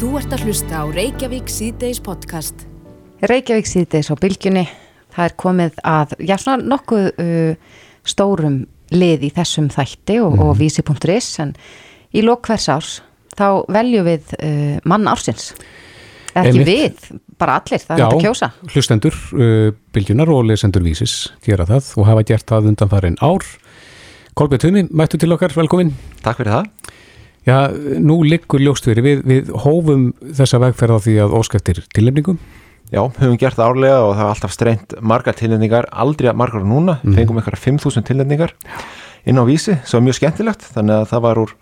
Þú 0.00 0.10
ert 0.16 0.32
að 0.32 0.44
hlusta 0.48 0.80
á 0.80 0.84
Reykjavík 0.88 1.50
síðdeis 1.52 1.98
podcast. 2.04 2.62
Reykjavík 3.28 3.68
síðdeis 3.68 4.08
á 4.08 4.14
bylgjunni. 4.20 4.64
Það 5.12 5.26
er 5.26 5.34
komið 5.42 5.80
að, 5.90 6.14
já 6.24 6.36
svona 6.40 6.64
nokkuð 6.70 7.06
uh, 7.20 7.74
stórum 8.08 8.60
lið 8.94 9.26
í 9.28 9.30
þessum 9.36 9.68
þætti 9.72 10.16
og, 10.24 10.32
Mhm. 10.36 10.42
og 10.46 10.56
vísi.is 10.58 11.28
en 11.44 11.52
í 12.14 12.22
lok 12.24 12.46
hvers 12.48 12.68
árs 12.72 12.92
þá 13.36 13.64
veljum 13.68 14.06
við 14.08 14.32
uh, 14.40 14.78
mann 14.84 15.06
ársins. 15.10 15.52
Ekki 16.30 16.60
Einmitt. 16.62 16.66
við, 16.66 17.20
bara 17.38 17.58
allir, 17.58 17.82
það 17.82 17.98
er 17.98 18.04
hægt 18.04 18.14
að 18.14 18.24
kjósa. 18.24 18.48
hlustendur 18.72 19.16
uh, 19.34 19.72
bylgjunar 19.92 20.30
og 20.30 20.44
lesendur 20.46 20.82
vísis 20.86 21.28
gera 21.42 21.66
það 21.66 21.92
og 21.98 22.06
hafa 22.06 22.22
gert 22.24 22.46
það 22.46 22.68
undan 22.70 22.88
farin 22.92 23.16
ár. 23.20 23.42
Kolbjörn 24.38 24.60
Tumi, 24.62 24.82
mættu 24.94 25.18
til 25.18 25.32
okkar, 25.34 25.50
velkomin. 25.52 25.90
Takk 26.22 26.38
fyrir 26.38 26.54
það. 26.54 26.70
Já, 27.48 27.68
nú 27.98 28.18
liggur 28.26 28.60
ljóst 28.60 28.84
fyrir, 28.84 29.02
við, 29.04 29.20
við 29.24 29.52
hófum 29.64 30.10
þessa 30.36 30.58
vegferð 30.60 30.96
á 30.96 30.98
því 31.06 31.14
að 31.24 31.36
óskæftir 31.40 31.78
tilnefningum. 31.96 32.36
Já, 32.90 33.00
höfum 33.06 33.38
gert 33.38 33.54
það 33.56 33.70
árlega 33.70 34.00
og 34.02 34.12
það 34.18 34.24
var 34.26 34.34
alltaf 34.34 34.52
streynt 34.52 34.94
margar 35.00 35.36
tilnefningar, 35.38 35.86
aldrei 35.92 36.32
margar 36.34 36.60
en 36.64 36.68
núna, 36.72 36.98
Mhm. 37.04 37.14
fengum 37.14 37.38
ykkur 37.40 37.56
5.000 37.56 38.02
tilnefningar 38.04 38.52
inn 39.26 39.38
á 39.38 39.44
vísi, 39.46 39.78
sem 39.86 40.00
var 40.00 40.06
mjög 40.08 40.18
skemmtilegt, 40.18 40.66
þannig 40.74 40.96
að 41.00 41.08
það 41.12 41.22
var 41.22 41.36
úr 41.44 41.52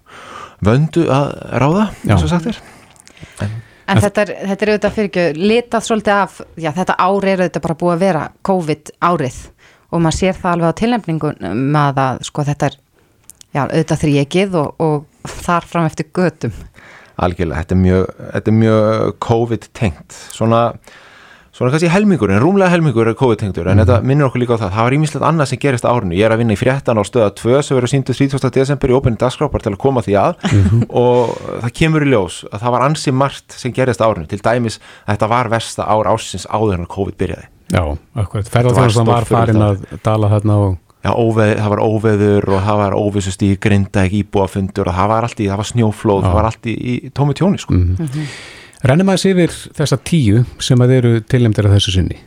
vöndu 0.64 1.04
að 1.06 1.26
ráða, 1.62 1.84
Já. 2.02 2.14
eins 2.16 2.22
og 2.24 2.28
sagt 2.32 2.46
er. 2.46 2.58
En 3.88 3.96
þetta 4.02 4.20
er, 4.26 4.32
þetta 4.48 4.62
er 4.66 4.72
auðvitað 4.72 4.96
fyrir 4.96 5.08
ekki 5.08 5.26
litað 5.48 5.84
svolítið 5.86 6.14
af, 6.22 6.40
já 6.60 6.70
þetta 6.76 6.96
ári 7.00 7.30
er 7.32 7.38
auðvitað 7.44 7.62
bara 7.64 7.74
búið 7.80 7.94
að 7.94 8.02
vera 8.04 8.24
COVID 8.44 8.90
árið 9.00 9.38
og 9.92 10.00
maður 10.04 10.18
sér 10.18 10.34
það 10.36 10.52
alveg 10.52 10.68
á 10.68 10.80
tilnefningun 10.80 11.38
með 11.72 12.00
að 12.04 12.18
sko 12.28 12.44
þetta 12.44 12.66
er, 12.68 12.76
já 13.54 13.62
auðvitað 13.64 14.02
þrýekið 14.02 14.58
og, 14.60 14.74
og 14.78 15.04
þar 15.32 15.68
fram 15.68 15.88
eftir 15.88 16.08
götum. 16.14 16.54
Algjörlega, 17.18 17.64
þetta 17.64 17.74
er 17.74 17.82
mjög, 17.82 18.08
þetta 18.32 18.50
er 18.50 18.56
mjög 18.60 19.14
COVID-tengt, 19.26 20.18
svona, 20.30 20.60
svona 21.50 21.72
kannski 21.74 21.90
helmingur, 21.90 22.30
en 22.30 22.38
rúmlega 22.44 22.70
helmingur 22.70 23.10
er 23.10 23.16
COVID-tengtur, 23.18 23.66
en 23.72 23.82
þetta 23.82 23.96
minnir 24.06 24.28
okkur 24.28 24.44
líka 24.44 24.54
á 24.54 24.62
það, 24.62 24.70
það 24.76 24.86
var 24.86 24.96
ímislegt 25.00 25.26
annað 25.26 25.50
sem 25.50 25.60
gerist 25.64 25.88
á 25.88 25.90
árinu, 25.90 26.14
ég 26.14 26.28
er 26.28 26.36
að 26.36 26.44
vinna 26.44 26.54
í 26.54 26.60
fréttan 26.60 27.02
á 27.02 27.02
stöða 27.02 27.32
2 27.42 27.58
sem 27.66 27.78
verður 27.80 27.92
síndu 27.96 28.14
30. 28.14 28.54
desember 28.54 28.94
í 28.94 28.98
ópenni 29.00 29.18
dagskrápar 29.18 29.66
til 29.66 29.74
að 29.74 29.80
koma 29.82 30.06
því 30.06 30.18
að 30.22 30.46
og 31.02 31.34
það 31.64 31.70
kemur 31.82 32.06
í 32.06 32.12
ljós 32.14 32.40
að 32.52 32.62
það 32.62 32.76
var 32.76 32.86
ansi 32.86 33.16
margt 33.24 33.60
sem 33.64 33.74
gerist 33.74 33.98
á 33.98 34.06
árinu, 34.06 34.30
til 34.30 34.38
dæmis 34.38 34.78
að 34.78 35.16
þetta 35.16 35.32
var 35.34 35.50
versta 35.58 35.90
ár 35.90 36.14
ásins 36.14 36.46
áður 36.46 36.78
en 36.78 36.92
COVID 36.94 37.18
byrjaði. 37.18 37.50
Já, 37.74 37.82
akkurat. 38.16 38.46
Ferðarþjóðan 38.48 39.10
var 39.10 39.26
farin 39.28 39.64
að 39.66 39.82
dala 40.06 40.30
þarna 40.38 40.62
og 40.68 40.84
Já, 41.04 41.12
óveð, 41.14 41.52
það 41.62 41.68
var 41.72 41.80
óveður 41.84 42.48
og 42.56 42.62
það 42.66 42.78
var 42.80 42.94
óvissust 42.98 43.42
í 43.46 43.52
grinda 43.62 44.02
ekki 44.04 44.24
íbúafundur 44.24 44.88
og 44.90 44.96
það 44.96 45.10
var 45.12 45.26
allt 45.28 45.40
í, 45.40 45.46
það 45.46 45.60
var 45.60 45.68
snjóflóð, 45.70 46.22
Já. 46.22 46.26
það 46.26 46.34
var 46.40 46.48
allt 46.50 46.66
í, 46.66 46.74
í 46.74 46.94
tómi 47.14 47.36
tjóni, 47.38 47.60
sko. 47.62 47.74
mm. 47.78 48.26
rennum 48.90 49.12
aðeins 49.12 49.26
yfir 49.30 49.54
þessa 49.78 49.98
tíu 50.10 50.42
sem 50.58 50.82
að 50.82 50.94
eru 50.98 51.12
tilnefndir 51.22 51.68
að 51.70 51.76
þessu 51.78 51.94
sinni. 51.94 52.18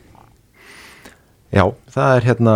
Já, 1.52 1.66
það 1.92 2.16
er 2.16 2.26
hérna 2.30 2.54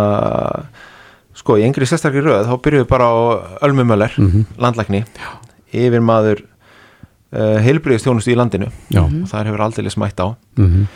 sko, 1.37 1.57
í 1.61 1.65
engri 1.67 1.85
sérstakri 1.85 2.23
röð 2.25 2.47
þá 2.49 2.53
byrjuðum 2.65 2.85
við 2.87 2.91
bara 2.95 3.09
á 3.13 3.15
Ölmu 3.67 3.85
Möller 3.85 4.13
Mhm. 4.17 4.45
landlækni, 4.57 5.03
yfir 5.73 6.01
maður 6.01 6.41
uh, 6.41 7.57
heilbriðistjónustu 7.61 8.33
í 8.33 8.37
landinu 8.39 8.71
Já. 8.89 9.03
og 9.05 9.27
það 9.29 9.51
hefur 9.51 9.65
aldrei 9.67 9.91
smætt 9.93 10.17
á 10.25 10.33
Mm 10.57 10.87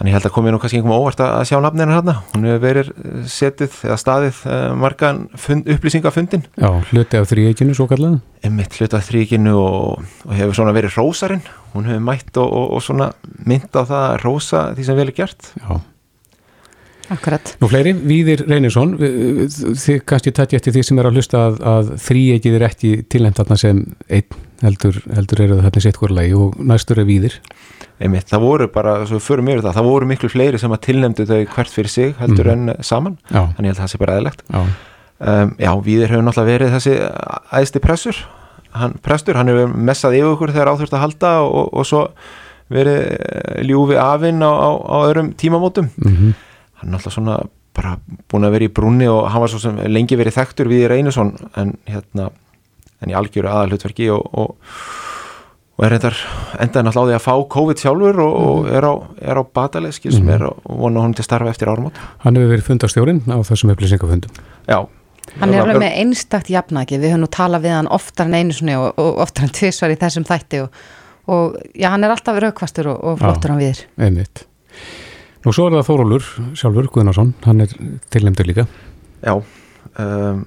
þannig 0.00 0.14
held 0.16 0.26
að 0.30 0.32
komið 0.32 0.54
nú 0.54 0.58
kannski 0.62 0.78
einhverjum 0.80 0.96
óvart 1.04 1.20
að 1.20 1.42
sjá 1.50 1.58
nafnina 1.60 1.92
hérna, 1.98 2.14
hún 2.32 2.46
hefur 2.48 2.62
verið 2.64 2.90
eh, 2.96 3.18
setið 3.28 3.74
eða 3.84 3.98
staðið 4.00 4.38
uh, 4.48 4.54
margan 4.80 5.18
fund, 5.36 5.68
upplýsingafundin, 5.74 6.46
Já, 6.56 6.70
hluti 6.88 7.20
af 7.20 7.28
þrýekinu 7.28 7.76
svo 7.76 7.86
kallaði. 7.90 8.22
einmitt 8.48 8.78
hlutað 8.80 9.04
þrýkinu 9.10 9.52
og, 9.60 10.08
og 10.24 10.34
hefur 10.38 10.56
svona 10.56 10.72
verið 10.72 10.96
rósarinn 10.96 11.44
hún 11.74 11.90
hefur 11.90 12.04
mætt 12.08 12.40
og, 12.40 12.48
og, 12.48 12.66
og 12.78 12.84
svona 12.88 13.10
mynd 13.44 13.68
á 13.76 13.82
það 13.84 14.04
að 14.08 14.18
rósa 14.24 14.66
því 14.72 14.88
sem 14.88 15.00
vel 15.02 15.08
er 15.12 15.18
gert 15.20 15.52
Já. 15.60 15.80
Akkurat. 17.10 17.56
Nú 17.58 17.66
fleiri, 17.66 17.90
Víðir 18.06 18.44
Reynisson, 18.46 18.92
þið 18.94 19.96
kannski 20.06 20.30
tætti 20.30 20.54
eftir 20.60 20.76
því 20.76 20.84
sem 20.86 21.00
er 21.02 21.08
að 21.08 21.16
hlusta 21.18 21.40
að, 21.48 21.56
að 21.66 21.88
þrýekið 22.04 22.58
er 22.60 22.64
ekki 22.68 22.90
tilnefnd 23.10 23.40
þarna 23.40 23.56
sem 23.58 23.80
einn 24.06 24.36
heldur, 24.62 24.98
heldur 25.14 25.40
eru 25.44 25.56
það 25.58 25.66
þarna 25.68 25.82
sitt 25.86 25.96
hvort 26.00 26.14
lagi 26.16 26.34
og 26.36 26.56
næstur 26.70 26.98
er 27.00 27.06
Víðir. 27.08 27.36
einmitt, 28.00 28.28
það 28.30 28.40
voru 28.44 28.66
bara, 28.72 28.94
svo 29.06 29.18
við 29.18 29.24
förum 29.28 29.48
yfir 29.52 29.62
það 29.66 29.74
það 29.78 29.88
voru 29.90 30.06
miklu 30.10 30.28
fleiri 30.32 30.58
sem 30.60 30.72
að 30.72 30.80
tilnefndu 30.86 31.26
þau 31.28 31.40
hvert 31.54 31.72
fyrir 31.74 31.88
sig 31.92 32.14
heldur 32.20 32.46
Mhm. 32.50 32.68
en 32.68 32.82
saman 32.82 33.18
Já, 33.30 33.42
þannig 33.56 33.70
að 33.74 33.80
það 33.80 33.90
sé 33.92 33.98
bara 33.98 34.16
eðlegt 34.20 34.42
já, 34.50 34.60
um, 35.20 35.54
já, 35.58 35.72
Víðir 35.84 36.08
hefur 36.08 36.22
náttúrulega 36.24 36.52
verið 36.58 36.74
þessi 36.76 36.94
æðsti 37.52 37.80
pressur. 37.80 38.16
Hann, 38.72 38.92
prestur, 39.02 39.34
hann 39.34 39.48
hefur 39.48 39.72
messað 39.74 40.14
yfir 40.14 40.30
okkur 40.36 40.52
þegar 40.54 40.68
áþurft 40.74 40.92
að 40.94 41.00
halda 41.04 41.30
og, 41.42 41.72
og 41.74 41.84
svo 41.86 42.04
verið 42.70 43.00
eh, 43.18 43.62
ljúfi 43.66 43.96
afinn 43.98 44.40
á, 44.46 44.50
á, 44.52 44.70
á 44.78 44.96
öðrum 45.10 45.32
tímamótum. 45.34 45.90
Mm 45.98 46.34
hann 46.80 46.88
er 46.88 46.96
náttúrulega 46.96 47.12
svona 47.12 47.34
bara 47.76 47.98
búin 48.30 48.44
að 48.46 48.52
vera 48.54 48.64
í 48.64 48.72
brúnni 48.72 49.06
og 49.10 49.26
hann 49.28 49.40
var 49.42 49.48
svo 49.52 49.58
sem 49.60 49.76
lengi 49.92 50.16
verið 50.16 50.32
þekktur 50.38 50.68
Víðir 50.70 50.94
Einarsson 50.96 51.34
en 51.56 51.74
hérna 51.86 52.30
en 53.02 53.10
í 53.12 53.16
algjöru 53.16 53.48
aðalhutverki 53.50 54.10
og, 54.12 54.26
og, 54.32 54.54
og 55.78 55.84
er 55.86 55.94
reyndar 55.94 56.16
endaði 56.60 56.86
náttúrulega 56.86 57.00
á 57.00 57.08
því 57.10 57.16
að 57.18 57.26
fá 57.26 57.34
COVID 57.56 57.82
sjálfur 57.82 58.22
og, 58.24 58.38
og 58.44 58.70
er 58.76 58.84
á, 58.86 58.92
er 59.32 59.40
á 59.40 59.42
bataleg 59.44 59.94
skil 59.96 60.12
sem 60.12 60.24
Mhm. 60.26 60.34
er 60.36 60.46
og 60.50 60.62
vona 60.84 61.00
hún 61.04 61.14
til 61.16 61.24
starfa 61.24 61.50
eftir 61.50 61.68
árumót 61.72 61.96
hann 62.24 62.36
hefur 62.36 62.52
verið 62.54 62.66
fundastjórinn 62.68 63.22
á 63.32 63.38
þessum 63.40 63.72
upplýsingafundum. 63.74 64.30
Já 64.68 64.86
Hann 65.38 65.52
er 65.54 65.60
alveg 65.62 65.78
með 65.78 65.96
einstakt 66.00 66.48
jafnæki, 66.50 66.96
við 66.98 67.12
höfum 67.12 67.20
nú 67.22 67.28
talað 67.30 67.62
við 67.62 67.74
hann 67.76 67.86
oftar 67.94 68.26
en 68.26 68.34
einu 68.34 68.52
sinni 68.56 68.74
og, 68.74 68.96
og 68.98 69.20
oftar 69.22 69.44
en 69.46 69.52
tvisvar 69.54 69.92
í 69.92 69.98
þessum 70.00 70.24
þætti 70.26 70.62
og, 70.64 70.72
og 71.30 71.54
já, 71.78 71.86
hann 71.92 72.02
er 72.02 72.10
alltaf 72.10 72.40
raukvastur 72.42 72.88
og, 72.90 72.98
og 73.04 73.18
flottur 73.20 73.52
hann 73.52 73.60
viður. 73.60 73.84
Einmitt. 74.00 74.42
Nú 75.44 75.52
svo 75.54 75.68
er 75.68 75.76
það 75.76 75.86
Þórólur 75.86 76.26
sjálfur, 76.58 76.88
Guðnarsson, 76.90 77.30
hann 77.46 77.60
er 77.62 77.70
tilnefndur 78.10 78.48
líka. 78.50 78.66
Já 79.22 79.36
um, 79.38 80.42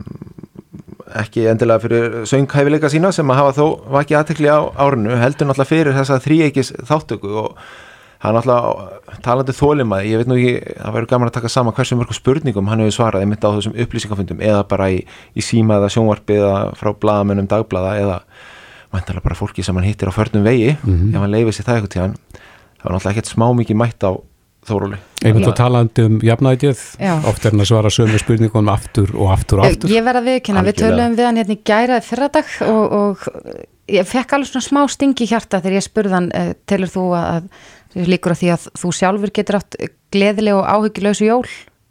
ekki 1.21 1.45
endilega 1.51 1.79
fyrir 1.83 2.13
sönghæfileika 2.29 2.89
sína 2.89 3.11
sem 3.13 3.29
að 3.29 3.39
hafa 3.41 3.55
þó 3.59 3.65
vakið 3.95 4.17
aðtekli 4.19 4.49
á 4.49 4.59
árinu 4.81 5.17
heldur 5.21 5.47
náttúrulega 5.49 5.69
fyrir 5.69 5.93
þessa 5.97 6.19
þríeikis 6.23 6.71
þáttöku 6.89 7.33
og 7.43 7.57
hann 8.23 8.37
náttúrulega 8.37 9.19
talandi 9.25 9.51
þólimaði, 9.57 10.09
ég 10.13 10.21
veit 10.23 10.29
nú 10.31 10.37
ekki 10.39 10.75
það 10.79 10.93
verður 10.95 11.09
gaman 11.11 11.27
að 11.29 11.35
taka 11.37 11.49
sama 11.51 11.73
hversu 11.75 11.97
mörgum 11.99 12.17
spurningum 12.17 12.69
hann 12.71 12.79
hefur 12.85 12.95
svarað 12.97 13.25
einmitt 13.25 13.43
á 13.45 13.51
þessum 13.53 13.75
upplýsingafundum 13.83 14.41
eða 14.41 14.63
bara 14.71 14.89
í, 14.95 15.01
í 15.35 15.41
síma 15.43 15.77
eða 15.81 15.91
sjónvarpi 15.93 16.39
eða 16.39 16.55
frá 16.79 16.93
blaðamennum 16.95 17.49
dagblada 17.51 17.93
eða 17.99 18.17
vantarlega 18.93 19.25
bara 19.27 19.35
fólki 19.37 19.63
sem 19.65 19.75
hann 19.75 19.85
hittir 19.89 20.07
á 20.09 20.13
förnum 20.15 20.43
vegi 20.45 20.77
Mhm. 20.83 21.13
ef 21.15 21.19
hann 21.21 21.31
leifir 21.35 21.53
sér 21.57 21.65
það 21.67 21.75
eitthvað 21.81 21.93
tíðan 21.97 22.15
það 22.23 22.83
var 22.83 22.93
náttúrulega 22.95 23.13
ekkert 23.17 23.33
smá 23.33 23.47
mikið 23.59 23.77
mætt 23.83 24.03
á 24.07 24.11
Þóróli 24.67 24.99
Einmitt 25.23 25.47
og 25.47 25.55
talandi 25.55 26.03
um 26.07 26.17
jafnæðið, 26.23 26.81
Já. 26.99 27.13
oft 27.29 27.45
er 27.45 27.53
hann 27.53 27.63
að 27.63 27.69
svara 27.69 27.91
sömu 27.93 28.19
spurningum 28.19 28.71
aftur 28.71 29.13
og 29.15 29.31
aftur 29.31 29.61
og 29.61 29.69
aftur. 29.69 29.93
Ég 29.93 30.03
verð 30.03 30.19
að 30.19 30.29
viðkynna, 30.31 30.63
við 30.67 30.79
töluðum 30.81 31.15
við 31.19 31.27
hann 31.29 31.39
hérna 31.39 31.55
í 31.55 31.61
gæraði 31.69 32.05
fyrradag 32.09 32.51
og, 32.67 32.95
og 32.97 33.23
ég 33.93 34.09
fekk 34.09 34.35
alveg 34.35 34.51
svona 34.51 34.67
smá 34.67 34.81
stingi 34.91 35.29
hjarta 35.31 35.61
þegar 35.63 35.79
ég 35.79 35.87
spurði 35.87 36.17
hann, 36.17 36.29
uh, 36.35 36.51
telur 36.67 36.91
þú 36.91 37.07
að, 37.19 37.49
að 37.95 38.11
líkur 38.11 38.35
að 38.35 38.41
því 38.43 38.53
að 38.57 38.69
þú 38.83 38.93
sjálfur 38.99 39.35
getur 39.39 39.59
átt 39.61 39.79
gleðileg 40.13 40.59
og 40.59 40.69
áhyggjulausu 40.75 41.27
jól 41.29 41.43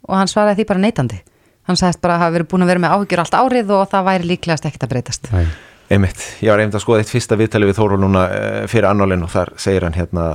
og 0.09 0.17
hann 0.19 0.31
svaraði 0.31 0.61
því 0.61 0.69
bara 0.69 0.85
neitandi. 0.85 1.21
Hann 1.63 1.79
sagðist 1.79 2.01
bara 2.03 2.17
að 2.17 2.25
hafa 2.25 2.37
verið 2.37 2.49
búin 2.51 2.65
að 2.65 2.73
vera 2.73 2.83
með 2.83 2.97
áhyggjur 2.97 3.23
allt 3.23 3.37
árið 3.39 3.69
og 3.71 3.85
það 3.91 4.09
væri 4.09 4.33
líklegast 4.33 4.65
ekkert 4.67 4.83
að 4.83 4.93
breytast. 4.93 5.29
Æ, 5.31 5.45
Einmitt, 5.93 6.21
ég 6.43 6.51
var 6.51 6.61
einmitt 6.63 6.75
að 6.77 6.83
skoða 6.83 7.03
eitt 7.03 7.11
fyrsta 7.11 7.37
viðtali 7.39 7.67
við 7.69 7.77
Þóról 7.77 7.99
núna 8.01 8.23
eh, 8.31 8.59
fyrir 8.71 8.89
annálinn 8.89 9.23
og 9.25 9.31
þar 9.31 9.53
segir 9.61 9.85
hann 9.85 9.95
hérna 9.95 10.25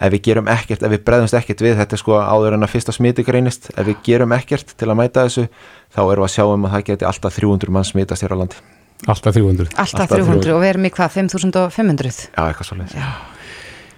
ef 0.00 0.12
við 0.12 0.22
gerum 0.28 0.48
ekkert, 0.52 0.82
ef 0.84 0.92
við 0.92 1.04
breðumst 1.06 1.36
ekkert 1.38 1.62
við 1.64 1.76
þetta 1.80 1.96
er 1.96 2.02
sko 2.02 2.18
áður 2.20 2.56
en 2.58 2.66
að 2.66 2.72
fyrsta 2.74 2.92
smiti 2.92 3.24
greinist 3.26 3.70
ef 3.74 3.86
við 3.88 4.02
gerum 4.04 4.34
ekkert 4.36 4.74
til 4.76 4.90
að 4.90 4.98
mæta 5.00 5.24
þessu 5.28 5.46
þá 5.94 6.00
erum 6.04 6.24
við 6.24 6.26
að 6.28 6.34
sjá 6.34 6.44
um 6.52 6.66
að 6.68 6.74
það 6.76 6.84
geti 6.90 7.08
alltaf 7.08 7.38
300 7.40 7.72
mann 7.76 7.88
smitast 7.88 8.26
hér 8.26 8.36
á 8.36 8.40
landi. 8.42 8.60
alltaf 9.06 9.34
300. 9.36 9.72
Alltaf, 9.76 10.00
Alltaf 10.00 10.12
300 10.16 10.54
og 10.56 10.60
við 10.62 10.70
erum 10.74 10.86
í 10.88 10.92
hvað, 10.92 11.10
5500? 11.16 12.20
Já, 12.36 12.42
eitthvað 12.46 12.70
svolítið. 12.70 13.08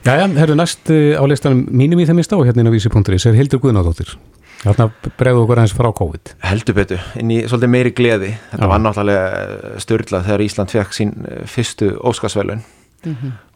Jæja, 0.09 0.27
herru 0.39 0.55
næst 0.56 0.91
eh, 0.95 1.19
á 1.19 1.23
listanum 1.29 1.65
mínum 1.75 2.00
í 2.00 2.06
þeim 2.09 2.23
í 2.23 2.27
stá 2.27 2.37
hérna 2.39 2.62
inn 2.62 2.71
á 2.71 2.75
vísi.is 2.75 3.27
er 3.29 3.35
Hildur 3.39 3.61
Guðnadóttir. 3.62 4.15
Þarna 4.62 4.89
bregðu 5.19 5.43
okkur 5.45 5.61
aðeins 5.61 5.75
frá 5.77 5.89
COVID. 5.95 6.33
Heldur 6.49 6.75
betur, 6.75 7.03
inn 7.21 7.31
í 7.31 7.41
svolítið 7.47 7.71
meiri 7.75 7.93
gleði. 7.95 8.31
Þetta 8.50 8.65
Já. 8.67 8.71
var 8.73 8.81
náttúrulega 8.83 9.83
styrlað 9.85 10.25
þegar 10.27 10.45
Ísland 10.47 10.75
fekk 10.75 10.97
sín 10.97 11.12
eh, 11.29 11.43
fyrstu 11.50 11.93
Óskarsvelun. 12.11 12.65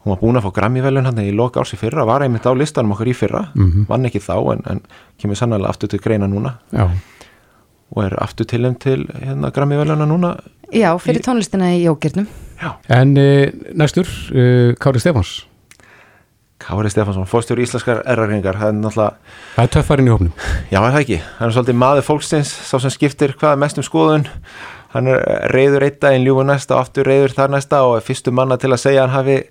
Hún 0.03 0.11
var 0.11 0.19
búin 0.19 0.35
að 0.35 0.43
fá 0.43 0.51
Grammy-velun 0.57 1.05
hann 1.07 1.19
í 1.23 1.31
loka 1.31 1.61
árs 1.61 1.71
í 1.73 1.77
fyrra, 1.79 2.03
var 2.05 2.21
einmitt 2.25 2.43
á 2.43 2.51
listanum 2.51 2.91
okkur 2.91 3.07
í 3.07 3.15
fyrra, 3.15 3.45
Mhm. 3.55 3.85
vann 3.87 4.05
ekki 4.05 4.19
þá 4.19 4.35
en, 4.53 4.61
en 4.67 4.81
kemur 5.17 5.35
sannlega 5.39 5.69
aftur 5.69 5.87
til 5.89 5.99
greina 5.99 6.27
núna 6.27 6.57
Já, 6.73 6.89
og 7.95 8.03
er 8.03 8.17
aftur 8.19 8.45
tilum 8.45 8.75
til 8.75 9.05
hérna 9.07 9.51
Grammy-veluna 9.51 10.05
núna. 10.05 10.39
Já, 10.73 10.91
fyrir 10.99 11.21
tónlistina 11.23 11.71
í 11.71 11.85
jókirnum. 11.85 12.27
Já. 12.61 12.73
en 12.89 13.15
e, 13.17 13.51
næstur, 13.75 14.07
e, 14.35 14.73
Kári 14.75 14.99
Stefáns. 14.99 15.45
Kári 16.63 16.89
Stefansson, 16.89 17.25
fórstjóri 17.27 17.63
íslenskar 17.65 18.03
erraringar, 18.07 18.55
það 18.55 18.69
er 18.69 18.77
náttúrulega, 18.77 19.15
Það 19.57 19.63
er 19.65 19.71
töffarinn 19.73 20.07
í 20.07 20.11
hópnum. 20.13 20.31
já 20.71 20.79
er 20.79 20.91
það 20.93 21.01
ekki, 21.01 21.17
hann 21.39 21.49
er 21.49 21.55
svolítið 21.57 21.75
maður 21.81 22.05
fólksins, 22.07 22.51
sá 22.69 22.79
sem 22.79 22.89
skiptir 22.93 23.33
hvað 23.35 23.57
mest 23.59 23.77
um 23.77 23.83
skoðun, 23.83 24.27
hann 24.93 25.07
er 25.07 25.49
reyður 25.51 25.83
eitt 25.83 25.99
daginn, 25.99 26.23
ljúfur 26.23 26.45
næsta 26.47 26.75
og 26.77 26.85
aftur 26.85 27.03
reyður 27.09 27.33
þar 27.35 27.49
næsta 27.51 27.81
og 27.83 27.97
er 27.97 28.05
fyrstu 28.07 28.31
manna 28.31 28.55
til 28.57 28.69
að 28.71 28.79
segja 28.79 29.01
hann 29.01 29.09
hafi 29.17 29.43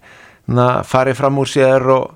farið 0.49 1.17
fram 1.17 1.39
úr 1.39 1.47
sér 1.50 1.87
og 1.94 2.11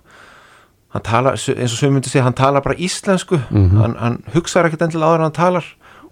hann 0.94 1.02
talar, 1.02 1.32
eins 1.36 1.72
og 1.72 1.78
sem 1.78 1.92
myndi 1.92 2.08
segja, 2.10 2.24
hann 2.24 2.34
talar 2.34 2.62
bara 2.62 2.74
íslensku, 2.74 3.38
Mhm. 3.50 3.76
hann, 3.80 3.94
hann 4.00 4.22
hugsaður 4.34 4.70
ekkert 4.70 4.82
endilega 4.88 5.10
áður 5.12 5.14
en 5.20 5.26
hann 5.28 5.32
talar 5.32 5.64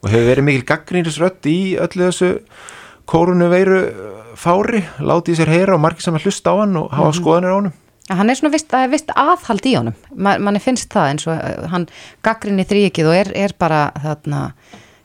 og 0.02 0.10
hefur 0.10 0.28
verið 0.34 0.44
mikil 0.44 0.64
gaggrýnisrödd 0.68 1.46
í 1.48 1.76
öllu 1.80 2.10
þessu 2.10 2.40
kórunu 3.06 3.48
veiru 3.50 3.78
fári, 4.36 4.82
látið 5.00 5.36
sér 5.40 5.48
heyra 5.52 5.74
og 5.74 5.80
margir 5.80 6.02
sem 6.02 6.14
að 6.14 6.24
hlusta 6.26 6.50
á 6.52 6.56
hann 6.60 6.76
og 6.76 6.90
hafa 6.92 7.12
skoðanir 7.12 7.52
á. 7.54 7.72
Ja, 8.10 8.16
hann 8.16 8.28
er 8.28 8.34
svona 8.36 8.52
vist, 8.52 8.68
það 8.68 8.84
er 8.84 8.90
vist 8.92 9.10
aðhald 9.16 9.64
í 9.64 9.76
honum 9.78 9.94
Ma, 10.14 10.34
manni 10.38 10.60
finnst 10.60 10.90
það 10.92 11.08
eins 11.08 11.26
og 11.26 11.38
uh, 11.38 11.68
hann 11.72 11.86
gaggrinni 12.22 12.64
þrýikið 12.68 13.06
og 13.08 13.14
er, 13.16 13.30
er 13.34 13.54
bara 13.58 13.90
þarna, 13.96 14.52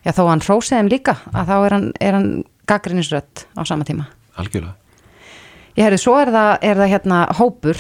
já 0.03 0.11
þó 0.11 0.25
hann 0.27 0.41
hrósið 0.43 0.75
þeim 0.81 0.89
líka 0.91 1.15
að 1.31 1.47
þá 1.47 1.55
er 1.65 1.71
hann, 1.77 1.87
er 2.01 2.13
hann 2.17 2.43
gaggrinnisrött 2.67 3.45
á 3.55 3.63
sama 3.63 3.87
tíma 3.87 4.07
Algjörlega. 4.35 4.75
Ég 5.77 5.85
hefði, 5.85 5.99
svo 6.01 6.17
er 6.21 6.31
það, 6.33 6.51
er 6.61 6.75
það 6.81 6.91
hérna 6.93 7.19
hópur 7.39 7.77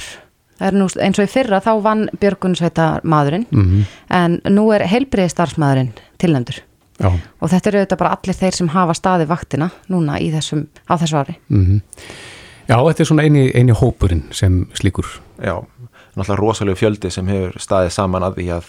það 0.59 0.67
er 0.67 0.77
nú 0.77 0.87
eins 0.99 1.19
og 1.19 1.25
í 1.25 1.31
fyrra 1.31 1.61
þá 1.63 1.69
vann 1.83 2.07
Björgunsveita 2.19 2.87
maðurinn 3.03 3.45
Mhm. 3.51 3.85
en 4.09 4.41
nú 4.51 4.67
er 4.75 4.85
heilbriði 4.87 5.29
starfsmaðurinn 5.33 5.93
tilnæmdur 6.19 6.61
Já, 6.99 7.07
og 7.39 7.47
þetta 7.49 7.67
eru 7.71 7.79
auðvitað 7.79 7.97
bara 7.97 8.17
allir 8.17 8.35
þeir 8.35 8.55
sem 8.57 8.67
hafa 8.67 8.93
staði 8.93 9.25
vaktina 9.27 9.69
núna 9.89 10.19
í 10.19 10.31
þessum, 10.33 10.65
á 10.89 10.93
þessu 10.99 11.15
ári 11.21 11.35
mhm. 11.49 11.81
Já, 12.69 12.75
þetta 12.77 12.99
er 13.01 13.07
svona 13.09 13.23
eini, 13.25 13.47
eini 13.55 13.73
hópurinn 13.73 14.27
sem 14.31 14.67
slíkur. 14.77 15.07
Já, 15.41 15.55
náttúrulega 16.13 16.37
rosalega 16.37 16.77
fjöldi 16.77 17.09
sem 17.09 17.25
hefur 17.25 17.55
staðið 17.57 17.89
saman 17.95 18.21
að 18.27 18.35
því 18.35 18.45
að 18.59 18.67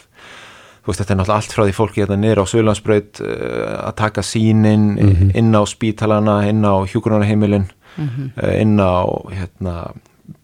þú 0.80 0.86
veist, 0.88 1.00
þetta 1.02 1.12
er 1.12 1.18
náttúrulega 1.18 1.36
allt 1.36 1.52
frá 1.52 1.64
því 1.66 1.74
fólki 1.76 2.00
hérna 2.00 2.16
niður 2.16 2.40
á 2.40 2.44
Söðlandsbraut 2.48 3.20
uh, 3.20 3.74
að 3.90 3.94
taka 4.00 4.22
sínin 4.24 4.86
inn 5.36 5.52
á 5.52 5.60
spítalana, 5.68 6.38
inn 6.48 6.64
á 6.64 6.80
hjúgrunarheimilin 6.88 7.66
uh, 7.98 8.52
inn 8.54 8.76
á 8.78 9.04
hérna, 9.34 9.76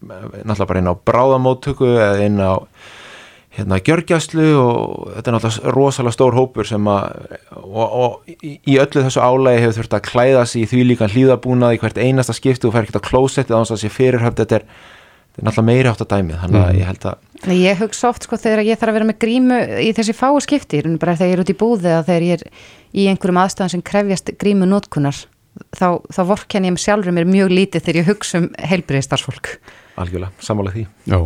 náttúrulega 0.01 0.69
bara 0.69 0.81
inn 0.83 0.91
á 0.91 0.95
bráðamóttöku 1.07 1.91
eða 1.95 2.25
inn 2.25 2.41
á 2.43 2.53
hérna 3.57 3.79
gjörgjæslu 3.81 4.47
og 4.61 5.13
þetta 5.15 5.31
er 5.31 5.35
náttúrulega 5.37 5.73
rosalega 5.73 6.15
stór 6.15 6.37
hópur 6.37 6.67
sem 6.69 6.89
að 6.91 7.37
og, 7.55 7.87
og 7.87 8.35
í, 8.43 8.77
öllu 8.77 9.05
þessu 9.07 9.23
álægi 9.23 9.63
hefur 9.63 9.79
þurft 9.79 9.97
að 9.97 10.05
klæða 10.11 10.43
sig 10.45 10.65
í 10.65 10.69
því 10.71 10.83
líka 10.91 11.09
hlýðabúnað 11.09 11.77
í 11.77 11.81
hvert 11.81 11.97
einasta 12.01 12.35
skipti 12.37 12.69
og 12.69 12.75
fer 12.75 12.85
ekkert 12.85 13.01
á 13.01 13.07
klósettið 13.09 13.57
á 13.57 13.59
þess 13.63 13.75
að 13.77 13.81
sé 13.83 13.91
fyrirhöfð 13.95 14.43
þetta 14.43 14.59
er, 14.59 14.67
þetta 14.67 15.41
er 15.41 15.47
náttúrulega 15.49 15.69
meiri 15.71 15.91
átt 15.91 16.03
að 16.05 16.11
dæmið 16.13 16.43
þannig 16.43 16.65
að 16.65 16.81
ég 16.81 16.91
held 16.91 17.09
að 17.11 17.25
Ég 17.53 17.77
hugsa 17.77 18.09
oft 18.09 18.25
sko 18.25 18.37
þegar 18.41 18.65
ég 18.65 18.79
þarf 18.81 18.91
að 18.91 18.97
vera 18.97 19.07
með 19.11 19.19
grímu 19.21 19.57
í 19.85 19.91
þessi 19.93 20.15
fáu 20.17 20.39
skipti, 20.41 20.81
bara 20.97 21.13
þegar 21.13 21.29
ég 21.29 21.35
er 21.35 21.43
út 21.43 21.51
í 21.53 21.57
búði 21.57 21.91
eða 21.91 22.05
þegar 22.07 22.25
ég 22.25 22.39
er 22.39 22.63
í 22.97 23.05
einhverjum 23.11 23.41
aðstæðan 23.43 23.73
sem 23.75 23.83
krefjast 23.85 24.31
grímu 24.41 24.65
nótkunar 24.69 25.19
þá, 25.75 26.01
þá 26.13 26.21
vorkenn 26.33 26.69
ég 26.69 26.75
mig 26.75 26.83
sjálfur 26.83 27.15
mér 27.15 27.27
mjög 27.29 27.53
lítið 27.53 27.85
þegar 27.85 28.01
ég 28.01 28.09
hugsa 28.11 28.41
um 28.43 28.49
heilbriði 28.71 29.05
starfsfólk 29.07 29.57
algjörlega 30.01 30.31
sammála 30.43 30.73
því. 30.73 30.85
Já. 31.09 31.19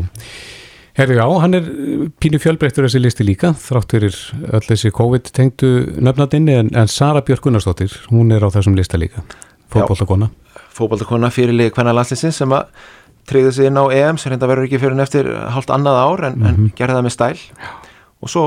Herðu, 0.99 1.15
já, 1.15 1.25
hann 1.39 1.55
er 1.55 1.67
uh, 1.71 2.07
pínu 2.19 2.39
fjölbreyttur 2.43 2.85
þessi 2.87 2.99
listi 2.99 3.25
líka, 3.25 3.53
þrátt 3.55 3.93
fyrir 3.95 4.17
öll 4.51 4.63
þessi 4.65 4.91
COVID-tengdu 4.95 5.69
nöfnadinni, 6.03 6.57
en, 6.63 6.71
en 6.75 6.91
Sara 6.91 7.23
Björk 7.27 7.45
Gunnarsdóttir, 7.45 7.93
hún 8.11 8.33
er 8.35 8.43
á 8.43 8.51
þessum 8.51 8.75
lista 8.75 8.99
líka, 8.99 9.23
fótbollakona. 9.71 10.27
fótballtakona 10.75 11.31
fyrirlið 11.31 11.71
hvenna 11.77 11.95
landsinsins 11.95 12.41
sem 12.41 12.55
að 12.55 12.67
treyði 13.29 13.55
sig 13.55 13.69
inn 13.69 13.79
á 13.79 13.87
EM 13.87 14.19
sem 14.19 14.33
reynda 14.33 14.49
verður 14.49 14.67
ekki 14.67 14.81
fyrir 14.81 14.97
en 14.97 15.05
eftir 15.05 15.31
hálft 15.55 15.71
annað 15.71 16.01
ár 16.01 16.25
en, 16.27 16.37
en 16.47 16.69
gerði 16.75 16.97
það 16.97 17.07
með 17.07 17.15
stæl. 17.15 17.47
Og 18.21 18.29
svo 18.29 18.45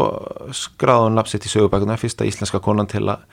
skráði 0.55 1.09
hún 1.09 1.17
nafnsitt 1.19 1.47
í 1.49 1.51
sögubækuna 1.51 1.97
fyrsta 1.99 2.27
íslenska 2.29 2.61
konan 2.63 2.91
til 2.91 3.07
að 3.09 3.25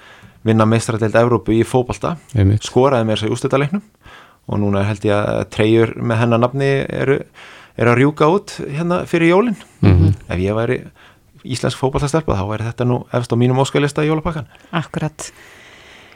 vinna 0.47 0.65
meistaradeild 0.65 1.15
Evrópu 1.15 1.53
í 1.53 1.61
Einmitt. 1.63 2.63
skoraði 2.63 3.07
með 3.07 3.17
þessu 3.17 3.35
ústættaleiknum 3.35 3.83
og 4.47 4.59
núna 4.59 4.83
held 4.87 5.05
ég 5.05 5.13
að 5.15 5.49
treyjur 5.53 5.95
með 6.01 6.21
hennar 6.23 6.41
nafni 6.41 6.69
eru, 6.89 7.19
eru 7.77 7.93
að 7.93 7.99
rjúka 8.01 8.27
út 8.27 8.55
hérna 8.65 9.03
fyrir 9.05 9.31
jólin. 9.35 9.57
Ef 10.27 10.39
ég 10.41 10.57
væri 10.57 10.81
íslensk 11.43 11.79
fótballtastelpa 11.79 12.37
þá 12.37 12.45
væri 12.49 12.67
þetta 12.69 12.85
nú 12.85 13.01
efst 13.17 13.33
á 13.33 13.35
mínum 13.39 13.61
óskalista 13.61 14.03
í 14.05 14.11
jólapakkan 14.11 14.49
Akkurat. 14.77 15.31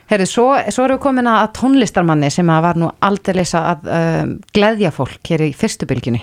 Herri, 0.06 0.28
svo, 0.30 0.51
svo 0.69 0.86
erum 0.86 1.00
við 1.00 1.06
komin 1.07 1.30
að 1.31 1.48
tónlistarmanni 1.57 2.30
sem 2.33 2.50
að 2.54 2.66
var 2.68 2.78
nú 2.78 2.92
aldrei 3.07 3.42
að 3.42 3.88
um, 3.89 4.36
gleðja 4.54 4.92
fólk 4.94 5.31
hér 5.31 5.48
í 5.48 5.54
fyrstu 5.57 5.88
bylginni 5.89 6.21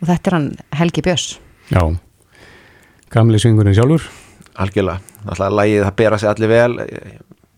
og 0.00 0.08
þetta 0.08 0.30
er 0.30 0.36
hann 0.36 0.48
Helgi 0.80 1.04
Björns. 1.06 1.28
Já, 1.70 1.84
gamli 3.14 3.38
svingurinn 3.38 3.76
sjálfur. 3.76 4.08
algjörlega, 4.60 4.98
náttúrulega 5.24 5.58
lægið 5.60 5.84
það 5.86 5.96
bera 6.02 6.18
sig 6.18 6.30
allir 6.32 6.50
vel 6.50 6.74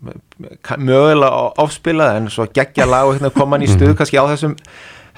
mögulega 0.02 1.30
áfspilað 1.62 2.16
en 2.20 2.30
svo 2.32 2.46
geggja 2.54 2.86
lag 2.88 3.08
og 3.10 3.16
hérna 3.18 3.30
koma 3.34 3.56
hann 3.56 3.66
í 3.66 3.70
stuð 3.70 3.94
kannski 3.98 4.18
á 4.20 4.24
þessum 4.30 4.56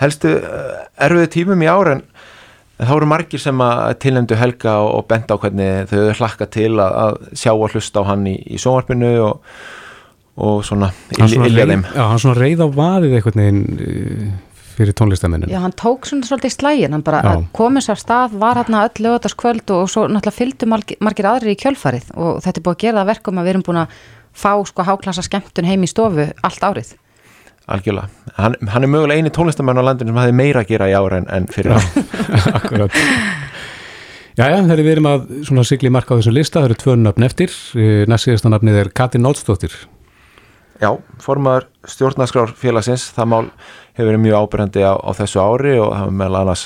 helstu 0.01 0.33
uh, 0.41 0.85
erfiðu 1.07 1.31
tímum 1.37 1.63
í 1.65 1.71
ár 1.71 1.93
en 1.95 2.03
þá 2.81 2.91
eru 2.97 3.07
margir 3.09 3.39
sem 3.41 3.61
að 3.63 3.95
tilnefndu 4.03 4.37
Helga 4.41 4.73
og, 4.83 4.91
og 4.99 5.05
benda 5.13 5.37
á 5.37 5.41
hvernig 5.41 5.85
þau 5.93 6.01
hlakka 6.19 6.49
til 6.51 6.73
að, 6.83 6.97
að 7.05 7.21
sjá 7.39 7.53
og 7.55 7.69
hlusta 7.71 8.03
á 8.03 8.09
hann 8.11 8.25
í, 8.27 8.35
í 8.51 8.59
sjónvarpinu 8.59 9.13
og, 9.29 9.61
og 10.43 10.65
svona 10.67 10.89
reið- 11.15 11.71
þeim. 11.71 11.85
Já, 11.95 12.03
hann 12.11 12.25
svona 12.25 12.41
reið 12.41 12.65
á 12.67 12.69
vaðið 12.75 13.15
einhvern 13.21 13.41
veginn 13.45 13.63
uh, 13.79 14.35
fyrir 14.75 14.97
tónlistamennin. 14.99 15.53
Já, 15.55 15.61
hann 15.63 15.77
tók 15.79 16.09
svona 16.11 16.27
svolítið 16.27 16.51
í 16.51 16.55
slægin, 16.57 16.97
hann 16.99 17.07
bara 17.07 17.21
komið 17.55 17.87
sér 17.87 18.01
stað, 18.03 18.35
var 18.43 18.59
hann 18.59 18.75
öll 18.83 19.05
lögataskvöld 19.07 19.71
og 19.77 19.87
svo 19.95 20.09
náttúrulega 20.11 20.35
fylgdu 20.41 20.67
margir, 20.75 20.99
margir 21.07 21.31
aðrir 21.31 21.55
í 21.55 21.61
kjölfarið 21.63 22.11
og 22.19 22.43
þetta 22.43 22.59
er 22.59 22.65
búið 22.67 22.75
að 22.75 22.83
gera 22.83 22.97
það 22.99 23.05
að 23.07 23.13
verkum 23.15 23.39
að 23.39 23.47
við 23.47 23.55
erum 23.55 23.65
búin 23.71 23.83
að 23.85 23.95
fá 24.35 24.53
sko 24.67 24.85
háklassa 24.87 25.25
skemmtun 25.25 25.69
heim 25.69 25.87
í 25.87 25.91
stofu 25.91 26.29
allt 26.43 26.67
árið. 26.67 26.95
algjörlega, 27.67 28.09
hann, 28.37 28.57
hann 28.69 28.85
er 28.85 28.91
mögulega 28.93 29.23
eini 29.23 29.31
tónlistamenn 29.33 29.81
á 29.81 29.85
landinu 29.87 30.13
sem 30.13 30.21
hafði 30.21 30.37
meira 30.37 30.61
að 30.61 30.69
gera 30.75 30.91
í 30.91 30.97
ár 30.99 31.15
en, 31.17 31.29
en 31.33 31.47
fyrir 31.49 31.73
ár 31.79 31.87
Akkurat. 32.59 32.99
Já, 34.35 34.49
já, 34.51 34.59
þegar 34.67 34.81
við 34.83 34.93
erum 34.97 35.07
að 35.07 35.27
svona 35.47 35.63
sigli 35.65 35.91
marka 35.95 36.13
á 36.13 36.19
þessu 36.19 36.33
lista, 36.35 36.59
það 36.59 36.73
eru 36.73 36.77
tvö 36.83 36.95
nöfn 36.99 37.25
eftir. 37.25 37.53
Uh, 37.79 38.03
Næst 38.11 38.27
síðasta 38.27 38.51
nafnið 38.51 38.81
er 38.81 38.91
Katrin 38.91 39.23
Nótsdóttir. 39.23 39.77
Já, 40.83 40.91
formaður 41.23 41.69
stjórnarskrár 41.87 42.51
félagsins, 42.59 43.07
það 43.15 43.31
mál 43.31 43.45
hefur 43.95 44.09
verið 44.11 44.23
mjög 44.25 44.41
ábyrjandi 44.43 44.83
á, 44.83 44.93
á 44.99 45.11
þessu 45.15 45.39
ári 45.39 45.77
og 45.79 45.93
það 45.95 46.09
var 46.09 46.17
meðal 46.19 46.41
annars 46.41 46.65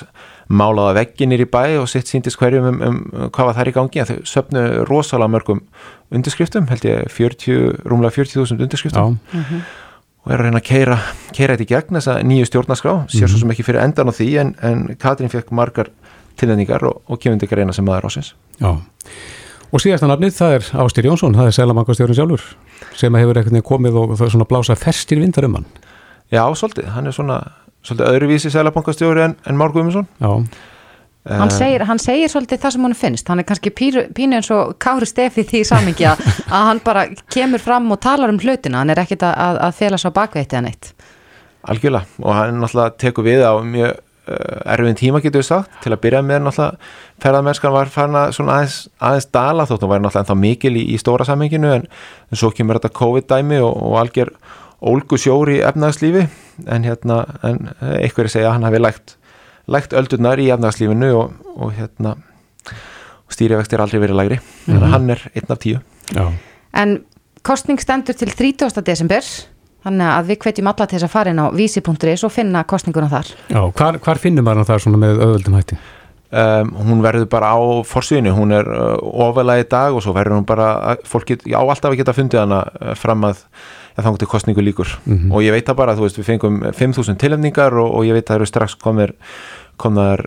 málaða 0.48 0.94
vegginir 0.96 1.42
í 1.44 1.48
bæ 1.48 1.78
og 1.82 1.88
sitt 1.92 2.08
síndist 2.08 2.38
hverjum 2.40 2.68
um, 2.70 2.78
um, 2.84 3.00
hvað 3.34 3.50
var 3.50 3.58
þær 3.58 3.70
í 3.70 3.74
gangi. 3.76 4.02
En 4.02 4.08
þau 4.08 4.16
söpnu 4.28 4.64
rosalega 4.88 5.32
mörgum 5.34 5.64
undirskriftum, 6.14 6.68
held 6.72 6.86
ég 6.88 7.10
40, 7.12 7.84
rúmlega 7.88 8.16
40.000 8.16 8.64
undirskriftum. 8.64 9.18
Já, 9.18 9.60
og 10.28 10.34
er 10.34 10.42
að 10.42 10.48
reyna 10.48 10.60
að 10.60 10.66
keira, 10.68 10.96
keira 11.32 11.54
þetta 11.56 11.64
í 11.64 11.70
gegn 11.70 11.96
þessa 11.96 12.14
nýju 12.26 12.46
stjórnarskrá, 12.50 12.94
sér 13.12 13.30
svo 13.30 13.38
sem 13.40 13.52
ekki 13.54 13.64
fyrir 13.64 13.80
endan 13.80 14.10
á 14.10 14.12
því 14.12 14.26
en, 14.42 14.54
en 14.66 14.82
Katrín 15.00 15.30
fekk 15.32 15.54
margar 15.56 15.88
tilnefningar 16.36 16.84
og, 16.84 16.98
og 17.08 17.20
kemur 17.22 17.40
til 17.40 17.48
greina 17.48 17.72
sem 17.72 17.86
maður 17.86 18.10
ásins. 18.10 18.34
já. 18.60 18.74
Og 19.68 19.82
síðasta 19.84 20.08
nafnið, 20.08 20.32
það 20.32 20.54
er 20.56 20.66
Ástir 20.80 21.04
Jónsson, 21.04 21.34
það 21.36 21.50
er 21.50 21.54
Selabankastjórun 21.58 22.16
sjálfur, 22.16 22.44
sem 22.96 23.16
að 23.16 23.24
hefur 23.24 23.64
komið 23.68 23.98
og 24.00 24.14
það 24.16 24.26
er 24.26 24.32
svona 24.32 24.46
blása 24.48 24.76
ferstir 24.80 25.20
vindar 25.20 25.44
um 25.44 25.58
hann. 25.58 25.66
Já, 26.32 26.40
svolítið, 26.56 26.88
hann 26.94 27.08
er 27.08 27.16
svona 27.16 27.36
svolítið 27.86 28.10
öðruvísi 28.10 28.50
selabankastjóri 28.54 29.28
en, 29.28 29.38
en 29.46 29.60
Már 29.60 29.74
Guðmundsson. 29.74 30.08
Já, 30.18 30.32
Hann 31.28 31.50
Eh, 31.50 31.56
segir, 31.58 31.84
hann 31.84 32.00
segir 32.00 32.30
svolítið 32.32 32.62
það 32.62 32.74
sem 32.74 32.84
hann 32.86 32.96
finnst, 32.96 33.28
hann 33.28 33.42
er 33.42 33.46
kannski 33.48 33.72
pínu, 33.74 34.06
pínu 34.16 34.38
eins 34.38 34.48
og 34.54 34.76
Kári 34.80 35.06
Stefi 35.08 35.44
því 35.44 35.60
samingi 35.68 36.06
að, 36.08 36.22
að 36.56 36.66
hann 36.70 36.80
bara 36.84 37.04
kemur 37.28 37.60
fram 37.60 37.90
og 37.92 38.00
talar 38.00 38.32
um 38.32 38.40
hlutina, 38.40 38.80
hann 38.80 38.94
er 38.94 39.02
ekkit 39.02 39.26
að, 39.28 39.34
að, 39.44 39.60
að 39.66 39.78
fela 39.82 39.98
svo 40.00 40.12
bakveitti 40.16 40.56
að 40.56 40.64
neitt. 40.68 40.92
Algjörlega. 41.68 42.08
Og 42.24 42.32
hann 42.32 42.62
náttúrulega 42.62 42.96
tekur 43.02 43.26
við 43.26 43.44
á 43.44 43.52
mjög 43.60 43.92
uh, 43.92 44.72
erfinn 44.72 44.96
tíma 45.02 45.20
getur 45.20 45.42
við 45.42 45.50
sagt. 45.50 45.76
Til 45.84 45.92
að 45.92 46.00
byrja 46.06 46.24
með 46.24 46.44
náttúrulega 46.46 46.92
ferðarmennskan 47.20 47.76
var 47.76 47.92
farin 47.92 48.20
að 48.22 48.34
svona 48.38 48.56
aðeins, 48.56 48.80
aðeins 49.10 49.30
dala 49.36 49.68
þótt 49.68 49.84
hún 49.84 49.92
var 49.92 50.04
náttúrulega 50.04 50.24
ennþá 50.24 50.40
mikil 50.46 50.74
í, 50.78 50.86
í 50.94 51.00
stóra 51.02 51.28
samhenginu. 51.28 51.74
En, 51.76 51.88
en 52.30 52.40
svo 52.40 52.54
kemur 52.56 52.80
þetta 52.80 52.94
COVID-dæmi 53.02 53.60
og, 53.66 53.74
og 53.90 54.00
algjör 54.00 54.32
ólgu 54.78 55.20
sjóri 55.20 55.58
í 55.58 55.64
efnagslífi 55.66 56.24
en 56.66 56.84
hérna 56.84 57.20
en 57.46 57.68
einhverju 57.80 58.28
segja 58.32 58.48
að 58.50 58.56
hann 58.58 58.66
hafi 58.68 58.80
lægt, 58.82 59.16
lægt 59.68 59.92
öldurnar 59.92 60.40
í 60.42 60.48
efnagslífinu 60.54 61.12
og, 61.18 61.32
og 61.56 61.72
hérna 61.76 62.16
stýrivexti 63.32 63.76
er 63.76 63.82
aldrei 63.84 64.00
verið 64.02 64.18
lægri 64.18 64.38
þannig 64.64 64.86
að 64.88 64.94
hann 64.96 65.12
er 65.14 65.22
einn 65.36 65.52
af 65.54 65.60
tíu 65.62 65.78
já, 66.16 66.24
En 66.78 66.98
kostning 67.42 67.78
stendur 67.80 68.16
til 68.18 68.28
30. 68.36 68.82
desember, 68.84 69.24
þannig 69.84 70.10
að 70.12 70.26
við 70.32 70.38
hvetjum 70.44 70.68
alla 70.68 70.86
til 70.86 70.98
þess 70.98 71.06
að 71.08 71.12
fara 71.14 71.32
inn 71.32 71.40
á 71.40 71.46
vísi.is 71.54 72.24
og 72.26 72.32
finna 72.34 72.64
kostninguna 72.68 73.08
þar. 73.08 73.30
já. 73.48 73.60
Hvar, 73.72 73.98
hvar 74.04 74.20
finnum 74.20 74.44
maður 74.44 74.66
það 74.68 74.82
svona 74.84 75.00
með 75.04 75.22
öðvöldum 75.24 75.56
hætti? 75.56 75.78
um, 76.28 76.72
hún 76.90 77.00
verður 77.00 77.24
bara 77.32 77.54
á 77.56 77.58
forsviðinu, 77.88 78.34
hún 78.36 78.52
er 78.52 78.66
uh, 78.68 78.98
ofalega 79.00 79.64
í 79.64 79.68
dag 79.70 79.96
og 79.96 80.02
svo 80.04 80.12
verður 80.12 80.36
hún 80.42 80.44
bara 80.48 80.66
að- 80.92 81.06
fólk 81.08 81.30
get, 81.30 81.46
á 81.48 81.56
alltaf 81.62 81.88
að 81.92 81.96
geta 82.02 82.12
fundið 82.16 82.42
hana 82.42 82.58
uh, 82.68 82.92
fram 83.00 83.24
að 83.24 83.40
ja, 83.98 84.06
þannig 84.06 84.22
til 84.22 84.30
kostningu 84.30 84.62
líkur 84.62 84.94
og 85.34 85.42
ég 85.42 85.52
veit 85.54 85.66
það 85.66 85.80
bara, 85.82 85.96
þú 85.98 86.06
veist, 86.06 86.20
við 86.20 86.30
fengum 86.30 86.60
5.000 86.70 87.18
tilhefningar 87.18 87.74
og, 87.82 87.90
og 87.98 88.06
ég 88.06 88.14
veit 88.14 88.24
að 88.24 88.30
það 88.32 88.40
eru 88.40 88.50
strax 88.52 88.78
komir 88.78 89.16
komnar 89.78 90.22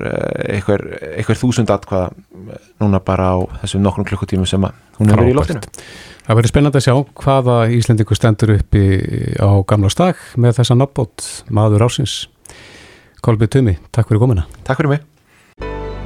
einhver, 0.47 0.85
einhver 1.17 1.39
þúsund 1.39 1.71
atkvaða 1.73 2.11
uh, 2.11 2.69
núna 2.79 3.01
bara 3.03 3.33
á 3.35 3.37
þessum 3.63 3.83
nokkrum 3.83 4.07
klukkutímum 4.07 4.47
sem 4.47 4.63
að 4.63 4.77
hún 4.99 5.11
hefur 5.11 5.25
verið 5.25 5.33
í 5.33 5.39
loftinu 5.39 5.71
Það 6.21 6.37
verður 6.37 6.51
spennandi 6.51 6.79
að 6.79 6.85
sjá 6.85 6.93
hvaða 7.23 7.55
Íslendingur 7.75 8.19
stendur 8.19 8.53
uppi 8.53 8.83
á 9.41 9.49
gamla 9.67 9.89
stag 9.91 10.21
með 10.37 10.59
þessa 10.59 10.77
nafnbót 10.77 11.25
maður 11.49 11.87
ásins. 11.87 12.13
Kolbjörn 13.25 13.53
Tumi, 13.57 13.75
takk 13.89 14.11
fyrir 14.11 14.21
komina. 14.21 14.45
Takk 14.61 14.83
fyrir 14.83 14.93
mig. 14.93 15.03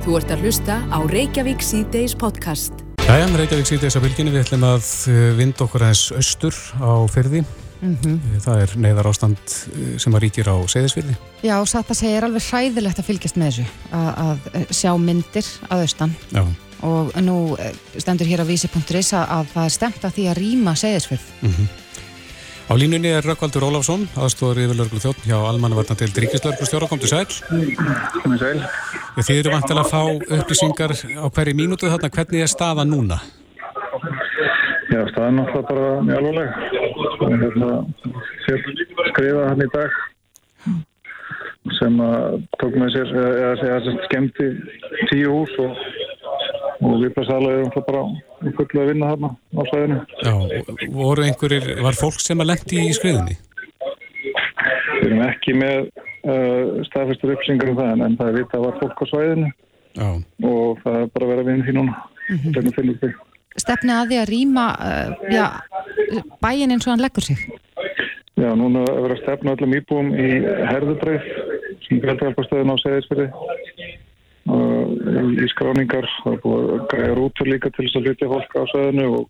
Þú 0.08 0.18
ert 0.22 0.32
að 0.32 0.48
hlusta 0.48 0.80
á 0.88 0.98
Reykjavík 1.12 1.64
C-Days 1.66 2.16
podcast. 2.16 2.85
Jæja, 3.06 3.26
Reykjavík 3.38 3.68
síðdeis 3.70 3.94
á 3.94 4.02
fylginni, 4.02 4.32
við 4.34 4.42
ætlum 4.48 4.64
að 4.66 4.88
eh, 5.12 5.28
vinda 5.38 5.62
okkur 5.68 5.84
aðeins 5.86 6.08
austur 6.18 6.56
á 6.82 7.06
fyrði. 7.14 7.44
Það 8.42 8.62
er 8.64 8.74
neyðar 8.82 9.10
ástand 9.12 9.38
eh, 9.46 9.92
sem 10.02 10.18
að 10.18 10.24
ríkir 10.24 10.50
á 10.50 10.58
seyðisfyrði. 10.74 11.14
Já, 11.46 11.54
satt 11.70 11.94
að 11.94 12.00
segja 12.00 12.18
er 12.18 12.26
alveg 12.26 12.48
hræðilegt 12.48 13.04
að 13.04 13.10
fylgjast 13.12 13.38
með 13.38 13.52
þessu 13.52 13.68
að, 14.00 14.10
að 14.26 14.74
sjá 14.80 14.90
myndir 14.98 15.52
að 15.70 15.86
austan 15.86 16.16
Já, 16.34 16.44
og 16.90 17.14
nú 17.22 17.38
eh, 17.62 17.78
stendur 18.02 18.32
hér 18.32 18.42
á 18.42 18.50
vísi.is 18.50 19.14
að, 19.14 19.26
að 19.38 19.54
það 19.54 19.70
er 19.70 19.76
stemt 19.78 20.10
að 20.10 20.18
því 20.18 20.30
að 20.32 20.40
rýma 20.42 20.78
segðisfyrð. 20.82 21.30
Á 22.66 22.74
línunni 22.78 23.12
er 23.14 23.26
Rökkvaldur 23.26 23.66
Ólafsson, 23.68 24.08
aðstóður 24.18 24.64
yfirlörglu 24.66 25.02
þjótt 25.04 25.28
hjá 25.28 25.38
Almannavarna 25.38 25.98
til 26.00 26.10
Ríkislörglu 26.10 26.68
stjóra, 26.68 26.90
kom 26.90 27.02
til 27.02 27.12
sæl. 27.12 27.26
Komið 28.24 28.42
sæl. 28.42 28.64
Þið 29.20 29.42
eru 29.42 29.54
vantilega 29.54 29.86
að 29.86 29.92
fá 29.94 30.02
upplýsingar 30.40 30.96
á 30.96 31.26
hverju 31.30 31.56
mínútu 31.62 31.92
þarna, 31.92 32.12
hvernig 32.18 32.46
er 32.46 32.52
staðan 32.52 32.92
núna? 32.94 33.22
Já, 34.90 35.00
staðan 35.12 35.42
náttúrulega 35.42 35.68
bara 35.70 35.88
mjög. 36.10 36.52
Það 37.16 37.32
er 37.32 37.40
hérna 37.46 37.72
sér 38.46 38.68
skrifa 39.14 39.48
hann 39.52 39.66
í 39.66 39.72
dag 39.74 40.04
sem 41.74 41.98
að 42.04 42.44
tók 42.62 42.78
með 42.78 42.94
sér, 42.94 43.12
eða 43.16 43.54
segja 43.60 43.78
að 43.80 44.00
skemmti 44.06 44.48
tíu 45.10 45.34
hús 45.34 45.54
og, 45.64 45.82
og 46.86 46.96
við 47.02 47.14
plasalega 47.16 47.60
erum 47.60 47.74
það 47.74 47.88
bara 47.90 48.54
fullu 48.60 48.84
að 48.84 48.90
vinna 48.92 49.12
þarna 49.14 49.32
á 49.34 49.62
sæðinu. 49.72 50.00
Já, 50.22 50.34
voru 50.94 51.26
einhverjir, 51.26 51.70
var 51.86 52.00
fólk 52.00 52.22
sem 52.22 52.44
að 52.44 52.52
lendi 52.54 52.82
í 52.84 52.96
skriðinni? 52.98 53.38
Við 54.96 55.08
erum 55.10 55.24
ekki 55.26 55.56
með 55.58 55.78
uh, 55.90 56.82
staðfestur 56.90 57.36
upplýsingar 57.36 57.74
um 57.74 57.80
það 57.80 57.94
en, 57.96 58.06
en 58.08 58.18
það 58.20 58.32
er 58.32 58.40
vitað 58.40 58.60
að 58.60 58.68
var 58.68 58.82
fólk 58.84 59.02
á 59.02 59.06
sæðinu 59.14 59.54
Já, 59.96 60.10
og 60.52 60.84
það 60.84 61.00
er 61.02 61.14
bara 61.16 61.26
að 61.26 61.32
vera 61.34 61.48
vinna 61.50 61.66
því 61.66 61.78
núna. 61.80 62.02
Mm 62.26 62.38
-hmm. 62.38 62.74
Finnum 62.76 62.98
við. 63.02 63.20
Stefni 63.56 63.94
að 63.96 64.10
því 64.10 64.18
að 64.20 64.30
rýma 64.30 64.66
uh, 64.84 65.10
já, 65.32 65.46
bæin 66.44 66.72
eins 66.72 66.86
og 66.86 66.92
hann 66.92 67.06
leggur 67.06 67.24
sig. 67.24 67.40
Já, 68.36 68.50
núna 68.52 68.82
er 68.84 68.98
verið 69.00 69.16
að 69.16 69.22
stefna 69.24 69.54
öllum 69.56 69.76
íbúum 69.78 70.10
í 70.20 70.30
herðubreið 70.44 71.28
sem 71.86 72.01
fjöldhjálparstöðun 72.04 72.74
á 72.74 72.77
Seyðisfyrði 72.84 73.27
í 74.46 75.48
skráningar 75.50 76.06
það 76.22 76.36
er 76.36 76.42
búið 76.44 76.68
að 76.75 76.84
græja 76.92 77.13
rútur 77.18 77.50
líka 77.50 77.72
til 77.74 77.86
þess 77.88 77.98
að 77.98 78.10
hluti 78.10 78.30
fólk 78.30 78.51
á 78.54 78.63
söðinu 78.74 79.06
og 79.20 79.24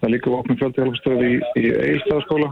það 0.00 0.06
er 0.08 0.12
líka 0.14 0.34
opnum 0.36 0.58
fjöldhjálparstöð 0.60 1.22
í, 1.24 1.32
í 1.56 1.64
Eilstaðaskóla 1.86 2.50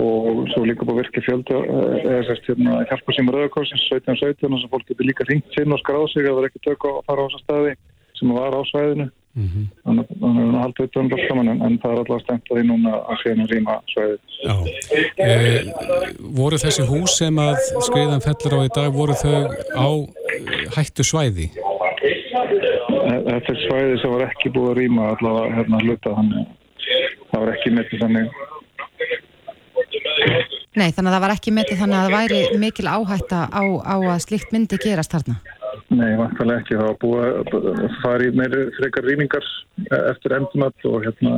og 0.00 0.48
svo 0.50 0.64
líka 0.66 0.86
búið 0.86 0.94
að 0.94 1.00
virka 1.02 1.24
fjölda 1.26 1.60
eða 2.00 2.22
sérst 2.30 2.48
hérna 2.48 2.78
hjálpa 2.88 3.14
síma 3.14 3.34
rauðakorsins 3.34 3.84
17-17 3.92 4.62
sem 4.62 4.72
fólk 4.72 4.88
getur 4.88 5.10
líka 5.10 5.28
hringt 5.28 5.52
sinn 5.54 5.74
og 5.76 5.82
skráð 5.84 6.08
sig 6.14 6.24
að 6.24 6.38
það 6.38 6.40
er 6.42 6.48
ekki 6.48 6.64
tök 6.64 6.88
að 6.88 7.02
fara 7.10 7.20
á 7.20 7.26
þessa 7.28 7.44
staði 7.44 7.76
sem 8.18 8.34
var 8.34 8.56
á 8.56 8.62
svæðinu 9.34 9.44
mhm. 9.44 9.66
þannig 9.84 10.04
að 10.04 10.18
það 10.20 10.38
er 10.44 10.58
haldið 10.62 10.86
utan 10.88 11.04
um 11.04 11.22
saman 11.28 11.48
en, 11.54 11.78
það 11.82 11.92
er 11.92 11.98
alltaf 12.02 12.22
stemt 12.22 12.50
að 12.50 12.58
því 12.58 12.64
núna 12.68 12.92
að 12.94 13.16
séðan 13.22 13.50
rýma 13.50 13.74
svæðið 13.90 14.20
já. 14.44 14.54
E, 15.18 15.28
voru 16.38 16.60
þessi 16.62 16.86
hús 16.86 17.16
sem 17.18 17.38
að 17.38 17.54
skriðan 17.88 18.24
fellur 18.24 18.54
á 18.54 18.60
í 18.62 18.72
dag, 18.74 18.92
voru 18.94 19.14
þau 19.18 19.50
á 19.74 19.88
eh, 19.90 20.66
hættu 20.76 21.06
svæði? 21.06 21.50
Þetta 23.24 23.54
er 23.54 23.60
svæði 23.64 23.98
sem 24.02 24.14
var 24.14 24.26
ekki 24.28 24.52
búið 24.54 24.70
að 24.70 24.78
rýma 24.78 25.10
allavega 25.14 25.58
hérna 25.58 25.82
hluta 25.82 26.14
þannig 26.14 26.46
það 27.30 27.40
var 27.40 27.54
ekki 27.56 27.74
metið 27.74 28.04
þannig 28.04 28.42
Nei, 30.74 30.88
þannig 30.90 31.06
að 31.06 31.14
það 31.14 31.22
var 31.22 31.32
ekki 31.36 31.52
metið 31.54 31.78
þannig 31.78 31.98
að 31.98 32.04
það 32.04 32.14
væri 32.16 32.38
mikil 32.58 32.88
áhætta 32.90 33.44
á, 33.46 33.62
á 33.62 33.94
að 33.94 34.24
slíkt 34.24 34.50
myndi 34.50 34.78
gerast 34.82 35.12
þarna. 35.14 35.36
Nei, 35.92 36.14
vantarlega 36.16 36.62
ekki. 36.62 36.78
Það 36.78 36.88
var 36.88 36.98
búið 37.02 37.78
að 37.84 37.98
fara 38.02 38.26
í 38.26 38.34
meiri 38.34 38.64
frekar 38.78 39.06
rýmingar 39.08 39.48
eftir 40.14 40.36
endunat 40.38 40.86
og 40.88 41.04
hérna 41.04 41.34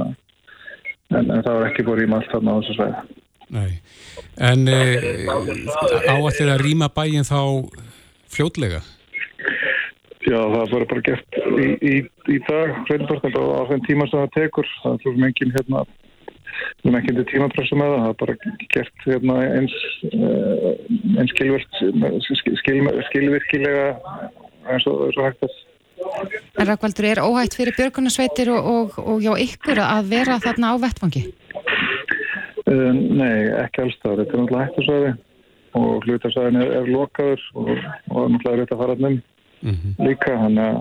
en, 1.10 1.24
en 1.24 1.40
það 1.42 1.52
var 1.52 1.68
ekki 1.70 1.86
búið 1.86 1.96
að 1.96 2.02
rýma 2.02 2.20
allt 2.20 2.34
þarna 2.34 2.54
á 2.54 2.58
þessu 2.60 2.76
svæði. 2.78 3.22
Nei. 3.56 3.72
En 4.42 4.66
e, 4.70 4.78
áallið 6.10 6.52
að 6.54 6.62
rýma 6.64 6.90
bæin 6.94 7.26
þá 7.26 7.40
fljótlega? 8.32 8.82
Já, 10.26 10.40
það 10.40 10.72
var 10.72 10.86
bara 10.90 11.04
gert 11.06 11.36
í, 11.38 11.66
í, 11.86 11.94
í 12.34 12.40
dag, 12.48 12.72
reynbart, 12.90 13.26
á 13.30 13.62
þeim 13.70 13.84
tíma 13.86 14.08
sem 14.10 14.24
það 14.24 14.32
tekur. 14.34 14.70
Það 14.82 14.96
er 14.96 15.04
fyrir 15.04 15.28
engin 15.28 15.54
hérna 15.54 15.84
við 16.82 16.90
erum 16.90 16.98
ekki 17.00 17.12
undir 17.12 17.28
tímapressu 17.30 17.78
með 17.78 17.92
það, 17.92 18.02
það 18.02 18.10
er 18.10 18.18
bara 18.22 18.36
gert 18.74 19.06
hérna, 19.06 19.36
eins, 19.58 19.76
uh, 20.12 20.72
eins 21.20 21.32
skilvirk, 21.34 21.78
skil, 22.62 22.82
skilvirkilega 23.10 23.86
eins 24.70 24.86
og, 24.90 25.06
eins 25.08 25.18
og 25.20 25.24
hægt 25.28 25.48
að 25.48 25.62
En 26.60 26.68
Rækvaldur, 26.68 27.06
er 27.08 27.22
óhætt 27.24 27.54
fyrir 27.56 27.74
björgunarsveitir 27.76 28.50
og, 28.52 28.66
og, 28.68 28.98
og 29.00 29.22
já 29.24 29.32
ykkur 29.46 29.80
að 29.80 30.10
vera 30.12 30.36
þarna 30.44 30.72
á 30.72 30.74
vettfangi? 30.82 31.22
Uh, 32.66 32.92
nei, 32.92 33.48
ekki 33.62 33.84
alls 33.84 33.96
það, 34.02 34.20
þetta 34.20 34.36
er 34.36 34.42
náttúrulega 34.42 34.66
hættusvæði 34.66 35.14
og 35.76 36.06
hlutasvæðin 36.06 36.60
er, 36.60 36.74
er 36.80 36.90
lokaður 36.92 37.46
og, 37.54 37.72
og 38.12 38.28
náttúrulega 38.34 38.52
er 38.52 38.62
þetta 38.64 38.78
að 38.78 38.84
fara 38.84 38.98
um 39.00 39.18
Mm 39.66 39.72
-hmm. 39.72 40.06
líka, 40.06 40.32
þannig 40.36 40.64
að 40.64 40.76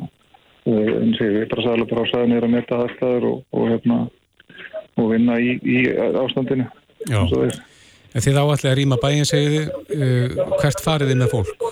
uh, 0.65 1.01
eins 1.01 1.19
og 1.21 1.27
við 1.31 1.49
bara 1.49 1.63
sæðilega 1.63 1.89
bara 1.91 2.03
á 2.03 2.11
sæðin 2.11 2.35
er 2.35 2.43
að 2.43 2.53
metta 2.55 2.75
aðstæður 2.75 3.25
og 3.51 3.63
hérna 3.71 3.97
og 5.01 5.09
vinna 5.11 5.39
í, 5.41 5.57
í 5.61 5.81
ástandinu 6.23 6.67
en 8.15 8.23
þið 8.23 8.39
áallið 8.39 8.69
að 8.71 8.77
rýma 8.79 8.97
bæin 9.01 9.27
segið 9.27 9.57
þið, 9.57 9.67
uh, 9.97 10.55
hvert 10.61 10.83
farið 10.85 11.11
þið 11.11 11.21
með 11.21 11.33
fólk? 11.33 11.67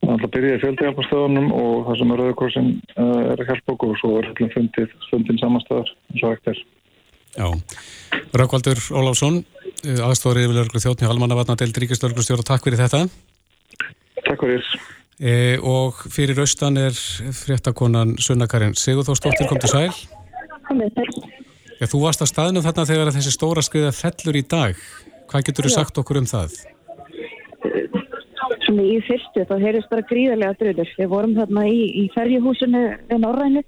Það 0.00 0.26
byrjaði 0.34 0.60
fjöldihjálparstöðunum 0.64 1.50
og 1.54 1.74
það 1.86 1.98
sem 2.00 2.12
er 2.12 2.20
Rauðakorsin 2.20 2.70
uh, 2.96 3.18
er 3.30 3.42
að 3.42 3.50
hjálpa 3.52 3.74
okkur 3.76 3.94
og 3.94 3.98
svo 4.00 4.12
er 4.18 4.30
allir 4.32 4.52
fundið 4.56 4.94
fundin 5.06 5.40
samanstæðar 5.42 5.92
eins 6.10 6.24
og 6.26 6.50
er. 6.50 6.62
Já, 7.30 7.46
Rökkvaldur 8.34 8.80
Ólafsson, 8.98 9.44
aðstofari 9.86 10.48
yfirlörglu 10.48 10.82
þjóttni 10.82 11.06
Almannavatna 11.06 11.54
deild 11.60 11.78
Ríkistörglustjóra, 11.78 12.42
takk 12.46 12.66
fyrir 12.66 12.82
þetta. 12.82 13.04
Takk 14.24 14.42
fyrir. 14.42 14.72
E, 15.20 15.34
og 15.62 16.00
fyrir 16.10 16.42
austan 16.42 16.80
er 16.80 16.96
fréttakonan 16.96 18.16
Sunna 18.18 18.50
Karin 18.50 18.74
Sigurþórsdóttir, 18.74 19.46
kom 19.46 19.62
til 19.62 19.70
sæl. 19.70 19.92
Komið 20.66 20.98
þess. 20.98 21.29
Já, 21.80 21.86
þú 21.88 22.02
varst 22.02 22.20
að 22.20 22.28
staðnum 22.28 22.64
þarna 22.66 22.82
þegar 22.90 23.10
þessi 23.14 23.30
stóra 23.32 23.62
skriða 23.64 23.90
fellur 23.96 24.36
í 24.36 24.42
dag. 24.44 24.80
Hvað 25.32 25.46
getur 25.46 25.64
þú 25.64 25.70
sagt 25.72 26.00
okkur 26.02 26.18
um 26.20 26.26
það? 26.28 26.58
Svona 28.66 28.84
í 28.84 28.98
fyrstu 29.06 29.46
þá 29.48 29.54
heyrðist 29.62 29.88
bara 29.88 30.04
gríðarlega 30.10 30.58
dröður. 30.60 30.92
Við 30.98 31.08
vorum 31.14 31.32
þarna 31.38 31.64
í, 31.70 31.80
í 32.02 32.04
ferjuhúsinu 32.12 32.84
við 33.08 33.22
Norrænu 33.24 33.64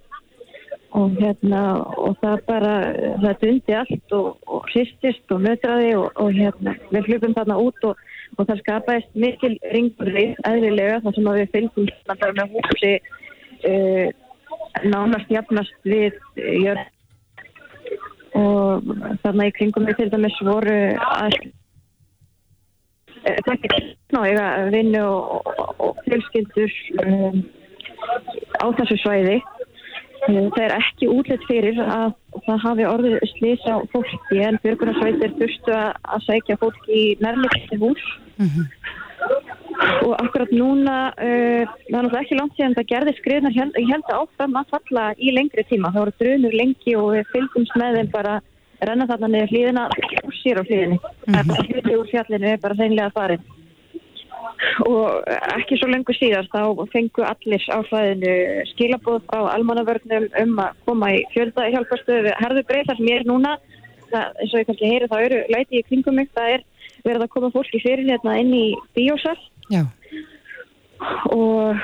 og 1.01 1.17
hérna 1.23 1.65
og 2.05 2.21
það 2.21 2.45
bara, 2.51 2.77
það 3.25 3.41
dundi 3.47 3.77
allt 3.81 4.17
og, 4.19 4.31
og 4.45 4.69
hristist 4.75 5.33
og 5.33 5.45
nötraði 5.47 5.95
og, 5.97 6.11
og 6.21 6.37
hérna 6.37 6.77
við 6.93 7.09
hlupum 7.09 7.37
þarna 7.39 7.61
út 7.65 7.87
og, 7.89 8.07
og 8.37 8.49
það 8.51 8.61
skapaðist 8.67 9.21
mikil 9.25 9.55
ringurrið 9.73 10.35
eðlilega 10.51 11.01
þar 11.07 11.17
sem 11.17 11.31
að 11.33 11.41
við 11.41 11.55
fylgum 11.57 11.93
þarna 12.11 12.35
með 12.37 12.59
húsi 12.59 12.93
uh, 13.73 14.09
nánast 14.85 15.33
jafnast 15.33 15.89
við 15.89 16.21
jörg 16.37 16.91
og 18.39 18.93
þarna 19.23 19.49
í 19.49 19.57
kringum 19.57 19.89
við 19.89 19.99
til 20.01 20.13
dæmis 20.13 20.39
voru 20.47 20.79
að 20.97 21.37
það 23.23 23.51
er 23.53 23.57
ekki 23.57 23.81
ná 24.15 24.21
eiga 24.27 24.47
vinnu 24.73 25.03
og, 25.07 25.51
og, 25.79 25.99
fjölskyldur 26.07 26.79
um, 27.05 27.43
á 28.59 28.67
þessu 28.79 28.99
svæði. 29.03 29.37
Það 30.23 30.61
er 30.63 30.75
ekki 30.77 31.09
útlætt 31.11 31.45
fyrir 31.49 31.79
að 31.83 32.13
það 32.47 32.61
hafi 32.65 32.85
orðið 32.87 33.17
slís 33.33 33.65
á 33.67 33.83
fólki 33.95 34.43
en 34.47 34.59
björgunarsveitir 34.63 35.35
þurftu 35.41 35.75
að, 35.75 35.89
að 36.15 36.27
sækja 36.29 36.59
fólki 36.61 36.99
í 36.99 37.07
nærmikti 37.23 37.79
hús 37.83 38.05
og 40.03 40.13
akkurat 40.19 40.53
núna 40.55 40.97
uh, 41.15 41.63
það 41.63 41.97
er 41.97 41.97
náttúrulega 41.97 42.23
ekki 42.23 42.39
langt 42.39 42.57
síðan 42.59 42.77
það 42.79 42.91
gerði 42.93 43.17
skriðnar 43.19 43.59
ég 43.59 43.93
held 43.93 44.09
að 44.09 44.21
áfram 44.23 44.59
að 44.61 44.73
falla 44.75 45.07
í 45.19 45.35
lengri 45.35 45.65
tíma. 45.69 45.93
Það 45.93 46.03
voru 46.03 46.17
drunur 46.21 46.59
lengi 46.63 46.97
og 46.99 47.09
við 47.17 47.33
fylgumst 47.33 47.79
með 47.81 47.99
þeim 47.99 48.13
bara 48.13 48.37
renna 48.83 49.09
þarna 49.11 49.33
niður 49.33 49.53
hlýðina 49.55 49.89
og 50.27 50.37
sér 50.43 50.61
á 50.61 50.63
hlýðinni 50.67 50.99
mm 50.99 51.35
-hmm. 51.35 51.67
hluti 51.71 51.99
úr 51.99 52.09
fjallinu 52.11 52.49
er 52.51 52.63
bara 52.63 52.79
þeinlega 52.81 53.15
farin 53.15 53.45
og 54.87 55.29
ekki 55.57 55.79
svo 55.79 55.89
lengur 55.91 56.17
síðan 56.17 56.49
þá 56.53 56.63
fengu 56.93 57.25
allir 57.27 57.65
á 57.71 57.79
hlæðinu 57.89 58.35
skilabóð 58.73 59.23
frá 59.29 59.41
almannavörnum 59.55 60.29
um 60.43 60.59
að 60.65 60.81
koma 60.87 61.11
í 61.15 61.23
fjölda 61.35 61.69
hjálparstöðu 61.75 62.35
herðu 62.41 62.65
breið 62.69 62.91
þar 62.91 63.01
sem 63.01 63.11
ég 63.11 63.21
er 63.21 63.29
núna. 63.29 63.57
Það, 64.13 64.27
eins 64.41 64.53
og 64.53 64.61
ég 64.61 64.67
kannski 64.69 64.91
heyri 64.91 65.09
það 65.09 65.27
eru 65.27 65.41
læti 65.55 65.79
í 65.79 65.85
kringum 65.89 66.19
mig. 66.21 66.29
Það 66.37 66.55
er 66.55 66.65
verið 67.07 67.27
að 67.27 67.33
koma 67.35 67.53
fólki 67.55 67.83
fyrir 67.83 68.09
hérna 68.09 68.39
inn 68.41 68.53
í 68.57 68.67
bíósal 68.97 69.37
Já. 69.73 69.85
og 71.33 71.81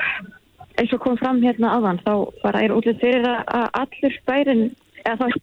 eins 0.79 0.93
og 0.95 1.03
kom 1.03 1.17
fram 1.19 1.41
hérna 1.43 1.75
aðan 1.77 2.01
þá 2.05 2.13
bara 2.43 2.63
er 2.63 2.73
útlýtt 2.75 3.01
fyrir 3.03 3.27
að, 3.27 3.67
allur 3.81 4.17
bærin 4.29 4.65
eða 5.03 5.29
þá 5.29 5.37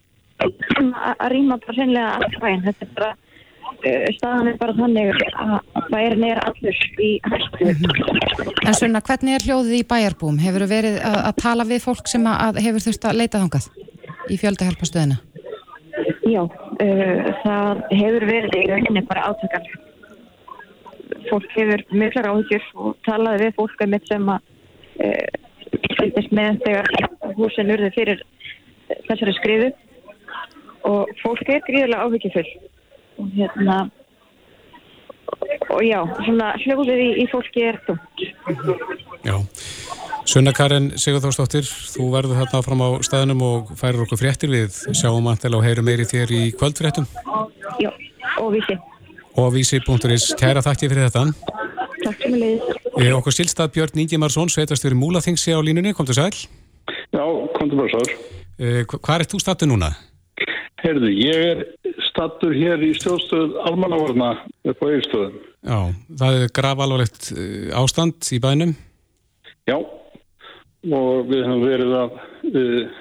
að 0.46 1.30
rýma 1.32 1.60
bara 1.62 1.76
sennilega 1.76 2.16
allt 2.16 2.36
bæinn 2.42 2.64
þetta 2.66 2.86
er 2.86 2.92
bara 2.96 3.12
uh, 3.12 4.08
staðan 4.16 4.50
er 4.52 4.58
bara 4.60 4.76
þannig 4.76 5.22
að 5.44 5.90
bærin 5.92 6.26
er 6.28 6.42
allur 6.44 6.82
í 7.02 7.12
hættu. 7.26 7.70
En 8.66 8.76
svona, 8.76 9.02
hvernig 9.04 9.38
er 9.38 9.46
hljóðið 9.46 9.78
í 9.80 9.86
bæjarbúum? 9.88 10.40
Hefur 10.42 10.66
þú 10.66 10.70
verið 10.72 11.00
að, 11.00 11.18
að 11.30 11.40
tala 11.42 11.68
við 11.68 11.84
fólk 11.86 12.12
sem 12.12 12.28
að, 12.30 12.60
hefur 12.66 12.86
þurft 12.88 13.08
að 13.08 13.22
leita 13.22 13.42
þangað 13.42 13.70
í 14.32 14.40
fjöldahjálpastöðina? 14.42 15.20
Já, 16.26 16.42
uh, 16.42 17.26
það 17.42 17.82
hefur 17.94 18.26
verið 18.28 18.56
í 18.60 18.64
rauninni 18.70 19.02
bara 19.08 19.30
átökar. 19.30 19.68
Fólk 21.30 21.50
hefur 21.56 21.84
miklar 21.94 22.30
áhugjur 22.32 22.70
og 22.74 22.96
talaði 23.06 23.46
við 23.46 23.58
fólk 23.60 23.84
um 23.86 23.96
eitt 23.96 24.08
sem 24.10 24.30
að 24.32 24.52
fylgist 25.96 26.32
uh, 26.32 26.36
með 26.38 26.62
þegar 26.64 27.36
húsin 27.36 27.72
urði 27.74 27.92
fyrir 27.96 28.24
þessari 29.08 29.36
skrifu 29.36 29.70
og 30.86 31.14
fólk 31.22 31.48
er 31.50 31.64
gríðilega 31.66 32.06
áhugjurfull 32.06 32.50
og 33.18 33.30
hérna 33.34 33.78
og 35.72 35.82
já, 35.84 35.98
svona 36.24 36.52
hljóðið 36.62 37.00
í, 37.02 37.08
í 37.22 37.26
fólki 37.30 37.64
er 37.66 37.78
dumt. 37.86 38.22
Já, 39.26 39.34
Sunna 40.36 40.52
Karin 40.52 40.90
Sigurþórsdóttir, 41.00 41.64
þú 41.64 42.10
verður 42.12 42.36
þarna 42.42 42.58
fram 42.60 42.82
á 42.84 42.88
staðinum 43.06 43.38
og 43.46 43.70
færir 43.80 44.02
okkur 44.04 44.18
fréttir 44.20 44.50
við 44.52 44.74
sjáum 44.92 45.30
alltaf 45.30 45.54
og 45.56 45.64
heyrum 45.64 45.88
meiri 45.88 46.04
þér 46.04 46.34
í 46.36 46.40
kvöldfréttum. 46.60 47.06
Já, 47.80 47.88
og 48.42 48.50
vísi. 48.52 48.76
Og 49.40 49.48
vísi.is, 49.54 50.26
kæra 50.36 50.60
þakki 50.60 50.92
fyrir 50.92 51.08
þetta. 51.08 51.24
Takk 52.02 52.20
sem 52.20 52.36
leiðis. 52.36 52.84
E, 53.00 53.08
okkur 53.16 53.32
silstað 53.32 53.72
Björn 53.78 54.04
Ingimarsson, 54.04 54.52
sveitast 54.52 54.84
fyrir 54.84 55.00
Múlaþingsi 55.00 55.56
á 55.56 55.60
línunni, 55.64 55.96
kom 55.96 56.04
til 56.04 56.20
sæl. 56.20 56.28
Já, 56.36 57.24
kom 57.56 57.72
til 57.72 57.80
bara 57.80 57.96
sár. 57.96 58.14
E, 58.60 58.84
hvað 58.92 59.16
er 59.16 59.28
þú 59.32 59.40
stattu 59.40 59.72
núna? 59.72 59.94
Herðu, 60.84 61.16
ég 61.16 61.44
er 61.54 61.66
stattur 62.10 62.52
hér 62.52 62.84
í 62.84 62.92
stjórnstöð 63.00 63.56
almannavarna 63.72 64.34
upp 64.68 64.84
á 64.84 64.86
eiginstöðum. 64.92 65.44
Já, 65.64 65.78
það 66.20 66.42
er 66.42 66.56
gravalvarlegt 66.60 67.36
ástand 67.72 68.34
í 68.36 68.44
bænum? 68.44 68.76
Já, 69.66 69.80
og 70.92 71.28
við 71.30 71.44
hefum 71.44 71.64
verið 71.64 71.92
að 72.00 72.16
uh, 72.52 72.96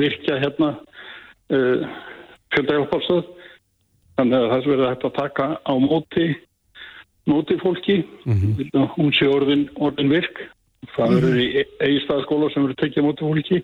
virkja 0.00 0.38
hérna 0.42 0.70
uh, 0.76 1.90
fjöldægjáfálstöð 2.54 3.26
þannig 4.18 4.38
að 4.38 4.48
það 4.52 4.62
sem 4.62 4.72
verið 4.74 4.88
hægt 4.90 5.08
að 5.08 5.18
taka 5.18 5.48
á 5.64 5.74
móti 5.80 6.28
móti 7.30 7.58
fólki 7.62 8.00
mm 8.24 8.36
-hmm. 8.36 8.88
hún 8.96 9.12
sé 9.14 9.28
orðin, 9.28 9.68
orðin 9.76 10.10
virk 10.10 10.40
það 10.96 11.14
verður 11.14 11.34
mm 11.34 11.38
-hmm. 11.38 11.44
í 11.44 11.64
eigistaðskóla 11.86 12.52
sem 12.52 12.62
verður 12.62 12.82
tekið 12.82 13.02
á 13.02 13.08
móti 13.08 13.28
fólki 13.28 13.62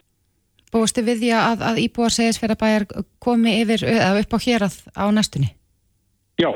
Búistu 0.73 1.02
við 1.06 1.21
því 1.23 1.30
að, 1.38 1.62
að 1.62 1.76
Íbúar 1.78 2.12
segisferðabæjar 2.12 2.87
komi 3.23 3.61
yfir 3.62 3.85
eða 3.87 4.21
upp 4.21 4.35
á 4.35 4.38
hérað 4.47 4.76
á 4.99 5.04
næstunni? 5.14 5.52
Já, 6.42 6.50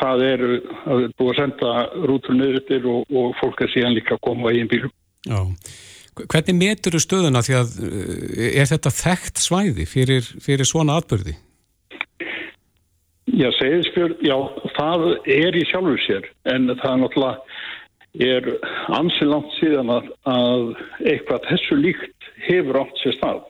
það 0.00 0.24
er, 0.26 0.42
það 0.84 1.04
er 1.04 1.14
búið 1.18 1.30
að 1.32 1.38
senda 1.40 1.70
rútur 2.10 2.36
niður 2.36 2.88
og, 2.92 3.14
og 3.20 3.32
fólk 3.40 3.64
er 3.64 3.72
síðan 3.74 3.96
líka 3.96 4.14
að 4.16 4.24
koma 4.28 4.52
í 4.52 4.60
einn 4.60 4.70
bílum. 4.70 4.92
Já, 5.26 5.40
hvernig 6.16 6.56
metur 6.58 6.96
þú 6.96 7.02
stöðuna 7.04 7.42
því 7.46 7.56
að 7.60 7.76
er 8.50 8.68
þetta 8.70 8.92
þekkt 8.94 9.42
svæði 9.42 9.86
fyrir, 9.88 10.26
fyrir 10.42 10.68
svona 10.68 10.98
atbyrði? 11.00 11.36
Já, 13.30 13.46
segisfjörð, 13.60 14.18
já, 14.26 14.36
það 14.74 15.04
er 15.30 15.56
í 15.56 15.62
sjálfur 15.70 16.00
sér 16.02 16.26
en 16.50 16.72
það 16.80 16.90
er 16.90 17.00
náttúrulega 17.04 17.38
er 18.18 18.48
ansilangt 18.96 19.52
síðan 19.60 19.92
að, 19.94 20.08
að 20.26 20.64
eitthvað 21.06 21.46
þessu 21.46 21.78
líkt 21.78 22.30
hefur 22.48 22.80
átt 22.82 23.02
sér 23.04 23.16
stað 23.18 23.44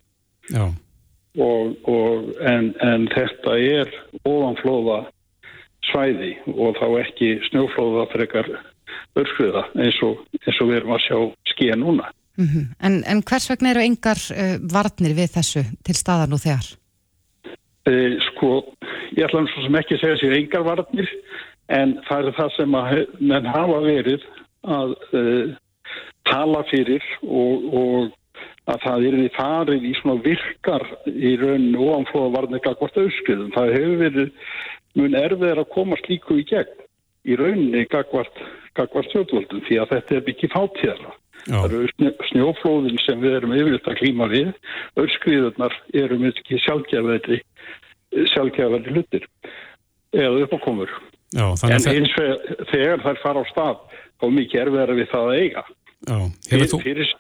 og, 1.41 1.73
og, 1.89 2.29
en, 2.45 2.75
en 2.85 3.09
þetta 3.15 3.57
er 3.57 3.93
ofanflóða 4.29 5.01
svæði 5.89 6.35
og 6.53 6.77
þá 6.77 6.87
ekki 7.01 7.33
snjóflóða 7.49 8.09
frekar 8.13 8.51
örskriða 9.19 9.65
eins 9.79 10.01
og, 10.05 10.21
eins 10.43 10.61
og 10.61 10.71
við 10.71 10.81
erum 10.81 10.97
að 10.97 11.05
sjá 11.07 11.19
skíja 11.55 11.79
núna. 11.79 12.11
Mm 12.41 12.49
-hmm. 12.49 12.67
en, 12.87 12.95
en 13.05 13.23
hvers 13.29 13.51
vegna 13.51 13.71
eru 13.71 13.83
engar 13.85 14.21
uh, 14.33 14.57
varnir 14.75 15.13
við 15.21 15.35
þessu 15.37 15.63
til 15.87 15.97
staðan 16.03 16.33
og 16.37 16.41
þegar? 16.47 16.67
Uh, 17.91 18.17
sko, 18.29 18.51
ég 19.17 19.27
ætla 19.27 19.45
svo 19.53 19.63
sem 19.65 19.81
ekki 19.81 19.99
segja 20.01 20.17
sér 20.21 20.39
engar 20.39 20.65
varnir 20.65 21.09
en 21.69 21.99
það 22.09 22.27
er 22.29 22.39
það 22.39 22.51
sem 22.57 22.79
að 22.81 23.07
menn 23.21 23.47
hafa 23.57 23.79
verið 23.85 24.23
að 24.79 24.91
uh, 25.21 25.47
tala 26.31 26.65
fyrir 26.71 27.05
og, 27.23 27.55
og 27.83 28.11
að 28.71 28.83
það 28.85 29.07
er 29.07 29.17
því 29.19 29.31
farið 29.37 29.87
í 29.89 29.95
svona 30.01 30.25
virkar 30.25 30.85
í 31.07 31.33
raun 31.41 31.69
og 31.77 31.87
ofanflóða 31.87 32.35
varnir 32.37 32.63
gagvart 32.65 33.01
auðskriðum. 33.03 33.55
Það 33.57 33.73
hefur 33.77 33.97
verið 34.05 34.31
mun 34.99 35.17
erfið 35.19 35.63
að 35.63 35.73
koma 35.75 35.99
slíku 36.05 36.39
í 36.41 36.47
gegn 36.51 36.87
í 37.29 37.37
rauninni 37.37 37.87
gagvart, 37.91 38.37
gagvart 38.79 39.11
stjórnvöldum 39.11 39.65
því 39.67 39.81
að 39.83 39.95
þetta 39.95 40.17
er 40.17 40.31
ekki 40.35 40.53
fátíðara. 40.55 41.17
Það 41.47 41.77
eru 41.79 42.15
snjóflóðin 42.31 43.01
sem 43.05 43.23
við 43.23 43.37
erum 43.39 43.55
yfirleitt 43.57 43.89
að 43.89 44.01
klíma 44.01 44.29
við, 44.31 44.51
auðskriðunar 45.01 45.77
eru 46.03 46.19
með 46.21 46.41
ekki 46.43 46.61
sjálfgefæri 46.67 47.41
sjálfgefæri 48.35 48.95
hlutir 48.95 49.27
eða 50.17 50.45
uppákomur. 50.45 50.93
En 51.39 51.89
eins 51.93 52.15
og 52.19 52.47
þegar 52.73 53.03
þær 53.05 53.21
fara 53.23 53.43
á 53.43 53.51
stað 53.51 53.83
þá 54.21 54.27
mikið 54.37 54.63
erfiðara 54.65 54.97
við 54.99 55.11
það 55.13 55.29
að 55.29 55.43
eiga. 55.45 55.65
Já, 56.01 56.17
hefur 56.51 56.71
þú... 56.73 56.81
Fyrir, 56.85 57.13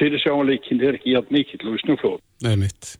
fyrir 0.00 0.22
sjáanleikin 0.24 0.82
er 0.82 0.98
ekki 0.98 1.14
jægt 1.14 1.30
mikill 1.34 1.70
og 1.70 1.78
snjóflóð. 1.84 2.18
Nei 2.42 2.56
mitt. 2.64 2.96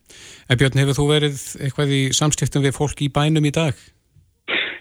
En 0.47 0.61
Björn, 0.61 0.79
hefur 0.85 0.99
þú 1.01 1.09
verið 1.11 1.43
eitthvað 1.67 1.97
í 1.97 2.03
samstiftum 2.15 2.65
við 2.65 2.77
fólk 2.79 3.03
í 3.03 3.11
bænum 3.13 3.49
í 3.49 3.55
dag? 3.55 3.79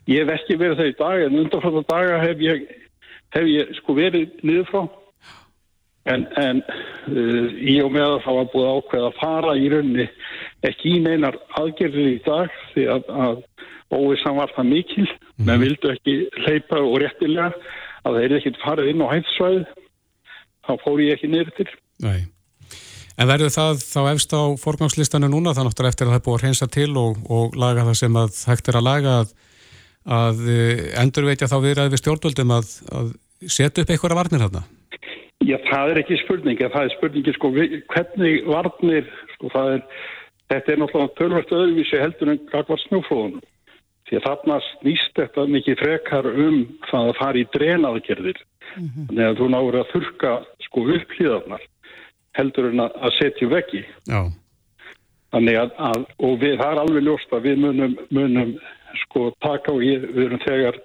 Ég 0.10 0.22
hef 0.22 0.34
ekki 0.38 0.60
verið 0.62 0.80
það 0.82 0.92
í 0.92 0.96
dag 1.02 1.26
en 1.26 1.40
undanflóta 1.42 1.84
daga 1.90 2.22
hef 2.22 2.46
ég, 2.46 2.66
hef 3.34 3.50
ég 3.50 3.74
sko 3.80 3.98
verið 3.98 4.38
niður 4.46 4.70
frá 4.70 4.84
en, 6.10 6.26
en 6.40 6.62
uh, 6.64 7.52
í 7.62 7.78
og 7.84 7.92
með 7.94 8.08
að 8.08 8.24
það 8.26 8.40
var 8.40 8.50
búið 8.54 8.72
ákveð 8.72 9.06
að 9.08 9.20
fara 9.20 9.54
í 9.58 9.70
raunni 9.74 10.08
ekki 10.70 10.96
í 10.96 11.04
neinar 11.06 11.38
aðgerðir 11.60 12.10
í 12.16 12.18
dag 12.26 12.58
því 12.74 12.88
að, 12.96 13.14
að 13.26 13.40
óvissan 13.92 14.40
var 14.40 14.54
það 14.56 14.70
mikil. 14.72 15.08
Mm. 15.08 15.46
menn 15.48 15.64
vildu 15.66 15.94
ekki 15.94 16.18
leipa 16.46 16.82
og 16.82 17.00
réttilega 17.02 17.52
að 18.02 18.18
það 18.18 18.22
er 18.26 18.36
ekkit 18.38 18.62
farið 18.62 18.92
inn 18.92 19.04
á 19.04 19.12
hæðsvæð 19.12 19.64
þá 20.68 20.74
fór 20.84 21.02
ég 21.04 21.18
ekki 21.18 21.32
niður 21.32 21.54
til. 21.58 21.70
Nei. 22.02 22.20
En 23.20 23.30
verður 23.30 23.54
það 23.54 23.82
þá 23.84 24.02
efst 24.14 24.34
á 24.34 24.42
forgangslistanu 24.58 25.28
núna? 25.30 25.54
Þannig 25.54 25.76
að 25.78 25.90
eftir 25.92 26.08
að 26.08 26.14
það 26.14 26.20
er 26.20 26.26
búið 26.26 26.38
að 26.38 26.46
reynsa 26.46 26.68
til 26.72 26.92
og, 26.98 27.18
og 27.30 27.58
laga 27.60 27.86
það 27.90 27.98
sem 28.00 28.16
að 28.18 28.38
hægt 28.50 28.70
er 28.72 28.80
að 28.80 28.88
laga 28.88 29.16
að 29.22 29.34
að 30.10 30.46
eh, 30.50 30.86
endurveitja 31.02 31.50
þá 31.50 31.58
viðræði 31.62 31.94
við 31.94 32.02
stjórnvöldum 32.02 32.54
að, 32.56 32.70
að 32.90 33.12
setja 33.46 33.84
upp 33.84 33.92
einhverja 33.94 34.18
varnir 34.18 34.46
þarna? 34.46 34.64
Já, 35.42 35.58
það 35.66 35.92
er 35.92 36.00
ekki 36.04 36.18
spurning, 36.22 36.60
það 36.62 36.84
er 36.86 36.94
spurningi 36.96 37.34
sko 37.34 37.50
hvernig 37.54 38.44
varnir, 38.46 39.08
sko 39.36 39.50
það 39.54 39.72
er, 39.76 39.82
þetta 40.54 40.74
er 40.74 40.82
náttúrulega 40.82 41.18
tölvært 41.18 41.56
öðruvísi 41.58 42.02
heldur 42.02 42.34
en 42.34 42.44
gagvar 42.52 42.82
snjóflóðunum. 42.86 43.48
Því 44.10 44.20
að 44.20 44.26
þarna 44.28 44.58
snýst 44.68 45.18
þetta 45.18 45.48
mikið 45.48 45.80
frekar 45.80 46.30
um 46.30 46.62
það 46.90 47.10
að 47.10 47.20
fara 47.22 47.40
í 47.42 47.48
drenaðgerðir. 47.56 48.42
Mm 48.76 48.88
-hmm. 48.88 49.08
Þannig 49.10 49.26
að 49.28 49.40
þú 49.40 49.50
náður 49.54 49.80
að 49.80 49.92
þurka 49.94 50.34
sko 50.68 50.86
upplýðarnar 50.98 51.66
heldur 52.38 52.70
en 52.72 52.84
að 52.86 53.12
setja 53.18 53.50
veggi. 53.52 53.86
Já. 54.08 54.22
Þannig 55.32 55.58
að, 55.58 55.72
að 55.80 56.02
og 56.28 56.34
við, 56.42 56.58
það 56.60 56.72
er 56.72 56.82
alveg 56.84 57.08
ljóst 57.08 57.34
að 57.34 57.48
við 57.48 57.64
munum, 57.66 57.98
munum 58.12 58.54
sko 59.06 59.32
taka 59.42 59.72
og 59.72 59.84
ég, 59.84 60.04
við 60.12 60.26
erum 60.28 60.44
þegar 60.44 60.80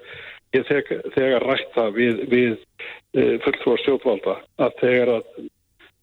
ég 0.54 0.66
þegar, 0.68 1.02
þegar 1.16 1.46
rætta 1.50 1.86
við, 1.96 2.22
við 2.30 2.56
fulltrúar 3.44 3.82
stjórnvalda 3.82 4.34
að 4.66 4.74
þegar 4.80 5.12
að 5.16 5.30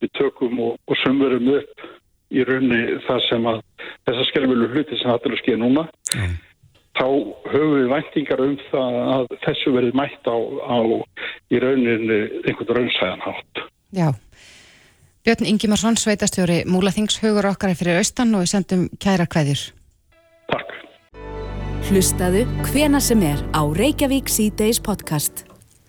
við 0.04 0.15
tökum 0.19 0.63
og, 0.63 0.80
og 0.89 0.99
sömurum 1.04 1.52
upp 1.58 1.86
í 2.34 2.45
raunni 2.47 2.82
það 3.06 3.21
sem 3.28 3.45
að 3.52 3.62
þessar 4.08 4.30
skelmilu 4.32 4.71
hluti 4.73 4.97
sem 4.99 5.13
er 5.13 5.30
að 5.30 5.39
skilja 5.41 5.62
núna 5.62 5.86
mm. 6.15 6.34
þá 6.97 7.06
höfum 7.54 7.76
við 7.78 7.93
væntingar 7.93 8.43
um 8.43 8.58
það 8.71 8.99
að 9.04 9.38
þessu 9.45 9.76
verið 9.78 9.97
mætt 10.02 10.30
á, 10.30 10.38
á 10.65 10.78
í 11.54 11.63
rauninni 11.63 12.19
einhvern 12.43 12.78
raunsæðan 12.80 13.26
hátt 13.28 13.65
Já 13.93 14.10
Björn 15.23 15.47
Ingimarsson, 15.47 15.95
sveitastjóri 15.95 16.63
Múlaþings 16.67 17.21
hugur 17.23 17.47
okkar 17.54 17.71
er 17.71 17.80
fyrir 17.80 18.02
austan 18.02 18.34
og 18.36 18.43
við 18.43 18.56
sendum 18.58 18.88
kæra 18.99 19.30
kveðjur 19.30 19.69
Takk 20.52 20.73
Hlustaðu 21.84 22.45
hvena 22.71 22.99
sem 23.04 23.21
er 23.28 23.41
á 23.52 23.62
Reykjavík 23.67 24.32
C-Days 24.32 24.80
podcast. 24.80 25.43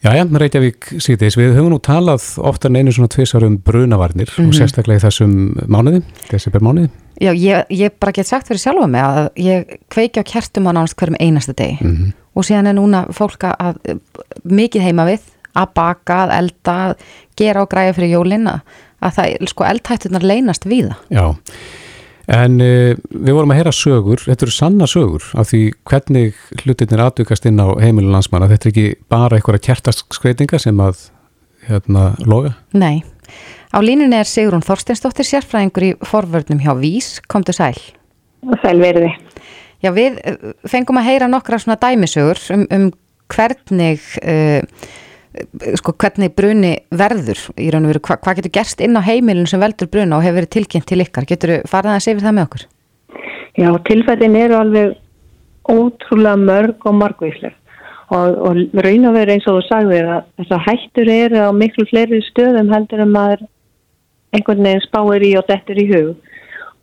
Jæja, 0.04 0.26
Reykjavík 0.28 0.90
C-Days, 1.00 1.36
við 1.40 1.54
höfum 1.56 1.70
nú 1.72 1.78
talað 1.80 2.26
ofta 2.44 2.68
en 2.68 2.76
einu 2.76 2.92
svona 2.92 3.08
tvísar 3.08 3.46
um 3.46 3.54
brunavarnir 3.56 4.28
mm 4.28 4.36
-hmm. 4.36 4.48
og 4.48 4.52
mhm. 4.52 4.58
sérstaklega 4.58 5.00
í 5.00 5.04
þessum 5.04 5.32
mánuði, 5.66 6.02
desember 6.30 6.60
mánuði. 6.60 6.90
Já, 7.20 7.32
ég, 7.32 7.64
ég 7.70 7.90
bara 8.00 8.12
get 8.12 8.26
sagt 8.26 8.48
fyrir 8.48 8.58
sjálfa 8.58 8.86
mig 8.86 9.00
að 9.00 9.28
ég 9.36 9.78
kveiki 9.88 10.20
á 10.20 10.24
kertum 10.24 10.66
á 10.68 10.72
nánast 10.72 10.96
hverjum 10.96 11.16
einasta 11.20 11.52
degi 11.52 11.78
mm 11.80 11.96
-hmm. 11.96 12.12
og 12.34 12.44
síðan 12.44 12.66
er 12.66 12.74
núna 12.74 13.06
fólk 13.12 13.44
að 13.44 13.76
mikið 14.44 14.82
heima 14.82 15.06
við, 15.06 15.20
að 15.54 15.68
baka, 15.74 16.14
að 16.24 16.38
elda, 16.38 16.88
að 16.88 16.94
gera 17.36 17.62
og 17.62 17.70
græja 17.70 17.92
fyrir 17.92 18.10
jólinna, 18.10 18.60
að 19.00 19.12
það, 19.12 19.46
sko, 19.48 19.64
eldhættunar 19.64 20.22
leynast 20.22 20.66
við 20.66 20.88
það. 20.88 20.96
Já, 21.10 21.34
En 22.32 22.56
uh, 22.62 22.94
við 23.10 23.36
vorum 23.36 23.52
að 23.52 23.60
heyra 23.60 23.72
sögur, 23.76 24.22
þetta 24.24 24.46
eru 24.46 24.54
sanna 24.54 24.86
sögur 24.88 25.26
af 25.36 25.50
því 25.50 25.62
hvernig 25.88 26.38
hlutinir 26.62 27.02
aðdukast 27.04 27.48
inn 27.50 27.60
á 27.60 27.68
heimilu 27.82 28.12
landsmanna. 28.12 28.48
Þetta 28.52 28.68
er 28.68 28.72
ekki 28.72 28.86
bara 29.12 29.36
einhverja 29.36 29.66
kjertaskreitinga 29.68 30.60
sem 30.62 30.80
að 30.80 31.10
hérna 31.68 32.12
loga? 32.24 32.54
Nei. 32.72 33.04
Á 33.74 33.78
línunni 33.82 34.16
er 34.16 34.28
Sigrun 34.28 34.64
Þorsteinsdóttir 34.64 35.26
sérfræðingur 35.28 35.88
í 35.88 35.92
forvörnum 36.06 36.60
hjá 36.62 36.72
Vís. 36.78 37.16
Komdu 37.28 37.52
sæl. 37.56 37.76
Sæl 38.62 38.76
verði. 38.80 39.10
Já, 39.84 39.90
við 39.92 40.20
eh, 40.24 40.52
fengum 40.70 41.00
að 41.00 41.08
heyra 41.10 41.28
nokkra 41.28 41.58
svona 41.60 41.80
dæmisögur 41.80 42.40
um, 42.54 42.68
um 42.72 42.92
hvernig... 43.34 44.04
Uh, 44.22 44.62
sko 45.80 45.94
hvernig 45.98 46.34
bruni 46.36 46.74
verður 46.94 47.40
í 47.58 47.70
raun 47.72 47.88
og 47.88 47.94
veru, 47.94 48.02
Hva, 48.06 48.18
hvað 48.22 48.40
getur 48.40 48.54
gerst 48.58 48.82
inn 48.84 48.98
á 48.98 49.02
heimilin 49.02 49.48
sem 49.50 49.62
veldur 49.62 49.90
bruna 49.90 50.18
og 50.18 50.24
hefur 50.26 50.40
verið 50.40 50.52
tilkynnt 50.56 50.86
til 50.90 51.02
ykkar? 51.02 51.26
Getur 51.28 51.54
þú 51.56 51.70
farið 51.70 51.94
að 51.94 52.04
segja 52.06 52.24
það 52.24 52.36
með 52.36 52.46
okkur? 52.48 52.66
Já, 53.54 53.68
tilfættin 53.88 54.38
eru 54.38 54.58
alveg 54.58 54.94
ótrúlega 55.70 56.38
mörg 56.38 56.86
og 56.88 56.96
margvísleg. 57.00 57.54
Og, 58.14 58.36
og 58.46 58.82
raun 58.84 59.08
og 59.08 59.16
veru 59.16 59.34
eins 59.34 59.46
og 59.48 59.58
þú 59.58 59.66
sagðir 59.68 60.10
að 60.12 60.26
þess 60.38 60.54
að 60.54 60.64
hættur 60.68 61.10
eru 61.10 61.40
á 61.40 61.50
miklu 61.56 61.86
fleiri 61.88 62.20
stöðum 62.28 62.70
heldur 62.74 63.02
en 63.02 63.14
maður 63.14 63.46
einhvern 64.34 64.66
veginn 64.66 64.84
spáir 64.84 65.24
í 65.24 65.32
og 65.38 65.48
dettur 65.48 65.80
í 65.80 65.86
hug. 65.90 66.10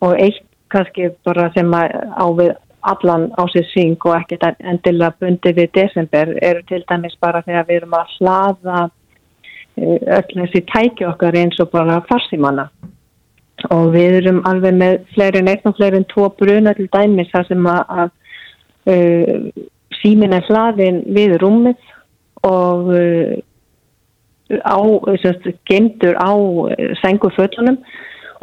Og 0.01 0.15
eitt 0.17 0.43
kannski 0.71 1.11
bara 1.27 1.51
sem 1.55 1.71
á 1.71 2.25
við 2.35 2.55
allan 2.82 3.30
á 3.38 3.44
sér 3.54 3.67
syng 3.72 3.98
og 4.06 4.15
ekkert 4.17 4.60
endilega 4.60 5.13
bundi 5.20 5.54
við 5.58 5.70
desember 5.78 6.34
eru 6.41 6.63
til 6.70 6.84
dæmis 6.89 7.17
bara 7.22 7.44
þegar 7.46 7.67
við 7.67 7.82
erum 7.82 7.98
að 7.98 8.15
hlaða 8.17 8.80
eh, 9.78 10.00
öll 10.17 10.34
þessi 10.39 10.63
tæki 10.72 11.08
okkar 11.10 11.38
eins 11.38 11.60
og 11.62 11.72
bara 11.74 12.02
farsimanna 12.10 12.70
og 13.70 13.91
við 13.94 14.17
erum 14.22 14.41
alveg 14.50 14.74
með 14.78 14.98
fleiri 15.13 15.41
en 15.41 15.52
eitt 15.52 15.67
og 15.70 15.78
fleiri 15.78 16.02
en 16.02 16.10
tvo 16.10 16.30
bruna 16.39 16.74
til 16.78 16.89
dæmis 16.94 17.30
þar 17.34 17.48
sem 17.50 17.70
að, 17.70 17.82
að 18.02 18.10
uh, 18.94 19.63
símin 20.02 20.34
er 20.34 20.48
hlaðin 20.50 21.02
við 21.13 21.38
rúmið 21.44 21.89
og 22.48 22.89
uh, 22.96 23.36
á, 24.65 24.80
gemdur 25.70 26.17
á 26.17 26.32
senguföllunum 27.04 27.78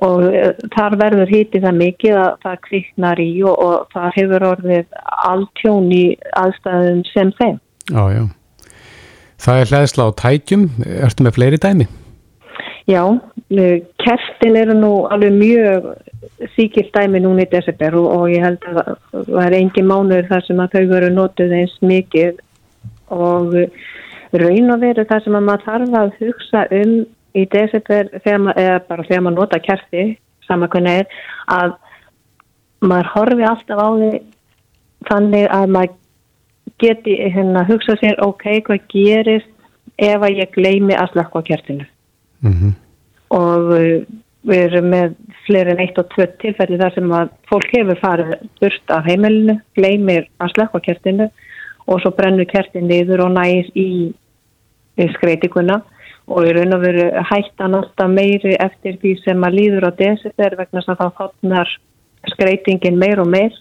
og 0.07 0.25
eh, 0.31 0.51
þar 0.75 0.97
verður 1.01 1.33
hítið 1.33 1.65
það 1.67 1.79
mikið 1.83 2.19
að 2.23 2.35
það 2.45 2.59
kviknar 2.69 3.23
í 3.23 3.31
og, 3.43 3.55
og 3.59 3.95
það 3.95 4.11
hefur 4.17 4.49
orðið 4.53 4.99
alltjón 5.29 5.89
í 5.95 6.03
aðstæðum 6.39 7.01
sem 7.13 7.33
þeim. 7.41 7.57
Já, 7.89 8.03
já. 8.15 8.25
Það 9.39 9.63
er 9.63 9.73
hlæðsla 9.73 10.07
á 10.07 10.11
tækjum, 10.19 10.69
ertu 10.99 11.25
með 11.27 11.37
fleiri 11.39 11.61
dæmi? 11.63 11.89
Já, 12.89 13.03
eh, 13.53 13.83
kerstin 14.01 14.57
eru 14.57 14.75
nú 14.79 14.93
alveg 15.13 15.35
mjög 15.37 15.91
síkilt 16.55 16.95
dæmi 16.95 17.21
núni 17.23 17.45
í 17.45 17.51
desember 17.51 17.99
og, 17.99 18.09
og 18.15 18.25
ég 18.33 18.45
held 18.47 18.65
að 18.71 18.95
það 19.13 19.45
er 19.45 19.57
engin 19.59 19.91
mánuður 19.91 20.31
þar 20.31 20.47
sem 20.47 20.63
að 20.63 20.75
þau 20.75 20.85
veru 20.95 21.11
notuð 21.15 21.55
eins 21.59 21.77
mikið 21.85 22.41
og 23.15 23.55
raun 24.33 24.73
og 24.75 24.83
veru 24.83 25.05
þar 25.09 25.25
sem 25.25 25.39
að 25.39 25.47
maður 25.49 25.67
þarf 25.67 25.97
að 26.01 26.17
hugsa 26.23 26.65
um 26.79 26.95
í 27.37 27.45
desember 27.53 28.09
eða 28.25 28.81
bara 28.89 29.05
þegar 29.05 29.23
maður 29.27 29.39
nota 29.41 29.61
kerti 29.61 30.09
sama 30.47 30.69
hvernig 30.73 31.03
er 31.03 31.07
að 31.53 31.75
maður 32.81 33.11
horfi 33.15 33.49
alltaf 33.49 33.83
á 33.83 33.89
því 33.99 34.13
þannig 35.09 35.49
að 35.55 35.73
maður 35.77 35.97
geti 36.79 37.17
hérna 37.35 37.65
hugsa 37.69 37.97
sér 37.99 38.21
ok, 38.23 38.45
hvað 38.67 38.87
gerist 38.93 39.51
ef 39.99 40.23
að 40.23 40.39
ég 40.39 40.55
gleymi 40.55 40.95
að 40.95 41.13
slakka 41.13 41.43
kertinu 41.43 41.87
mm 42.41 42.53
-hmm. 42.53 42.73
og 43.35 43.73
uh, 43.75 44.07
við 44.49 44.63
erum 44.69 44.89
með 44.93 45.17
fleiri 45.47 45.75
en 45.75 45.83
eitt 45.83 45.99
og 45.99 46.09
tvö 46.15 46.27
tilfelli 46.41 46.79
þar 46.79 46.95
sem 46.95 47.13
að 47.13 47.31
fólk 47.51 47.71
hefur 47.75 47.99
farið 48.01 48.35
burt 48.61 48.91
af 48.95 49.05
heimilinu, 49.05 49.59
gleymir 49.75 50.29
að 50.39 50.53
slakka 50.55 50.81
kertinu 50.81 51.29
og 51.87 52.01
svo 52.01 52.11
brennur 52.11 52.47
kertin 52.47 52.89
niður 52.89 53.25
og 53.27 53.35
næst 53.35 53.77
í 53.77 54.15
skreitikuna 55.17 55.83
og 56.29 56.45
í 56.45 56.53
raun 56.53 56.77
og 56.77 56.83
veru 56.85 57.07
hættan 57.31 57.77
alltaf 57.79 58.11
meiri 58.13 58.57
eftir 58.61 58.99
því 59.01 59.15
sem 59.23 59.47
að 59.47 59.57
líður 59.59 59.89
á 59.89 59.93
desember 59.97 60.57
vegna 60.59 60.83
þess 60.83 60.93
að 60.93 61.01
þá 61.01 61.23
hotnar 61.23 61.73
skreitingin 62.35 63.01
meir 63.01 63.23
og 63.23 63.31
meir 63.33 63.57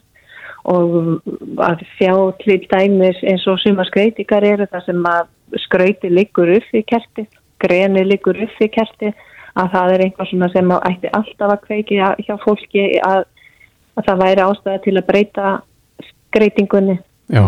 og 0.67 1.21
að 1.63 1.84
sjá 1.95 2.13
til 2.41 2.60
dæmis 2.67 3.19
eins 3.23 3.45
og 3.47 3.60
suma 3.63 3.86
skreitingar 3.88 4.43
eru 4.43 4.67
það 4.67 4.84
sem 4.89 5.08
að 5.08 5.30
skrauti 5.63 6.12
liggur 6.12 6.51
upp 6.58 6.75
í 6.75 6.84
kerti, 6.84 7.23
greni 7.63 8.03
liggur 8.03 8.36
upp 8.43 8.60
í 8.60 8.67
kerti 8.73 9.13
að 9.58 9.71
það 9.73 9.93
er 9.93 10.03
einhvað 10.06 10.30
svona 10.32 10.51
sem 10.51 10.75
að 10.75 10.89
ætti 10.91 11.13
alltaf 11.17 11.53
að 11.53 11.63
kveiki 11.69 12.01
hjá 12.25 12.36
fólki 12.43 12.86
að, 13.06 13.23
að 13.95 14.10
það 14.10 14.21
væri 14.25 14.45
ástæða 14.49 14.84
til 14.84 14.95
að 14.97 15.08
breyta 15.08 15.56
skreitingunni 16.10 16.97
Já. 17.32 17.45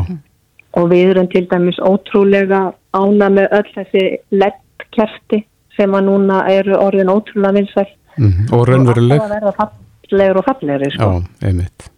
og 0.80 0.90
við 0.94 1.12
erum 1.12 1.30
til 1.34 1.46
dæmis 1.52 1.84
ótrúlega 1.84 2.70
ána 2.96 3.30
með 3.36 3.52
öll 3.60 3.70
þessi 3.76 4.06
lett 4.32 4.64
kerti 4.96 5.44
sem 5.78 5.96
að 5.96 6.10
núna 6.10 6.42
eru 6.52 6.78
orðin 6.78 7.12
ótrúlega 7.14 7.56
vinsæl 7.60 7.88
mm 8.18 8.30
-hmm. 8.30 8.54
og 8.54 8.68
raunveruleg 8.68 9.22
og 9.22 9.30
verða 9.30 9.54
fallegur 9.60 10.38
og 10.38 10.46
fallegri 10.46 10.92
sko. 10.92 11.04
Já, 11.04 11.48
einmitt 11.48 11.92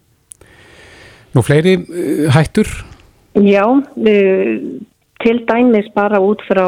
Nú 1.33 1.41
fleiri 1.41 1.77
uh, 1.77 2.27
hættur? 2.35 2.67
Já 3.35 3.65
uh, 3.65 4.55
til 5.23 5.37
dæmis 5.47 5.87
bara 5.95 6.19
út 6.19 6.41
frá 6.49 6.67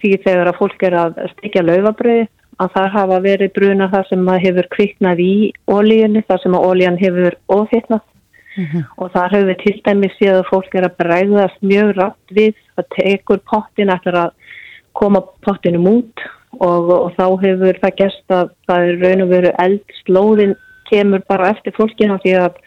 því 0.00 0.12
þegar 0.24 0.48
að 0.48 0.58
fólk 0.58 0.82
er 0.82 0.94
að 0.94 1.18
stekja 1.32 1.62
laufabröði 1.62 2.28
að 2.60 2.72
það 2.74 2.88
hafa 2.94 3.18
verið 3.24 3.52
bruna 3.56 3.88
þar 3.92 4.06
sem 4.10 4.28
að 4.28 4.42
hefur 4.44 4.68
kviknað 4.74 5.22
í 5.24 5.34
ólíunni 5.70 6.22
þar 6.28 6.42
sem 6.42 6.56
að 6.56 6.66
ólíjan 6.68 6.98
hefur 7.00 7.36
ofitnað 7.48 8.02
mm 8.56 8.66
-hmm. 8.66 8.84
og 8.96 9.12
þar 9.14 9.34
hefur 9.36 9.56
til 9.64 9.76
dæmis 9.84 10.16
séð 10.18 10.40
að 10.40 10.50
fólk 10.50 10.74
er 10.74 10.88
að 10.88 10.96
bræðast 11.02 11.62
mjög 11.62 11.96
rætt 11.96 12.36
við 12.38 12.54
að 12.76 12.84
tekur 12.96 13.40
pottin 13.50 13.94
eftir 13.96 14.14
að 14.14 14.30
koma 15.00 15.22
pottinum 15.46 15.88
út 15.90 16.24
og, 16.58 16.90
og 16.90 17.12
þá 17.16 17.26
hefur 17.44 17.78
það 17.82 17.96
gæst 18.02 18.34
að 18.36 18.50
það 18.68 18.88
er 18.88 19.04
raun 19.04 19.24
og 19.24 19.32
veru 19.34 19.52
eldslóðin 19.64 20.56
kemur 20.90 21.22
bara 21.30 21.52
eftir 21.54 21.74
fólkina 21.76 22.18
því 22.22 22.36
að 22.44 22.58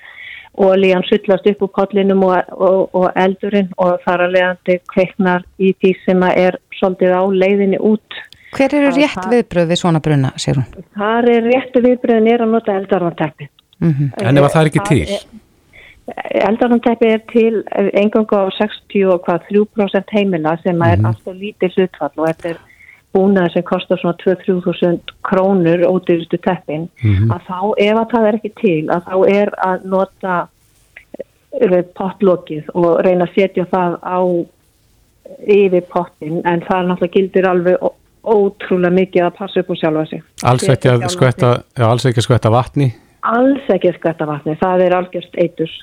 ólíjan 0.54 1.06
sullast 1.08 1.48
upp 1.50 1.64
úr 1.66 1.72
potlinum 1.74 2.24
og, 2.28 2.52
og, 2.54 2.94
og 2.94 3.08
eldurinn 3.20 3.72
og 3.82 3.98
þar 4.06 4.28
að 4.28 4.36
leiðandi 4.36 4.78
kveiknar 4.94 5.46
í 5.58 5.74
því 5.82 5.94
sem 6.04 6.26
er 6.30 6.60
svolítið 6.78 7.16
á 7.18 7.24
leiðinni 7.44 7.80
út. 7.82 8.20
Hver 8.54 8.76
eru 8.78 8.92
rétt 8.94 9.18
það, 9.18 9.32
viðbröð 9.34 9.72
við 9.72 9.82
svona 9.82 10.02
bruna, 10.06 10.30
sér 10.38 10.62
hún? 10.62 10.84
Það 10.94 11.30
er 11.34 11.48
réttu 11.50 11.82
viðbröðin 11.88 12.30
er 12.36 12.44
að 12.46 12.54
nota 12.54 12.76
eldarvantæppi. 12.78 13.50
Mm 13.82 13.94
-hmm. 13.94 14.12
En 14.22 14.38
ef 14.38 14.54
það 14.54 14.62
er 14.62 14.70
ekki 14.70 14.84
til? 14.90 15.18
Eldarnamtæpi 16.50 17.08
er 17.08 17.22
til 17.32 17.64
engang 17.94 18.28
á 18.36 18.42
63% 18.60 20.04
heimila 20.12 20.58
sem 20.64 20.82
er 20.82 20.96
mm 20.96 21.06
-hmm. 21.06 21.08
alltaf 21.08 21.36
lítið 21.36 21.74
hlutfall 21.76 22.18
og 22.18 22.28
þetta 22.28 22.50
er 22.50 22.58
búnað 23.14 23.54
sem 23.54 23.64
kostar 23.64 24.00
svona 24.02 24.18
2-3.000 24.24 25.00
krónur 25.24 25.80
ódýrstu 25.92 26.38
teppin 26.38 26.90
mm 27.04 27.16
-hmm. 27.16 27.34
að 27.36 27.42
þá 27.50 27.74
ef 27.78 27.96
að 27.98 28.12
það 28.14 28.28
er 28.28 28.36
ekki 28.36 28.54
til 28.62 28.90
að 28.90 29.02
þá 29.08 29.16
er 29.30 29.50
að 29.70 29.86
nota 29.86 30.48
eh, 31.62 31.84
pottlokið 31.98 32.64
og 32.74 33.06
reyna 33.06 33.26
að 33.26 33.34
setja 33.36 33.66
það 33.66 33.92
á 34.04 34.20
yfir 35.48 35.84
pottin 35.94 36.42
en 36.46 36.62
það 36.62 36.80
er 36.80 36.88
náttúrulega 36.88 37.14
gildir 37.14 37.48
alveg 37.48 37.78
ótrúlega 38.24 38.94
mikið 38.94 39.26
að 39.26 39.38
passa 39.38 39.60
upp 39.60 39.70
á 39.70 39.76
sjálfa 39.76 40.06
sig 40.06 40.22
Alls 40.44 40.70
ekki 40.70 40.90
að 40.90 41.08
skvetta, 41.08 41.50
alls 41.78 42.06
ekki 42.06 42.22
að 42.22 42.28
skvetta 42.28 42.52
vatni 42.52 42.94
alls 43.30 43.70
ekki 43.72 43.92
að 43.92 44.00
skvætta 44.00 44.28
vatni, 44.30 44.58
það 44.62 44.86
er 44.88 44.98
algjörst 44.98 45.40
eitur. 45.40 45.74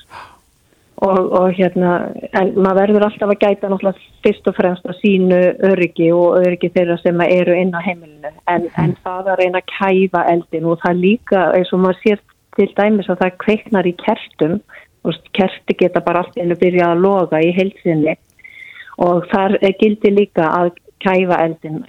Og, 1.01 1.31
og 1.33 1.55
hérna 1.57 1.91
en 2.37 2.51
maður 2.61 2.91
verður 2.91 3.07
alltaf 3.07 3.31
að 3.33 3.39
gæta 3.41 3.69
náttúrulega 3.71 4.03
fyrst 4.21 4.49
og 4.51 4.53
fremst 4.53 4.83
að 4.85 4.99
sínu 4.99 5.39
öryggi 5.71 6.11
og 6.13 6.35
öryggi 6.43 6.69
þeirra 6.75 6.99
sem 7.01 7.23
eru 7.25 7.55
inn 7.57 7.73
á 7.73 7.81
heimilinu. 7.81 8.29
En, 8.45 8.67
mm. 8.67 8.75
en 8.83 8.93
það 9.01 9.31
að 9.33 9.39
reyna 9.41 9.63
að 9.63 9.71
kæfa 9.71 10.21
eldin 10.35 10.67
og 10.69 10.77
það 10.83 11.01
líka 11.07 11.47
eins 11.57 11.73
og 11.73 11.81
maður 11.81 12.01
sér 12.03 12.21
til 12.57 12.67
dæmis 12.77 13.09
að 13.09 13.23
það 13.23 13.39
kveiknar 13.45 13.89
í 13.89 13.95
kertum 14.03 14.59
og 15.01 15.17
kerti 15.33 15.77
geta 15.79 16.03
bara 16.05 16.21
allt 16.21 16.37
einu 16.37 16.57
byrjað 16.59 16.93
að 16.93 17.03
loga 17.07 17.41
í 17.41 17.49
heilsinni 17.57 18.13
og 19.01 19.25
þar 19.31 19.57
gildi 19.79 20.13
líka 20.13 20.45
að 20.53 20.73
kæfa 21.01 21.39
eldin 21.47 21.81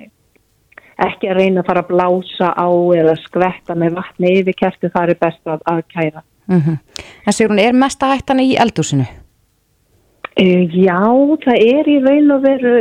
ekki 0.98 1.30
að 1.30 1.38
reyna 1.40 1.62
að 1.62 1.66
fara 1.70 1.82
að 1.84 1.90
blása 1.92 2.52
á 2.52 2.68
eða 2.98 3.16
skvetta 3.22 3.74
með 3.78 3.96
vatni 4.00 4.36
yfir 4.40 4.58
kertu 4.58 4.92
það 4.92 5.14
er 5.14 5.20
best 5.20 5.42
að, 5.46 5.60
að 5.64 5.82
kæra 5.88 6.22
mm 6.46 6.60
-hmm. 6.60 6.78
En 7.26 7.48
hún, 7.48 7.58
er 7.58 7.72
mesta 7.72 8.06
hættan 8.06 8.40
í 8.40 8.56
eldúsinu? 8.56 9.06
Uh, 10.40 10.64
já, 10.72 11.00
það 11.44 11.58
er 11.60 11.88
í 11.88 11.98
raun 12.00 12.30
og 12.30 12.42
veru 12.42 12.76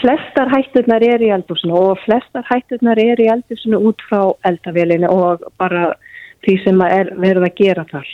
flestar 0.00 0.48
hætturnar 0.48 1.02
er 1.02 1.20
í 1.20 1.28
eldúsinu 1.28 1.74
og 1.76 1.98
flestar 2.06 2.44
hætturnar 2.48 2.98
er 2.98 3.20
í 3.20 3.28
eldúsinu 3.28 3.76
út 3.76 4.00
frá 4.08 4.32
eldavélinu 4.48 5.08
og 5.08 5.44
bara 5.58 5.94
því 6.46 6.56
sem 6.64 6.80
er 6.80 7.12
verið 7.20 7.44
að 7.44 7.56
gera 7.56 7.84
þar 7.90 8.08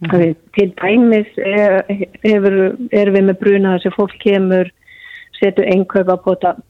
mm 0.00 0.10
-hmm. 0.10 0.34
til 0.54 0.72
dæmis 0.82 1.30
er, 1.36 1.82
er, 2.22 2.76
er 2.92 3.10
við 3.10 3.24
með 3.24 3.38
bruna 3.40 3.74
þessi 3.74 3.90
fólk 3.96 4.14
kemur 4.22 4.70
setur 5.40 5.64
einhverfa 5.64 6.16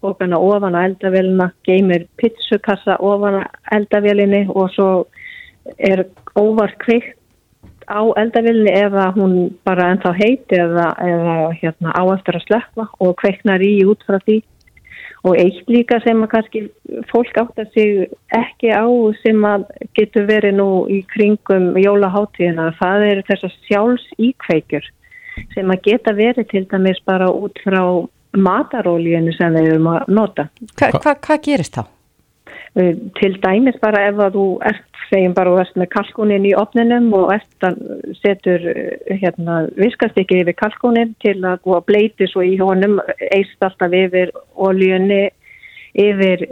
bókana 0.00 0.38
ofan 0.38 0.76
á 0.78 0.87
eldavélina, 0.87 1.50
geymir 1.66 2.06
pizzukassa 2.16 2.96
ofan 2.98 3.42
á 3.42 3.44
eldavélinni 3.76 4.46
og 4.48 4.70
svo 4.74 4.90
er 5.78 6.06
óvart 6.38 6.78
kveikt 6.78 7.16
á 7.90 8.00
eldavilni 8.22 8.70
eða 8.70 9.11
hún 9.16 9.35
bara 9.66 9.90
ennþá 9.94 10.12
heit 10.14 10.54
eða, 10.54 10.92
eða 11.02 11.35
hérna, 11.59 11.90
á 11.90 12.02
eftir 12.14 12.38
að 12.38 12.46
slökva 12.46 12.87
og 13.02 13.16
kveiknar 13.18 13.62
í 13.62 13.74
út 13.90 14.04
frá 14.06 14.20
því. 14.22 14.40
Og 15.26 15.37
eitt 15.37 15.68
líka 15.68 15.98
sem 16.00 16.22
að 16.24 16.30
kannski 16.33 16.61
fólk 17.11 17.37
áttar 17.37 17.66
sig 17.74 18.06
ekki 18.33 18.70
á 18.72 18.88
sem 19.20 19.42
að 19.44 19.66
getur 19.98 20.24
verið 20.30 20.56
nú 20.56 20.68
í 20.88 21.02
kringum 21.11 21.74
jólaháttíðina 21.76 22.70
það 22.78 23.04
er 23.09 23.20
þessar 23.28 23.52
sjálfs 23.66 24.06
íkveikjur 24.16 24.87
sem 25.52 25.72
að 25.72 25.83
geta 25.85 26.14
verið 26.16 26.48
til 26.48 26.64
dæmis 26.70 27.02
bara 27.04 27.28
út 27.28 27.61
frá 27.64 27.83
matarólíinu 28.36 29.32
sem 29.36 29.54
við 29.56 29.72
erum 29.74 29.88
að 29.94 30.12
nota. 30.14 30.46
Hva, 30.76 30.92
hva, 30.98 31.16
Hvað 31.24 31.42
gerist 31.46 31.78
þá? 31.78 31.82
Til 33.18 33.32
dæmis 33.42 33.78
bara 33.82 34.04
ef 34.06 34.20
að 34.22 34.36
þú 34.36 34.44
ert 34.70 35.00
segjum 35.10 35.34
bara 35.34 35.50
og 35.50 35.60
ert 35.64 35.78
með 35.78 35.90
kalkunin 35.90 36.46
í 36.46 36.52
opninum 36.54 37.08
og 37.18 37.32
ert 37.34 37.66
að 37.66 37.80
setur 38.20 38.62
hérna, 39.10 39.64
viskast 39.78 40.18
ekki 40.20 40.44
yfir 40.44 40.56
kalkunin 40.60 41.16
til 41.24 41.34
að 41.42 41.64
búa 41.66 41.80
bleiti 41.82 42.28
svo 42.30 42.44
í 42.46 42.54
honum 42.60 43.00
eist 43.32 43.66
alltaf 43.66 43.96
yfir 43.96 44.30
oljunni 44.54 45.24
yfir 45.98 46.46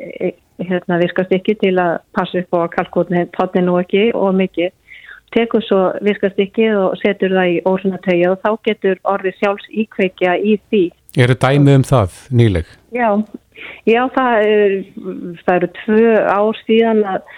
hérna, 0.58 0.98
viskast 0.98 1.32
ekki 1.38 1.54
til 1.62 1.76
að 1.78 2.00
passa 2.18 2.42
upp 2.42 2.58
á 2.58 2.58
að 2.64 2.74
kalkunin 2.74 3.32
tótni 3.38 3.62
nú 3.62 3.78
ekki 3.78 4.08
og 4.18 4.34
mikið. 4.42 4.74
Tekur 5.36 5.62
svo 5.62 5.80
viskast 6.02 6.38
ekki 6.40 6.70
og 6.74 6.96
setur 6.98 7.36
það 7.36 7.54
í 7.54 7.58
orðinatöyu 7.68 8.32
og 8.32 8.42
þá 8.42 8.50
getur 8.66 9.02
orði 9.06 9.36
sjálfs 9.38 9.70
íkveikja 9.70 10.38
í 10.40 10.58
því 10.66 10.84
Er 11.18 11.32
þetta 11.34 11.50
dæmið 11.50 11.78
um 11.80 11.84
það 11.88 12.18
nýleg? 12.30 12.66
Já, 12.94 13.08
Já, 13.88 14.02
það, 14.14 14.42
er, 14.46 14.74
það 15.44 15.54
eru 15.54 15.68
tvö 15.82 16.16
ár 16.28 16.58
síðan 16.64 17.04
að 17.14 17.30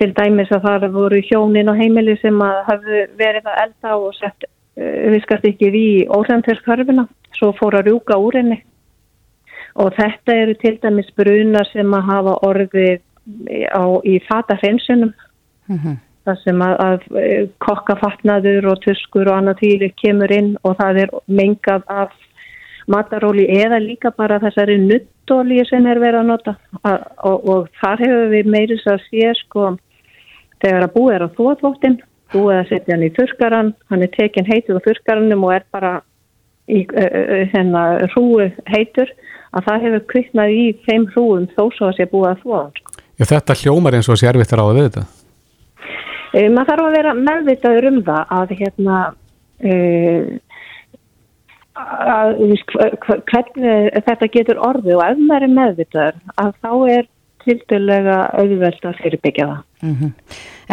til 0.00 0.10
dæmis 0.16 0.50
að 0.52 0.66
það 0.66 0.86
voru 0.94 1.20
hjónin 1.22 1.70
og 1.70 1.78
heimili 1.78 2.16
sem 2.18 2.40
að 2.42 2.60
hafi 2.68 3.02
verið 3.18 3.46
að 3.46 3.60
elda 3.64 3.96
og 3.96 4.14
sett 4.18 4.46
uh, 4.46 5.10
viskast 5.14 5.46
ekki 5.46 5.70
í 5.70 5.88
ósendverskörfuna, 6.10 7.06
svo 7.38 7.52
fór 7.58 7.78
að 7.78 7.90
rjúka 7.90 8.18
úr 8.18 8.40
henni 8.40 8.58
og 9.78 9.94
þetta 9.94 10.34
eru 10.42 10.56
til 10.58 10.74
dæmis 10.82 11.10
bruna 11.18 11.62
sem 11.70 11.94
að 11.94 12.10
hafa 12.10 12.34
orðið 12.46 13.00
á, 13.70 13.84
í 14.06 14.18
fata 14.26 14.58
hreinsunum 14.60 15.14
mm 15.70 15.78
-hmm. 15.78 15.96
það 16.26 16.42
sem 16.42 16.62
að, 16.62 16.74
að 16.88 17.48
kokkafatnaður 17.64 18.70
og 18.74 18.82
tuskur 18.84 19.30
og 19.30 19.38
annað 19.38 19.60
týri 19.62 19.90
kemur 20.02 20.32
inn 20.32 20.56
og 20.62 20.76
það 20.78 21.02
er 21.06 21.14
mengað 21.26 21.82
af 21.88 22.14
mataróli 22.90 23.46
eða 23.58 23.80
líka 23.82 24.12
bara 24.16 24.40
þessari 24.42 24.78
nuttóli 24.82 25.62
sem 25.68 25.86
er 25.88 26.00
verið 26.02 26.20
að 26.20 26.30
nota 26.32 26.56
og, 26.82 27.04
og, 27.24 27.46
og 27.48 27.68
þar 27.80 28.02
hefur 28.04 28.32
við 28.34 28.50
meiris 28.54 28.86
að 28.90 29.04
sé 29.08 29.30
sko 29.40 29.74
þegar 30.64 30.88
að 30.88 30.94
búið 30.96 31.14
er 31.16 31.26
á 31.26 31.28
þóðvóttin 31.38 32.00
búið 32.34 32.58
að 32.58 32.68
setja 32.72 32.96
hann 32.96 33.06
í 33.06 33.12
þurkaran 33.16 33.72
hann 33.92 34.04
er 34.04 34.12
tekin 34.16 34.48
heitur 34.48 34.80
á 34.80 34.86
þurkaranum 34.86 35.46
og 35.48 35.56
er 35.56 35.66
bara 35.74 35.94
í 36.68 36.84
hennar 37.52 38.06
hrúu 38.14 38.48
heitur 38.72 39.10
að 39.54 39.66
það 39.68 39.84
hefur 39.86 40.06
kvittnað 40.12 40.54
í 40.54 40.64
þeim 40.86 41.04
hrúum 41.12 41.44
þó 41.52 41.66
svo 41.76 41.90
að 41.90 41.98
sé 41.98 42.06
búið 42.10 42.30
að 42.30 42.40
þóðan 42.44 42.72
sko. 42.78 43.02
Já 43.14 43.24
þetta 43.30 43.58
hljómar 43.60 43.96
eins 43.98 44.08
og 44.10 44.18
sé 44.18 44.30
erfitt 44.30 44.54
að 44.54 44.60
ráða 44.60 44.76
við 44.78 44.88
þetta 44.88 45.04
e, 46.32 46.48
maður 46.48 46.70
þarf 46.70 46.86
að 46.86 46.96
vera 46.96 47.14
meðvitaður 47.18 47.90
um 47.90 48.00
það 48.08 48.32
að 48.38 48.54
hérna 48.60 49.00
e, 49.60 49.74
að 51.74 52.36
hvernig 53.30 54.04
þetta 54.06 54.30
getur 54.30 54.60
orðið 54.62 54.96
og 54.98 55.04
ef 55.08 55.22
maður 55.22 55.46
er 55.46 55.54
meðvitaður 55.58 56.20
að 56.38 56.52
þá 56.62 56.72
er 56.94 57.08
tildulega 57.44 58.18
auðvelt 58.38 58.86
að 58.88 59.00
fyrirbyggja 59.02 59.46
það. 59.48 59.62
Mm 59.82 59.96
-hmm. 59.96 60.12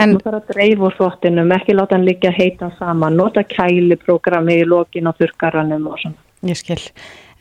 En 0.01 0.13
það 0.17 0.27
er 0.31 0.37
að 0.37 0.51
dreif 0.53 0.83
úr 0.87 0.93
þvottinum, 0.97 1.51
ekki 1.51 1.75
láta 1.75 1.97
hann 1.97 2.05
líka 2.07 2.31
heita 2.31 2.71
saman, 2.77 3.17
nota 3.17 3.43
kæliprogrammi 3.43 4.61
í 4.61 4.67
lokin 4.67 5.09
á 5.09 5.11
þurkaranum 5.17 5.87
og 5.87 5.99
svona. 5.99 6.15
Ég 6.47 6.57
skil. 6.57 6.79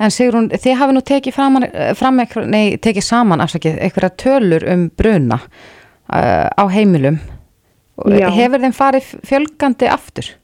En 0.00 0.10
Sigrun, 0.10 0.48
þið 0.48 0.76
hafi 0.80 0.96
nú 0.96 1.00
tekið, 1.04 1.34
framan, 1.34 1.66
fram, 1.94 2.22
nei, 2.48 2.76
tekið 2.76 3.04
saman 3.04 3.40
afsakið, 3.40 3.78
einhverja 3.84 4.10
tölur 4.16 4.64
um 4.72 4.88
bruna 4.96 5.38
uh, 5.38 6.48
á 6.56 6.64
heimilum. 6.72 7.20
Já. 8.08 8.30
Hefur 8.32 8.60
þeim 8.60 8.72
farið 8.72 9.10
fjölgandi 9.28 9.88
aftur? 9.92 10.39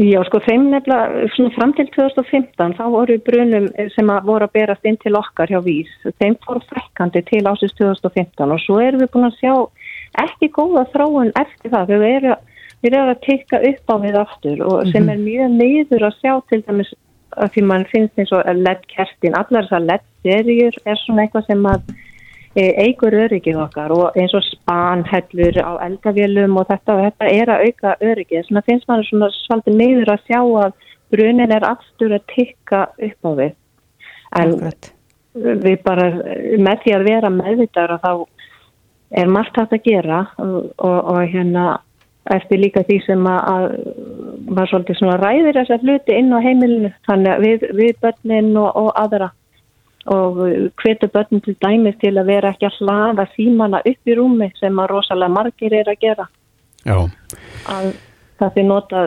Já, 0.00 0.22
sko, 0.24 0.38
þeim 0.40 0.70
nefnilega, 0.72 1.26
svona 1.34 1.52
fram 1.52 1.72
til 1.76 1.84
2015, 1.92 2.76
þá 2.78 2.84
voru 2.94 3.18
brunum 3.26 3.66
sem 3.92 4.12
að 4.12 4.28
voru 4.30 4.46
að 4.46 4.54
berast 4.56 4.86
inn 4.88 4.96
til 5.02 5.12
okkar 5.18 5.52
hjá 5.52 5.58
Vís, 5.66 5.90
þeim 6.22 6.38
fór 6.46 6.62
frekkandi 6.70 7.20
til 7.28 7.42
ásins 7.50 7.74
2015 7.76 8.54
og 8.54 8.62
svo 8.62 8.78
erum 8.80 9.02
við 9.02 9.10
búin 9.12 9.28
að 9.28 9.36
sjá 9.42 9.52
ekki 10.22 10.48
góða 10.56 10.86
þráun 10.94 11.34
eftir 11.42 11.74
það, 11.74 11.92
við 11.92 12.06
erum, 12.08 12.48
við 12.80 12.96
erum 12.96 13.12
að 13.12 13.22
tikka 13.26 13.60
upp 13.68 13.92
á 13.92 13.96
við 14.06 14.18
aftur 14.22 14.64
og 14.64 14.78
sem 14.94 15.04
mhm. 15.04 15.12
er 15.12 15.24
mjög 15.26 15.58
neyður 15.58 16.08
að 16.08 16.18
sjá 16.22 16.32
til 16.48 16.62
dæmis 16.70 16.94
að 17.36 17.52
því 17.52 17.66
mann 17.68 17.84
finnst 17.92 18.20
eins 18.20 18.32
og 18.32 18.48
LED-kertin, 18.48 19.36
allar 19.36 19.68
þessar 19.68 19.86
LED-serjur 19.90 20.80
er 20.88 21.04
svona 21.04 21.26
eitthvað 21.26 21.48
sem 21.50 21.68
að 21.68 21.84
eigur 22.60 23.14
öryggið 23.16 23.60
okkar 23.64 23.92
og 23.94 24.16
eins 24.18 24.34
og 24.36 24.44
spanhellur 24.44 25.56
á 25.64 25.72
eldavélum 25.86 26.58
og 26.60 26.66
þetta 26.68 26.96
og 26.96 27.04
þetta 27.06 27.28
er 27.32 27.52
að 27.52 27.62
auka 27.68 27.94
öryggið. 28.00 28.48
Þannig 28.48 28.60
að 28.60 28.68
finnst 28.68 28.88
maður 28.90 29.08
svona 29.08 29.30
svolítið 29.36 29.78
meður 29.78 30.12
að 30.12 30.26
sjá 30.26 30.40
að 30.64 30.74
brunin 31.12 31.54
er 31.56 31.68
aftur 31.68 32.16
að 32.16 32.26
tikka 32.34 32.82
upp 32.92 33.28
á 33.28 33.30
við. 33.40 33.54
En 34.40 34.52
Akkurat. 34.52 34.92
við 35.64 35.78
bara 35.84 36.10
með 36.60 36.84
því 36.84 36.94
að 36.96 37.08
vera 37.08 37.32
meðvitaður 37.32 37.96
og 37.96 38.04
þá 38.04 38.12
er 39.22 39.32
margt 39.32 39.56
hægt 39.56 39.74
að 39.76 39.84
gera 39.88 40.20
og, 40.40 40.72
og, 40.76 40.98
og 41.12 41.20
hérna 41.32 41.66
eftir 42.32 42.60
líka 42.60 42.84
því 42.86 42.98
sem 43.06 43.26
að 43.26 43.66
var 44.52 44.68
svolítið 44.70 44.98
svona 45.00 45.18
ræðir 45.20 45.56
þessar 45.58 45.84
hluti 45.84 46.16
inn 46.16 46.32
á 46.32 46.38
heimilinu. 46.44 46.92
Þannig 47.08 47.32
að 47.32 47.46
við, 47.46 47.64
við 47.80 47.94
börnin 48.04 48.52
og, 48.60 48.70
og 48.76 48.92
aðra 49.00 49.32
og 50.06 50.38
hvetu 50.82 51.08
börnum 51.14 51.42
til 51.44 51.56
dæmis 51.62 51.98
til 52.00 52.16
að 52.18 52.26
vera 52.26 52.50
ekki 52.50 52.66
að 52.66 52.78
hlaða 52.80 53.26
símana 53.36 53.82
upp 53.86 54.08
í 54.10 54.16
rúmi 54.18 54.48
sem 54.58 54.78
að 54.78 54.90
rosalega 54.90 55.34
margir 55.36 55.76
er 55.78 55.90
að 55.92 56.00
gera. 56.02 56.26
Já. 56.82 56.96
Að 57.70 57.92
það 58.40 58.54
fyrir 58.56 58.68
nota 58.68 59.04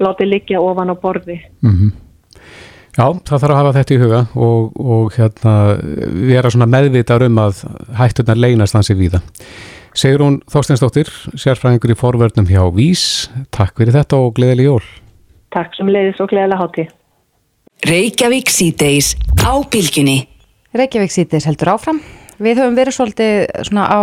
láti 0.00 0.28
líka 0.28 0.60
ofan 0.60 0.90
á 0.90 0.96
borði. 0.96 1.40
Mm 1.62 1.76
-hmm. 1.76 1.92
Já, 2.94 3.10
það 3.26 3.40
þarf 3.42 3.50
að 3.50 3.58
hafa 3.58 3.72
þetta 3.74 3.94
í 3.94 3.98
huga 3.98 4.26
og, 4.38 4.76
og 4.78 5.14
hérna 5.16 5.54
vera 6.30 6.50
svona 6.50 6.66
meðvitað 6.70 7.26
um 7.26 7.38
að 7.42 7.64
hættunar 7.98 8.38
leynast 8.38 8.74
hansi 8.74 8.94
við 8.94 9.16
það 9.16 9.22
Segur 9.94 10.24
hún 10.24 10.36
Þorsteinsdóttir, 10.50 11.10
sérfræðingur 11.38 11.90
í 11.90 11.98
forverðnum 11.98 12.46
hjá 12.46 12.62
Vís 12.74 13.30
Takk 13.50 13.76
fyrir 13.78 13.94
þetta 13.94 14.16
og 14.16 14.34
gleðileg 14.34 14.64
jól. 14.66 14.84
Takk 15.50 15.74
sem 15.74 15.90
leiðis 15.90 16.22
og 16.22 16.30
gleðilega 16.30 16.62
hátti 16.62 16.86
Reykjavík 17.84 18.48
síðdeis 18.48 19.10
á 19.44 19.60
bylginni. 19.68 20.22
Reykjavík 20.72 21.12
síðdeis 21.12 21.44
heldur 21.44 21.74
áfram. 21.74 21.98
Við 22.40 22.62
höfum 22.62 22.78
verið 22.78 22.96
svolítið 22.96 23.34
svona 23.68 23.84
á, 23.92 24.00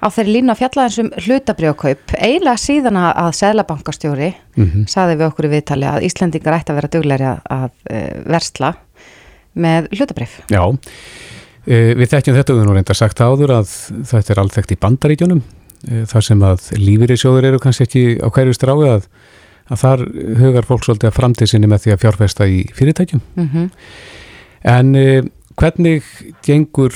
á 0.00 0.06
þeirri 0.08 0.38
lína 0.38 0.54
fjallaðinsum 0.56 1.10
hlutabrjóðkaup. 1.26 2.14
Eila 2.16 2.54
síðan 2.56 2.96
að 3.02 3.28
Sælabankastjóri 3.36 4.30
mm 4.32 4.64
-hmm. 4.64 4.86
saði 4.88 5.18
við 5.20 5.26
okkur 5.26 5.50
í 5.50 5.52
viðtali 5.52 5.90
að 5.90 6.06
Íslandingar 6.08 6.56
ætti 6.56 6.72
að 6.72 6.80
vera 6.80 6.92
dugleiri 6.96 7.28
að, 7.28 7.44
að 7.44 7.68
uh, 7.92 8.24
versla 8.24 8.72
með 9.52 9.92
hlutabrif. 9.92 10.40
Já, 10.48 10.64
uh, 10.64 11.92
við 12.00 12.08
þekkjum 12.08 12.40
þetta 12.40 12.56
og 12.56 12.64
þú 12.64 12.72
reyndar 12.72 12.96
sagt 12.96 13.20
áður 13.20 13.56
að 13.60 13.68
þetta 14.00 14.32
er 14.32 14.40
allþekkt 14.40 14.72
í 14.72 14.80
bandaríkjunum 14.80 15.44
uh, 15.44 16.04
þar 16.08 16.24
sem 16.24 16.40
að 16.40 16.72
lífeyrisjóður 16.72 17.52
eru 17.52 17.60
kannski 17.60 17.84
ekki 17.84 18.04
á 18.24 18.32
hverju 18.32 18.56
stráið 18.56 18.96
að 18.96 19.08
að 19.72 19.80
þar 19.84 20.04
hugar 20.40 20.68
fólk 20.68 20.84
svolítið 20.84 21.10
að 21.10 21.16
framtíðsynni 21.20 21.70
með 21.70 21.84
því 21.84 21.94
að 21.94 22.02
fjárfesta 22.04 22.48
í 22.50 22.60
fyrirtækjum. 22.74 23.22
Mm 23.36 23.48
-hmm. 23.52 23.70
en 24.74 24.94
eh, 24.94 25.22
hvernig 25.56 26.02
gengur 26.42 26.92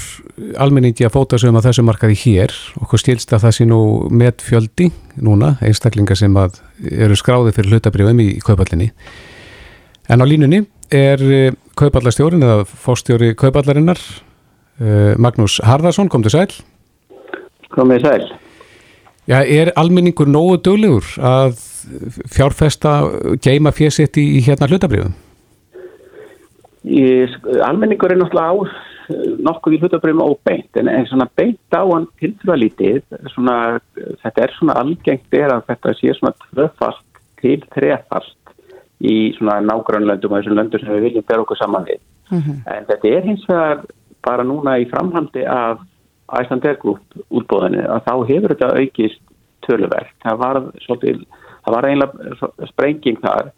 almenningi 0.58 1.06
að 1.06 1.14
fóta 1.14 1.38
sig 1.38 1.48
um 1.48 1.56
að 1.56 1.68
þessu 1.68 1.82
markaði 1.82 2.14
hér? 2.24 2.52
Og 2.80 2.88
hvað 2.90 3.00
stílst 3.00 3.32
að 3.32 3.42
það 3.46 3.56
sé 3.56 3.64
nú 3.64 4.08
með 4.10 4.42
fjöldi 4.42 4.90
núna, 5.16 5.56
einstaklingar 5.62 6.16
sem 6.16 6.36
eru 6.36 7.16
skráði 7.16 7.52
fyrir 7.52 7.70
hlutabrjöfum 7.70 8.20
í, 8.20 8.36
í 8.36 8.40
kaupallinni 8.44 8.92
en 10.08 10.24
á 10.24 10.26
línunni 10.26 10.64
er 10.90 11.22
eh, 11.22 11.52
kaupallastjórin 11.78 12.42
eða 12.42 12.64
fórstjóri 12.64 13.34
kaupallarinnar 13.38 14.00
eh, 14.80 15.14
Magnús 15.20 15.58
Harðarsson, 15.64 16.08
kom 16.08 16.24
til 16.24 16.32
sæl. 16.32 16.52
Kom 17.74 17.92
til 17.92 18.00
sæl. 18.04 18.28
Já, 19.28 19.42
er 19.44 19.74
almenningur 19.76 20.28
nógu 20.30 20.56
döglegur 20.64 21.04
að 21.20 21.58
fjárfesta, 22.32 22.92
geima 23.44 23.72
fjösitt 23.74 24.18
í, 24.20 24.24
í 24.38 24.44
hérna 24.46 24.68
hlutabriðum? 24.70 25.16
Almenningur 27.64 28.14
er 28.14 28.20
náttúrulega 28.20 28.54
á 28.54 28.56
nokkuð 29.48 29.76
í 29.76 29.80
hlutabriðum 29.82 30.24
óbeint 30.24 30.78
en, 30.80 30.88
en 30.92 31.06
svona 31.08 31.28
beint 31.36 31.76
á 31.76 31.80
hann 31.80 32.08
tilfrælítið 32.20 33.00
þetta 33.08 34.44
er 34.44 34.52
svona 34.56 34.76
algengt 34.76 35.36
er 35.36 35.54
að 35.54 35.64
þetta 35.70 35.94
sé 35.96 36.12
svona 36.16 36.34
tvöfalt 36.44 37.22
til 37.40 37.58
þrefalt 37.72 38.52
í 39.00 39.16
svona 39.38 39.60
nágrannlöndum 39.64 40.34
og 40.34 40.42
þessum 40.42 40.58
löndum 40.58 40.82
sem 40.82 40.92
við 40.92 41.06
viljum 41.08 41.28
bera 41.28 41.44
okkur 41.44 41.60
saman 41.60 41.88
við 41.88 42.00
mm 42.30 42.38
-hmm. 42.38 42.58
en 42.74 42.88
þetta 42.90 43.14
er 43.14 43.28
hins 43.30 43.48
vegar 43.48 43.84
bara 44.26 44.44
núna 44.44 44.78
í 44.78 44.88
framhaldi 44.90 45.46
af 45.46 45.80
Æslandergrúp 46.28 47.00
útbóðinu 47.32 47.86
að 47.88 48.04
þá 48.04 48.14
hefur 48.28 48.52
þetta 48.52 48.74
aukist 48.76 49.22
töluvert. 49.64 50.12
Það 50.24 50.40
var, 50.42 50.60
svolítið, 50.84 51.22
það 51.68 51.76
var 51.76 51.88
einlega 51.88 52.68
sprenging 52.72 53.20
þar 53.22 53.52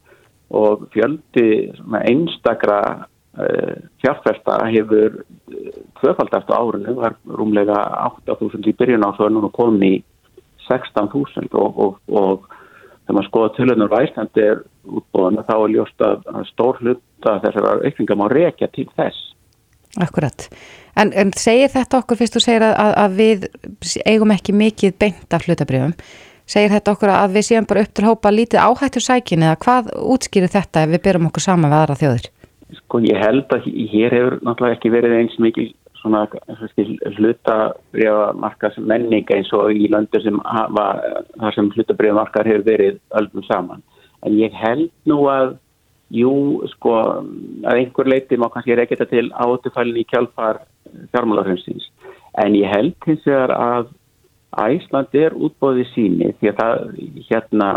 og 0.51 0.87
fjöldi 0.95 1.71
einstakra 2.11 2.81
uh, 3.39 3.75
fjárfesta 4.03 4.59
hefur 4.67 5.21
tvöfaldast 6.01 6.51
á 6.51 6.59
árunum, 6.59 6.99
var 6.99 7.15
rúmlega 7.25 7.79
8.000 8.27 8.67
í 8.67 8.75
byrjun 8.75 9.07
á 9.07 9.15
svo 9.15 9.31
og 9.31 9.53
komin 9.55 9.87
í 9.87 9.95
16.000 10.67 11.55
og, 11.55 11.79
og, 11.79 12.01
og 12.11 12.49
þegar 13.07 13.17
maður 13.17 13.29
skoða 13.29 13.55
tölunar 13.57 13.95
er 14.39 14.63
útbúðan 14.87 15.45
þá 15.47 15.55
er 15.57 15.75
ljóst 15.75 16.07
að 16.07 16.47
stór 16.51 16.81
hluta 16.81 17.37
þessar 17.45 17.85
aukninga 17.87 18.17
má 18.19 18.27
rekja 18.31 18.71
til 18.75 18.89
þess. 18.97 19.27
Akkurat. 19.99 20.47
En, 20.95 21.11
en 21.19 21.33
segir 21.35 21.71
þetta 21.73 21.99
okkur 21.99 22.19
fyrst 22.21 22.37
þú 22.37 22.43
segir 22.45 22.67
að, 22.67 22.93
að 23.05 23.17
við 23.19 23.47
eigum 24.07 24.35
ekki 24.35 24.55
mikið 24.55 24.99
beint 25.03 25.35
af 25.35 25.47
hlutabrjöfum 25.47 25.97
segir 26.51 26.73
þetta 26.75 26.95
okkur 26.97 27.13
að 27.15 27.37
við 27.37 27.47
séum 27.49 27.69
bara 27.71 27.85
upp 27.85 27.93
til 27.95 28.07
hópa 28.09 28.33
lítið 28.35 28.65
áhættur 28.65 29.05
sækin 29.05 29.47
eða 29.47 29.61
hvað 29.65 29.91
útskýrir 30.15 30.53
þetta 30.53 30.85
ef 30.85 30.95
við 30.95 31.05
byrjum 31.07 31.29
okkur 31.31 31.45
saman 31.47 31.71
við 31.71 31.81
aðra 31.81 32.01
þjóður? 32.01 32.27
Sko 32.81 33.03
ég 33.07 33.19
held 33.19 33.55
að 33.55 33.69
hér 33.93 34.17
hefur 34.17 34.35
náttúrulega 34.47 34.77
ekki 34.79 34.95
verið 34.95 35.17
eins 35.19 35.37
mikil 35.43 35.69
svona 36.01 36.23
hlutabrjöfamarkas 37.17 38.79
menning 38.79 39.27
eins 39.35 39.51
og 39.57 39.73
í 39.75 39.89
löndur 39.93 40.23
sem 40.25 40.39
hafa 40.49 40.87
þar 41.37 41.57
sem 41.57 41.73
hlutabrjöfamarkar 41.75 42.49
hefur 42.49 42.65
verið 42.69 43.01
öllum 43.21 43.45
saman. 43.49 43.83
En 44.25 44.33
ég 44.39 44.53
held 44.57 44.91
nú 45.09 45.19
að 45.33 45.57
jú 46.11 46.33
sko 46.73 46.97
að 47.01 47.75
einhver 47.77 48.09
leiti 48.11 48.39
má 48.41 48.49
kannski 48.51 48.75
reykja 48.75 48.99
þetta 48.99 49.13
til 49.13 49.29
átufælinn 49.31 50.01
í 50.01 50.09
kjálfar 50.11 50.57
fjármálarhundsins 51.13 51.87
en 52.43 52.57
ég 52.59 52.71
held 52.71 52.95
hins 53.07 53.25
vegar 53.27 53.53
að 53.55 53.91
Æsland 54.59 55.15
er 55.15 55.37
útbóðið 55.39 55.91
síni 55.95 56.33
því 56.41 56.51
að 56.51 56.61
það 56.61 56.81
hérna 57.29 57.71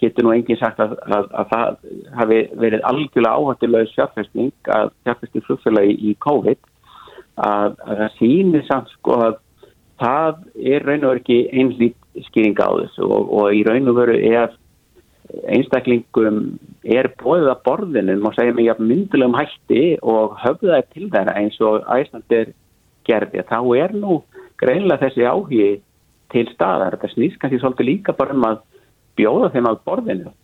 getur 0.00 0.26
nú 0.26 0.32
enginn 0.34 0.58
sagt 0.60 0.80
að, 0.82 0.96
að, 1.04 1.26
að 1.36 1.50
það 1.52 1.76
hafi 2.18 2.38
verið 2.60 2.86
algjörlega 2.90 3.34
áhættilega 3.34 3.90
sjálfhæstning 3.92 4.72
að 4.76 4.92
sjálfhæstning 5.04 5.46
flugfélagi 5.46 5.96
í 6.00 6.14
COVID 6.24 6.60
að, 7.36 7.76
að 7.84 8.02
það 8.02 8.16
sýnir 8.18 8.66
samt 8.68 8.92
sko 8.96 9.18
að 9.28 9.38
það 10.02 10.42
er 10.74 10.88
raun 10.88 11.06
og 11.08 11.20
ekki 11.20 11.38
einlít 11.52 12.26
skýring 12.28 12.58
á 12.58 12.70
þessu 12.82 13.06
og, 13.06 13.30
og 13.30 13.54
í 13.54 13.62
raun 13.66 13.90
og 13.92 13.98
veru 14.00 14.18
er 14.18 14.56
einstaklingum 15.50 16.58
er 16.84 17.08
bóðið 17.20 17.50
að 17.52 17.62
borðinu 17.66 18.16
má 18.20 18.30
segja 18.36 18.54
mig 18.56 18.68
að 18.70 18.84
myndulegum 18.84 19.36
hætti 19.38 19.84
og 20.02 20.36
höfðaði 20.42 20.86
til 20.92 21.08
þeirra 21.14 21.36
eins 21.40 21.56
og 21.64 21.86
Æsland 21.90 22.36
er 22.36 22.52
gerði. 23.08 23.42
Þá 23.48 23.58
er 23.80 23.96
nú 23.96 24.20
greinlega 24.60 25.06
þessi 25.06 25.26
áhugi 25.28 25.68
til 26.34 26.44
staðar. 26.52 26.98
Þetta 26.98 27.14
snýst 27.14 27.40
kannski 27.40 27.62
svolítið 27.62 27.90
líka 27.90 28.16
bara 28.18 28.36
um 28.36 28.46
að 28.50 28.60
bjóða 29.18 29.50
þeim 29.54 29.70
að 29.70 29.80
borðinu. 29.88 30.34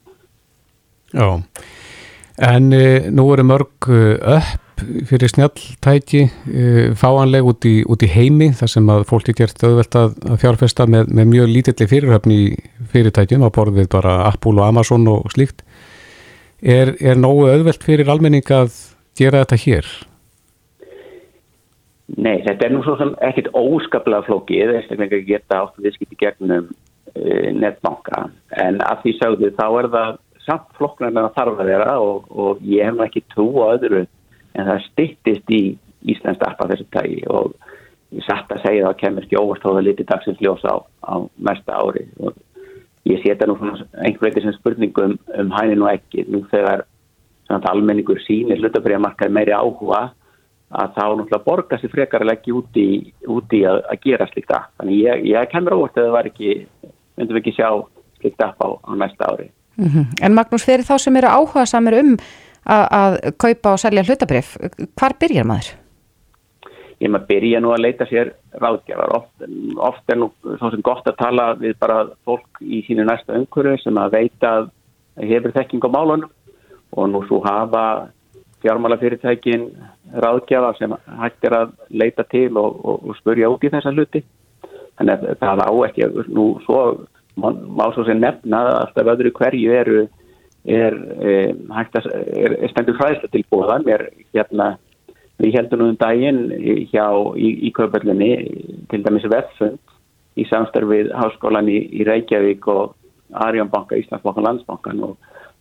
Já, 1.11 1.29
en 2.47 2.73
e, 2.73 2.85
nú 3.11 3.27
eru 3.35 3.47
mörg 3.51 3.91
upp 3.91 4.71
fyrir 4.81 5.29
snjalltæki 5.29 6.21
e, 6.25 6.67
fáanleg 6.99 7.47
út 7.47 7.67
í, 7.69 7.81
út 7.85 8.03
í 8.05 8.11
heimi 8.11 8.51
þar 8.57 8.73
sem 8.73 8.93
að 8.93 9.07
fólk 9.11 9.31
er 9.33 9.39
gert 9.43 9.65
auðvelt 9.67 9.99
að, 9.99 10.15
fjárfesta 10.41 10.87
með, 10.91 11.11
með 11.17 11.33
mjög 11.35 11.51
lítilli 11.55 11.89
fyrirhöfni 11.91 12.39
í 12.39 12.47
fyrirtækjum 12.93 13.45
að 13.47 13.55
borðið 13.59 13.91
bara 13.93 14.17
Apple 14.29 14.57
og 14.61 14.69
Amazon 14.69 15.09
og 15.11 15.29
slíkt. 15.35 15.65
Er, 16.61 16.95
er 17.01 17.21
nógu 17.21 17.49
auðvelt 17.51 17.85
fyrir 17.85 18.11
almenning 18.13 18.55
að 18.55 18.73
gera 19.19 19.45
þetta 19.45 19.61
hér? 19.65 19.93
Nei, 22.19 22.41
þetta 22.43 22.67
er 22.67 22.73
nú 22.75 22.81
svo 22.83 22.97
sem 22.99 23.13
ekkit 23.23 23.53
óskaplega 23.55 24.27
flókið, 24.27 24.73
einstaklega 24.79 25.21
geta 25.29 25.61
átt 25.63 25.79
viðskipt 25.79 26.17
í 26.17 26.19
gegnum 26.19 26.71
uh, 26.71 27.49
netbanka, 27.55 28.25
en 28.59 28.81
að 28.83 29.05
því 29.05 29.15
sagðu 29.19 29.53
þá 29.59 29.67
er 29.69 29.89
það 29.95 30.19
samt 30.47 30.73
flokknar 30.79 31.15
það 31.15 31.35
þarf 31.37 31.63
að 31.63 31.71
vera 31.71 31.95
og, 32.03 32.27
og 32.31 32.63
ég 32.67 32.89
hef 32.89 33.05
ekki 33.05 33.23
trú 33.31 33.47
á 33.63 33.77
öðru 33.77 34.05
en 34.57 34.67
það 34.67 34.85
stittist 34.89 35.55
í 35.55 35.63
Íslands 36.11 36.41
appa 36.47 36.69
þessu 36.71 36.87
tægi 36.95 37.21
og 37.31 37.53
ég 38.17 38.25
satt 38.27 38.51
að 38.51 38.63
segja 38.65 38.87
það 38.87 38.93
að 38.93 39.01
kemur 39.03 39.27
ekki 39.27 39.41
óvart 39.41 39.67
á 39.67 39.71
það 39.71 39.83
liti 39.87 40.07
dagsins 40.09 40.41
ljós 40.43 40.65
á, 40.67 40.75
á 40.81 41.15
mesta 41.39 41.77
ári. 41.77 42.07
Og 42.25 42.39
ég 43.07 43.21
setja 43.23 43.47
nú 43.47 43.57
einhver 43.61 44.25
veitir 44.27 44.47
sem 44.47 44.57
spurningum 44.57 45.15
um, 45.15 45.19
um 45.45 45.53
hænin 45.55 45.85
og 45.85 45.93
ekki, 45.93 46.25
nú 46.33 46.43
þegar 46.51 46.87
almenningur 47.51 48.21
sínir 48.25 48.61
hlutabriðamarkaði 48.63 49.35
meiri 49.35 49.55
áhuga 49.55 50.09
að 50.71 50.93
þá 50.95 51.05
náttúrulega 51.05 51.45
borga 51.45 51.79
sér 51.81 51.91
frekar 51.91 52.23
að 52.25 52.31
leggja 52.31 52.55
út 52.55 52.77
í, 52.79 52.89
út 53.27 53.55
að, 53.59 53.81
að 53.91 54.05
gera 54.05 54.29
slikt 54.31 54.53
app. 54.55 54.71
Þannig 54.79 55.01
ég, 55.01 55.25
ég 55.33 55.51
kemur 55.51 55.79
óvart 55.79 55.99
að 55.99 56.07
það 56.07 56.15
var 56.15 56.31
ekki, 56.31 56.53
myndum 57.19 57.37
við 57.37 57.43
ekki 57.43 57.57
sjá 57.57 57.69
slikt 58.21 58.45
app 58.47 58.63
á, 58.63 58.69
á 58.79 58.91
næsta 58.95 59.33
ári. 59.33 59.51
Mm 59.81 59.89
-hmm. 59.89 60.07
En 60.23 60.35
Magnús, 60.35 60.65
fyrir 60.65 60.87
þá 60.87 60.97
sem 60.99 61.17
eru 61.17 61.29
áhuga 61.29 61.67
samir 61.67 61.99
um 61.99 62.17
að, 62.65 62.85
að 63.03 63.19
kaupa 63.37 63.73
og 63.73 63.83
selja 63.83 64.05
hlutabrif, 64.05 64.57
hvar 64.95 65.17
byrjar 65.21 65.47
maður? 65.49 65.73
Ég 67.01 67.11
maður 67.11 67.27
byrja 67.27 67.61
nú 67.61 67.73
að 67.73 67.85
leita 67.87 68.07
sér 68.07 68.35
ráðgjafar. 68.61 69.15
Oft, 69.17 69.47
oft 69.77 70.13
er 70.13 70.19
nú 70.21 70.31
svo 70.45 70.71
sem 70.71 70.83
gott 70.85 71.07
að 71.09 71.17
tala 71.17 71.55
við 71.57 71.79
bara 71.81 72.05
fólk 72.25 72.61
í 72.61 72.85
sínu 72.87 73.07
næsta 73.09 73.35
umhverju 73.35 73.79
sem 73.81 73.97
að 73.97 74.13
veita 74.19 74.51
að 74.59 74.71
hefur 75.17 75.53
þekking 75.57 75.87
á 75.89 75.91
málunum 75.91 76.31
og 76.93 77.09
nú 77.09 77.23
svo 77.27 77.41
hafa 77.45 78.11
fjármálafyrirtækin 78.63 79.71
ráðgjafa 80.25 80.75
sem 80.79 80.95
hægt 81.21 81.47
er 81.49 81.57
að 81.57 81.73
leita 81.91 82.27
til 82.29 82.51
og, 82.61 82.77
og, 82.85 83.09
og 83.09 83.19
spurja 83.21 83.51
út 83.53 83.65
í 83.65 83.73
þessa 83.73 83.93
hluti. 83.95 84.23
Þannig 85.01 85.25
að 85.31 85.41
það 85.41 85.65
á 85.65 85.73
ekki, 85.87 86.09
nú 86.29 86.47
svo 86.67 86.81
má 87.41 87.87
svo 87.95 88.05
sem 88.05 88.21
nefna 88.21 88.61
alltaf 88.83 89.13
öðru 89.15 89.33
hverju 89.33 89.73
eru 89.73 90.01
er, 90.65 90.97
er, 91.25 91.49
er, 91.73 92.57
er 92.59 92.73
stendur 92.73 92.99
hræðsla 92.99 93.31
til 93.33 93.45
bóðan. 93.53 93.87
Hérna, 94.35 94.75
við 95.41 95.57
heldum 95.57 95.81
nú 95.81 95.89
um 95.93 96.01
daginn 96.01 96.43
hjá 96.91 97.07
í, 97.37 97.55
í 97.67 97.73
kaupallinni 97.77 98.33
til 98.93 99.03
dæmis 99.07 99.29
veffund 99.31 99.81
í 100.39 100.47
samstarfið 100.49 101.15
háskólan 101.17 101.69
í, 101.71 101.81
í 101.97 102.05
Reykjavík 102.07 102.69
og 102.71 102.95
Arjónbanka, 103.47 103.99
Íslandsbanka 103.99 104.43
og 104.43 104.47
Landsbankan 104.47 105.05
og 105.07 105.17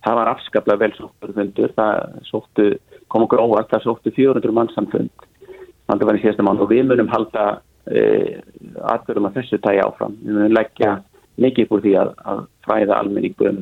það 0.06 0.20
var 0.20 0.32
afskaplega 0.34 0.84
vel 0.84 0.92
sóttur 0.98 1.34
fundur, 1.36 1.74
það 1.78 2.20
sóttu, 2.28 2.68
kom 3.12 3.26
okkur 3.26 3.44
óvart, 3.44 3.72
það 3.72 3.86
sóttu 3.88 4.14
400 4.16 4.56
mannsamfund, 4.56 5.26
þannig 5.50 5.90
að 5.90 6.00
það 6.00 6.10
var 6.12 6.20
í 6.20 6.24
síðasta 6.24 6.46
mann 6.48 6.62
og 6.64 6.72
við 6.72 6.86
munum 6.90 7.12
halda 7.12 7.48
e, 7.90 8.04
atbyrjum 8.94 9.30
að 9.30 9.40
þessu 9.40 9.62
tæja 9.64 9.88
áfram, 9.88 10.16
við 10.24 10.38
munum 10.38 10.56
leggja 10.56 10.94
mikið 11.40 11.76
úr 11.76 11.84
því 11.84 11.96
að, 12.00 12.14
að 12.32 12.46
fræða 12.68 13.00
almenningu 13.00 13.50
um, 13.52 13.60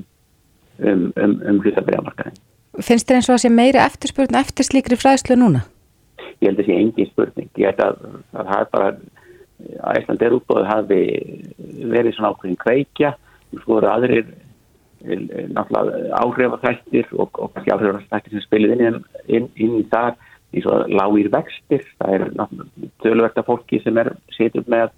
um, 0.81 1.03
um, 1.15 1.35
um 1.51 1.61
hlutabriðamarkaðin. 1.63 2.39
Finnst 2.77 3.09
þér 3.09 3.19
eins 3.19 3.29
og 3.31 3.37
að 3.37 3.43
sé 3.45 3.53
meiri 3.53 3.81
eftirspurn 3.81 4.37
eftir 4.37 4.67
slíkri 4.67 4.97
fræðslu 4.99 5.37
núna? 5.39 5.63
Ég 6.37 6.51
held 6.51 6.59
að 6.59 6.65
það 6.65 6.67
sé 6.67 6.81
engin 6.81 7.09
spurning, 7.09 7.53
ég 7.57 7.71
held 7.71 7.85
að 7.85 8.01
það 8.33 8.51
hafi 8.53 8.73
bara, 8.75 8.89
að 9.89 10.01
Ísland 10.01 10.25
er 10.25 10.35
útbóðið 10.37 10.67
hafi 10.69 10.99
verið 11.95 12.17
svona 12.17 12.33
ákveðin 12.33 12.59
kveikja, 12.61 13.15
þú 13.55 13.63
voru 13.71 13.89
aðrir 13.89 14.27
náttúrulega 15.03 16.21
áhrifafættir 16.21 17.07
og, 17.17 17.29
og 17.37 17.53
kannski 17.53 17.73
áhrifafættir 17.75 18.35
sem 18.35 18.45
spilir 18.45 18.75
inn, 18.75 19.01
inn, 19.27 19.49
inn 19.55 19.79
í 19.81 19.85
það 19.91 20.15
eins 20.55 20.69
og 20.71 20.93
lágir 20.93 21.31
vextir. 21.33 21.83
Það 21.99 22.15
er 22.15 22.25
tölverkta 23.03 23.43
fólki 23.47 23.81
sem 23.83 23.97
er 24.01 24.13
setjum 24.37 24.67
með 24.71 24.93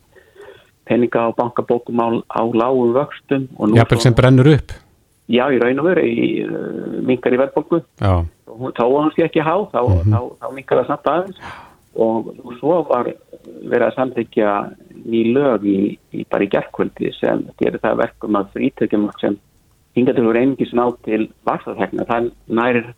peninga 0.90 1.30
á 1.30 1.38
bankabókum 1.38 2.02
á, 2.02 2.08
á 2.34 2.42
lágum 2.50 2.94
vöxtum 2.98 3.48
Jafnveg 3.76 4.06
sem 4.06 4.16
brennur 4.18 4.50
upp. 4.56 4.74
Já, 5.30 5.46
í 5.54 5.60
raun 5.62 5.82
og 5.82 5.86
veru, 5.92 6.04
í 6.10 6.30
uh, 6.42 7.02
minkar 7.06 7.36
í 7.36 7.38
verðbólku 7.38 7.84
þá 8.00 8.84
var 8.90 9.04
hans 9.04 9.20
ekki 9.22 9.44
há 9.46 9.54
þá, 9.70 9.82
mm 9.84 10.00
-hmm. 10.00 10.14
þá, 10.14 10.18
þá, 10.18 10.38
þá 10.42 10.56
minkar 10.56 10.80
það 10.80 10.88
samt 10.88 11.12
aðeins. 11.14 11.42
Og, 12.00 12.28
og 12.46 12.54
svo 12.60 12.76
var 12.88 13.10
verið 13.66 13.86
að 13.88 13.96
samþykja 13.98 14.50
ný 15.10 15.22
lög 15.34 15.66
í, 15.66 15.80
í 16.14 16.26
bara 16.30 16.46
í 16.46 16.50
gerðkvöldi 16.54 17.12
sem 17.18 17.46
gerir 17.60 17.82
það 17.82 18.02
verkum 18.04 18.38
að 18.40 18.52
frítökjum 18.56 19.08
sem 19.22 19.38
hingatilur 19.98 20.38
einingis 20.38 20.74
ná 20.78 20.86
til 21.08 21.30
vaksarhegna, 21.48 22.06
það 22.10 22.32
nærir 22.48 22.92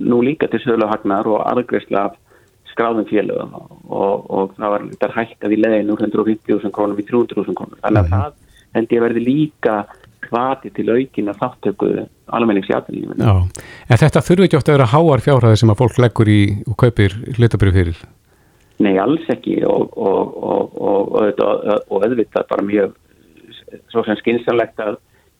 nú 0.00 0.22
líka 0.24 0.48
til 0.50 0.62
sögulahagnar 0.64 1.28
og 1.28 1.42
aðgreifsla 1.46 2.06
af 2.08 2.18
skráðum 2.72 3.06
félögum 3.08 3.52
og, 3.54 4.30
og 4.30 4.54
það 4.56 4.72
var 4.74 4.86
þetta 4.94 5.10
hækkað 5.16 5.54
í 5.54 5.58
leðinu 5.60 5.98
150.000 5.98 6.72
krónum 6.72 7.00
í 7.00 7.04
300.000 7.08 7.58
krónum 7.58 7.82
þannig 7.82 8.00
að 8.00 8.08
mm 8.08 8.16
það 8.16 8.40
held 8.72 8.92
ég 8.94 9.02
að 9.02 9.04
verði 9.04 9.22
líka 9.26 9.74
hvati 10.28 10.70
til 10.72 10.86
aukina 10.88 11.34
þáttöku 11.36 11.90
almenningsjáttunni 12.32 13.04
En 13.20 14.00
þetta 14.00 14.22
þurfi 14.24 14.46
ekki 14.48 14.58
oft 14.58 14.70
að 14.70 14.78
vera 14.78 14.90
háar 14.94 15.24
fjárhæði 15.24 15.60
sem 15.60 15.72
að 15.72 15.80
fólk 15.82 15.98
leggur 16.00 16.30
í 16.32 16.40
og 16.64 16.78
kaupir 16.80 17.16
hlutabrið 17.36 17.78
fyrir? 17.78 18.02
Nei, 18.82 18.96
alls 18.98 19.28
ekki 19.30 19.58
og, 19.68 19.92
og, 19.92 20.32
og 20.80 21.98
auðvitað 22.00 22.48
bara 22.48 22.64
mjög 22.66 22.96
svo 23.92 24.04
sem 24.06 24.16
skynsanlegt 24.20 24.80
að 24.80 24.96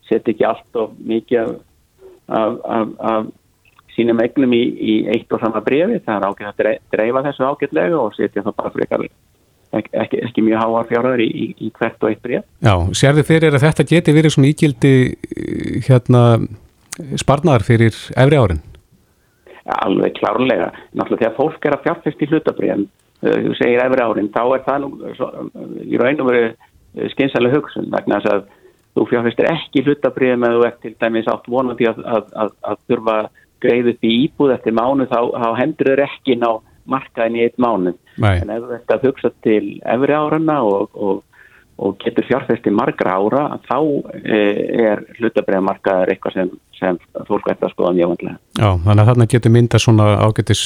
setja 0.09 0.33
ekki 0.33 0.47
allt 0.47 0.79
of 0.79 0.93
mikið 0.99 1.55
af, 2.27 2.57
af, 2.63 2.93
af 2.99 3.31
sínum 3.95 4.21
egnum 4.23 4.55
í, 4.55 4.63
í 4.63 4.95
eitt 5.13 5.31
og 5.33 5.43
sama 5.43 5.61
brefi 5.65 5.99
það 6.05 6.15
er 6.15 6.27
ágætt 6.29 6.65
að 6.65 6.81
dreifa 6.95 7.23
þessu 7.27 7.47
ágætlega 7.49 7.99
og 7.99 8.17
setja 8.17 8.45
það 8.45 8.57
bara 8.57 8.73
frekar 8.73 9.05
ekki, 9.73 9.93
ekki, 10.03 10.19
ekki 10.27 10.45
mjög 10.45 10.63
háar 10.63 10.89
fjárhæðar 10.89 11.23
í, 11.23 11.29
í, 11.29 11.47
í 11.67 11.71
hvert 11.77 12.03
og 12.03 12.11
eitt 12.11 12.21
breyf. 12.25 12.45
Já, 12.63 12.73
sérðu 12.97 13.25
fyrir 13.27 13.55
að 13.55 13.65
þetta 13.67 13.87
geti 13.89 14.15
verið 14.15 14.35
svona 14.35 14.51
ígildi 14.51 14.93
hérna 15.87 16.23
sparnar 17.19 17.65
fyrir 17.65 17.95
efri 18.19 18.39
árin? 18.39 18.61
Ja, 19.63 19.77
alveg 19.85 20.17
klárlega. 20.19 20.71
Náttúrulega 20.91 21.23
þegar 21.23 21.37
fólk 21.37 21.65
er 21.65 21.77
að 21.77 21.85
fjárfæst 21.87 22.21
í 22.21 22.29
hlutabreyfn, 22.29 22.85
uh, 23.23 23.37
þú 23.45 23.55
segir 23.59 23.85
efri 23.85 24.05
árin, 24.05 24.33
þá 24.33 24.43
er 24.43 24.65
það 24.67 24.83
nú 24.83 25.13
svo, 25.17 25.29
í 25.83 26.01
raun 26.01 26.21
og 26.21 26.29
veru 26.29 27.09
skynsælega 27.13 27.57
hugsun 27.57 27.89
vegna 27.93 28.19
þess 28.21 28.35
að 28.35 28.43
þú 28.93 29.07
fjárfæstir 29.09 29.49
ekki 29.51 29.83
hlutabreyfn 29.87 30.43
með 30.43 30.57
þú 30.57 30.67
ert 30.67 30.79
til 30.83 30.93
dæmis 31.01 31.29
átt 31.31 31.49
vonandi 31.49 31.89
að, 31.89 32.03
að, 32.05 32.29
að, 32.43 32.53
að 32.71 32.83
þurfa 32.91 33.17
greið 33.63 33.91
upp 33.93 34.05
í 34.05 34.13
íbúð 34.25 34.55
eftir 34.57 34.75
mánu 34.77 35.07
þá, 35.09 35.19
þá 35.31 35.49
hendur 35.59 35.91
þau 35.93 36.05
ekki 36.07 36.37
ná 36.39 36.49
markaðin 36.89 37.37
í 37.39 37.43
eitt 37.45 37.61
mánu. 37.61 37.93
Nei. 38.21 38.41
En 38.43 38.51
ef 38.53 38.65
þú 38.65 38.73
ert 38.77 38.93
að 38.93 39.05
hugsa 39.07 39.31
til 39.45 39.61
efri 39.93 40.15
árana 40.17 40.57
og, 40.67 40.97
og, 40.99 41.21
og 41.79 41.95
getur 42.03 42.27
fjárfæst 42.27 42.67
í 42.67 42.73
margra 42.75 43.17
ára, 43.17 43.43
þá 43.67 43.77
e, 44.19 44.39
er 44.83 45.03
hlutabreyfmarkaður 45.17 46.13
eitthvað 46.13 46.37
sem, 46.37 46.51
sem 46.79 46.99
fólk 47.29 47.47
ætti 47.53 47.69
að 47.69 47.75
skoða 47.75 47.93
mjög. 47.99 48.25
Já, 48.59 48.67
þannig 48.67 49.03
að 49.03 49.11
þarna 49.11 49.29
getur 49.35 49.55
mynda 49.55 49.81
svona 49.81 50.09
ágættis 50.25 50.65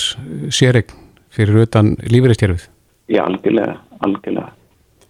sérign 0.50 0.96
fyrir 1.38 1.68
utan 1.68 1.94
lífeyristjörfið. 2.02 2.66
Já, 3.14 3.22
algjörlega, 3.24 3.78
algjörlega. 4.04 4.50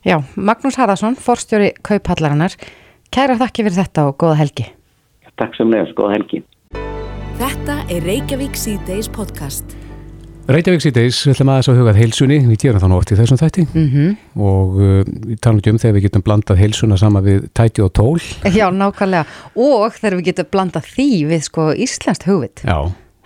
Já, 0.07 0.20
Magnús 0.36 0.78
Harðarsson, 0.80 1.18
forstjóri 1.20 1.72
Kaupallarinnar. 1.88 2.53
Kæra 3.14 3.38
þakki 3.39 3.66
fyrir 3.66 3.78
þetta 3.80 4.05
og 4.10 4.18
góða 4.22 4.38
helgi. 4.41 4.68
Takk 5.38 5.55
sem 5.58 5.70
nefnst, 5.72 5.95
góða 5.97 6.16
helgi. 6.18 6.43
Þetta 7.38 7.76
er 7.93 8.05
Reykjavík 8.08 8.55
C-Days 8.58 9.10
podcast. 9.14 9.76
Reykjavík 10.47 10.80
síðdeis, 10.86 11.18
við 11.28 11.34
ætlum 11.36 11.49
aðeins 11.51 11.68
að 11.74 11.80
hugað 11.82 11.97
heilsunni, 11.99 12.38
við 12.47 12.60
gerum 12.62 12.80
það 12.80 12.91
nú 12.93 12.97
oft 13.01 13.10
í 13.12 13.18
þessum 13.20 13.39
þætti 13.41 13.66
Mm 13.68 14.14
og 14.39 14.78
uh, 14.80 15.01
við 15.28 15.41
talum 15.43 15.58
ekki 15.60 15.74
um 15.74 15.80
þegar 15.82 15.95
við 15.97 16.05
getum 16.08 16.24
blandað 16.24 16.62
heilsuna 16.62 16.97
sama 17.01 17.20
við 17.26 17.49
tæti 17.58 17.84
og 17.84 17.91
tól. 17.99 18.22
Já, 18.55 18.70
nákvæmlega. 18.72 19.26
Og 19.60 19.97
þegar 19.99 20.16
við 20.22 20.30
getum 20.30 20.49
blandað 20.55 20.88
því 20.93 21.08
við 21.34 21.43
sko 21.49 21.68
íslenskt 21.76 22.28
hugvit. 22.30 22.64
Já, 22.64 22.78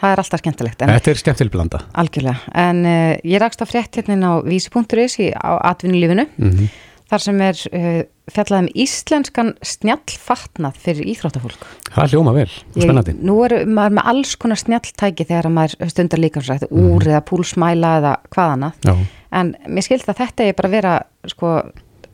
Það 0.01 0.15
er 0.15 0.19
alltaf 0.23 0.41
skemmtilegt. 0.41 0.79
En, 0.81 0.89
þetta 0.97 1.11
er 1.13 1.19
skemmtileg 1.21 1.51
blanda. 1.53 1.79
algjörlega. 2.01 2.39
En 2.57 2.79
uh, 2.89 3.11
ég 3.21 3.37
rakst 3.43 3.61
á 3.61 3.69
frétt 3.69 3.99
hérna 4.01 4.17
á 4.17 4.41
vísi.is 4.41 5.19
í- 5.21 5.33
atvinnulífinu. 5.37 6.25
Mm 6.41 6.71
Þar 7.11 7.23
sem 7.25 7.41
er 7.43 7.61
uh, 7.75 8.01
fjallað 8.31 8.61
um 8.63 8.67
íslenskan 8.85 9.49
snjallfatnað 9.67 10.77
fyrir 10.79 11.09
íþróttafólk. 11.11 11.65
Það 11.91 12.13
hljóma 12.15 12.33
vel, 12.37 12.47
Ég- 12.47 12.85
spennandi. 12.85 13.15
Nú 13.27 13.35
er 13.45 13.55
maður 13.67 13.97
með 13.97 14.07
alls 14.13 14.35
konar 14.39 14.61
snjalltæki 14.61 15.25
þegar 15.27 15.49
maður 15.51 15.89
stundar 15.91 16.21
líkansrætt, 16.23 16.67
úr 16.71 17.03
eða 17.09 17.23
púlsmæla 17.27 17.95
eða 17.99 18.13
hvað 18.31 18.53
annað. 18.57 18.85
Já, 18.87 18.95
En 19.31 19.53
mér 19.71 19.85
skilst 19.85 20.09
að 20.11 20.17
þetta 20.25 20.43
er 20.49 20.55
bara 20.57 20.67
að 20.67 20.73
vera 20.75 20.93
sko, 21.31 21.51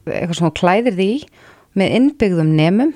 eitthvað 0.06 0.36
sem 0.38 0.46
hún 0.46 0.58
klæðir 0.60 0.94
því 1.00 1.08
með 1.78 1.96
innbyggðum 1.98 2.52
nemum 2.58 2.92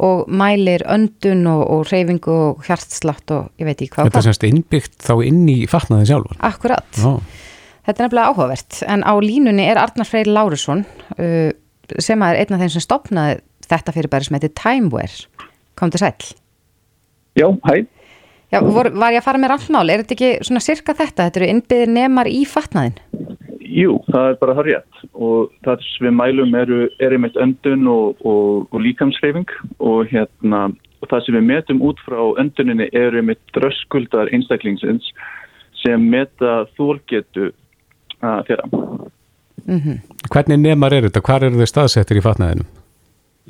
og 0.00 0.24
mælir 0.32 0.82
öndun 0.90 1.44
og, 1.50 1.60
og 1.70 1.84
reyfingu 1.90 2.32
og 2.34 2.64
hjartslátt 2.66 3.30
og 3.36 3.50
ég 3.60 3.68
veit 3.68 3.76
ekki 3.84 3.92
hvað. 3.94 4.08
þetta 4.08 4.22
er 4.22 4.26
semst 4.26 4.46
innbyggt 4.48 4.96
þá 5.06 5.12
inn 5.28 5.42
í 5.52 5.58
fatnaði 5.70 6.08
sjálfur. 6.10 6.38
Akkurat. 6.50 6.88
Já, 6.98 7.12
Þetta 7.86 7.96
er 7.96 8.06
nefnilega 8.06 8.32
áhugavert. 8.32 8.80
En 8.86 9.04
á 9.06 9.12
línunni 9.24 9.64
er 9.66 9.80
Arnar 9.80 10.08
Freyr 10.08 10.28
Lárusson 10.28 10.84
uh, 11.16 11.50
sem 11.98 12.26
er 12.26 12.42
einn 12.42 12.56
af 12.56 12.62
þeim 12.62 12.74
sem 12.74 12.84
stopnaði 12.84 13.40
þetta 13.70 13.94
fyrirbæri 13.94 14.26
sem 14.26 14.36
heitir 14.36 14.54
Timeware. 14.58 15.48
Kom 15.78 15.92
til 15.92 16.02
sæl. 16.02 16.30
Já, 17.38 17.48
hæ. 17.64 17.86
Já, 18.50 18.58
vor, 18.66 18.88
var 18.98 19.14
ég 19.14 19.22
að 19.22 19.28
fara 19.28 19.38
með 19.38 19.52
randmál? 19.52 19.90
Er 19.92 20.02
þetta 20.02 20.16
ekki 20.16 20.30
svona 20.48 20.62
cirka 20.64 20.94
þetta? 20.98 21.28
Þetta 21.28 21.40
eru 21.40 21.50
innbyggðir 21.52 21.92
nemar 21.94 22.26
í 22.26 22.40
fatnaðin? 22.50 22.96
Jú, 23.70 24.00
það 24.10 24.32
er 24.32 24.38
bara 24.40 24.54
það 24.58 24.66
rétt 24.66 25.02
og 25.14 25.52
það 25.62 25.84
sem 25.86 26.08
við 26.08 26.16
mælum 26.18 26.56
eru, 26.58 26.78
er 26.98 27.14
einmitt 27.14 27.38
öndun 27.38 27.86
og, 27.92 28.24
og, 28.26 28.64
og 28.74 28.82
líkamsreifing 28.82 29.46
og, 29.78 30.10
hérna, 30.10 30.64
og 30.98 31.12
það 31.12 31.22
sem 31.26 31.38
við 31.38 31.46
metum 31.52 31.84
út 31.86 32.02
frá 32.02 32.18
önduninni 32.42 32.88
eru 32.90 33.22
einmitt 33.22 33.54
dröskuldar 33.54 34.32
einstaklingsins 34.34 35.06
sem 35.84 36.10
meta 36.10 36.64
þólgetu 36.74 37.52
þeirra. 38.20 38.68
Mm 39.66 39.98
hvernig 40.30 40.60
nemar 40.60 40.94
er 40.94 41.08
þetta? 41.08 41.22
Hvar 41.26 41.44
eru 41.46 41.58
þau 41.58 41.70
staðsettir 41.70 42.20
í 42.20 42.22
fatnaðinum? 42.24 42.68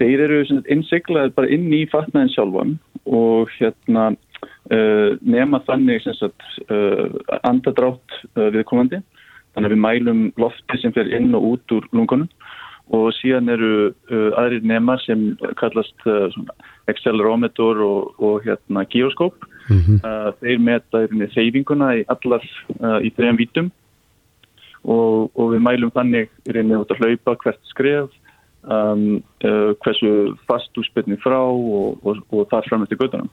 Þeir 0.01 0.23
eru 0.25 0.41
sem 0.47 0.61
sagt, 0.61 0.71
innsiglaðir 0.73 1.35
bara 1.37 1.51
inn 1.53 1.68
í 1.77 1.85
fatnaðin 1.93 2.33
sjálfan 2.33 2.77
og 3.05 3.51
hérna 3.59 4.07
uh, 4.73 5.18
nema 5.21 5.61
þannig 5.66 6.05
sem 6.05 6.16
sagt, 6.16 6.47
uh, 6.71 7.11
andadrátt 7.43 8.16
uh, 8.37 8.49
viðkomandi. 8.55 9.03
Þannig 9.55 9.68
að 9.68 9.75
við 9.75 9.83
mælum 9.85 10.23
lofti 10.41 10.81
sem 10.81 10.95
fer 10.97 11.11
inn 11.11 11.35
og 11.35 11.49
út 11.53 11.77
úr 11.77 11.89
lungunum 11.93 12.31
og 12.97 13.11
síðan 13.18 13.51
eru 13.53 13.91
uh, 13.91 14.31
aðrir 14.41 14.64
nemar 14.66 15.03
sem 15.05 15.35
kallast 15.61 16.09
uh, 16.11 16.33
accelerometer 16.91 17.83
og, 17.85 18.14
og 18.18 18.47
hérna 18.47 18.87
gyroskóp. 18.89 19.37
Mm 19.71 20.01
Uh, 20.01 20.33
þeir 20.41 20.59
meta 20.59 21.05
hreyfinguna 21.07 21.93
í 22.01 22.01
allar 22.11 22.43
uh, 22.81 22.99
í 23.07 23.12
þrejum 23.14 23.37
vítum 23.39 23.68
og, 24.85 25.31
og 25.35 25.53
við 25.55 25.62
mælum 25.66 25.93
þannig 25.95 26.31
í 26.47 26.55
rauninni 26.55 26.81
út 26.81 26.95
að 26.95 27.03
hlaupa 27.05 27.37
hvert 27.45 27.61
skref 27.72 28.09
um, 28.64 29.20
uh, 29.45 29.72
hversu 29.85 30.12
fast 30.49 30.72
þú 30.76 30.85
spilni 30.89 31.18
frá 31.20 31.39
og, 31.41 32.01
og, 32.05 32.22
og 32.33 32.49
það 32.53 32.70
fram 32.70 32.87
eftir 32.87 33.01
göttunum. 33.01 33.31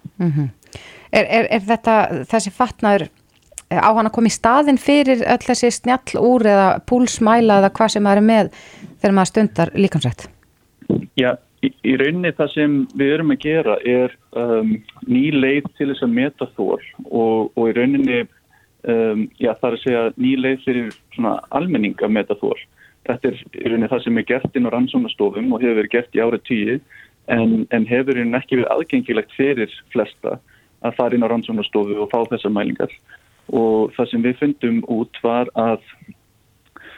er, 1.12 1.26
er, 1.26 1.50
er 1.50 1.66
þetta, 1.68 1.98
þessi 2.32 2.54
fatnaður 2.56 3.08
eh, 3.08 3.80
á 3.80 3.90
hann 3.90 4.10
að 4.10 4.16
koma 4.18 4.32
í 4.32 4.36
staðin 4.36 4.82
fyrir 4.82 5.24
öll 5.24 5.44
þessi 5.48 5.74
snjall 5.80 6.22
úr 6.22 6.48
eða 6.48 6.70
púlsmæla 6.88 7.62
eða 7.62 7.74
hvað 7.80 7.94
sem 7.96 8.08
maður 8.08 8.24
er 8.24 8.30
með 8.32 8.54
þegar 9.02 9.18
maður 9.18 9.34
stundar 9.34 9.76
líkansrætt? 9.76 10.30
Já, 11.20 11.36
í, 11.64 11.72
í 11.84 11.98
rauninni 12.00 12.32
það 12.38 12.54
sem 12.54 12.80
við 12.96 13.14
erum 13.18 13.36
að 13.36 13.44
gera 13.44 13.78
er 13.84 14.16
um, 14.40 14.78
ný 15.08 15.28
leið 15.36 15.68
til 15.78 15.92
þess 15.92 16.06
að 16.06 16.16
meta 16.16 16.50
og, 16.58 17.52
og 17.56 17.64
í 17.68 17.76
rauninni 17.76 18.26
um, 18.92 19.28
já, 19.40 19.52
það 19.54 19.70
er 19.70 19.78
að 19.78 19.84
segja 19.84 20.04
ný 20.18 20.34
leið 20.42 20.66
fyrir 20.66 20.98
almenning 21.56 21.98
að 22.02 22.16
meta 22.18 22.38
þól. 22.42 22.58
Þetta 23.08 23.30
er 23.32 23.40
í 23.40 23.66
rauninni 23.70 23.92
það 23.92 24.04
sem 24.04 24.20
er 24.20 24.28
gert 24.28 24.58
inn 24.60 24.68
á 24.68 24.74
rannsónastofum 24.74 25.54
og 25.56 25.64
hefur 25.64 25.80
verið 25.82 25.94
gert 25.96 26.18
í 26.18 26.24
ára 26.24 26.40
tíu 26.48 26.80
en, 27.32 27.64
en 27.72 27.88
hefur 27.88 28.16
í 28.16 28.22
rauninni 28.22 28.40
ekki 28.40 28.60
verið 28.60 28.74
aðgengilegt 28.76 29.36
fyrir 29.38 29.74
flesta 29.94 30.38
að 30.86 30.98
fara 31.00 31.18
inn 31.18 31.26
á 31.26 31.32
rannsónastofu 31.32 31.98
og 32.02 32.12
fá 32.12 32.20
þessar 32.32 32.54
mælingar 32.54 32.92
og 33.48 33.94
það 33.96 34.10
sem 34.12 34.24
við 34.26 34.40
fundum 34.42 34.80
út 34.92 35.20
var 35.24 35.50
að 35.56 35.84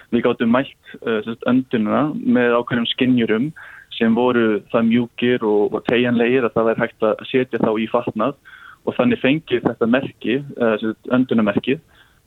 við 0.10 0.24
gáttum 0.26 0.54
mælt 0.54 0.94
uh, 1.06 1.20
sagt, 1.26 1.46
öndununa 1.50 2.10
með 2.18 2.56
ákveðnum 2.58 2.90
skinnjurum 2.90 3.52
sem 3.98 4.16
voru 4.16 4.62
það 4.72 4.88
mjúkir 4.90 5.46
og, 5.46 5.76
og 5.76 5.84
tegjanlegir 5.90 6.48
að 6.48 6.56
það 6.56 6.72
er 6.72 6.82
hægt 6.84 7.06
að 7.06 7.24
setja 7.30 7.62
þá 7.62 7.72
í 7.78 7.88
fatnað 7.92 8.40
og 8.90 8.98
þannig 8.98 9.22
fengið 9.22 9.66
þetta 9.68 9.90
merki, 9.90 10.42
uh, 10.58 10.92
öndunamerkið 11.14 11.80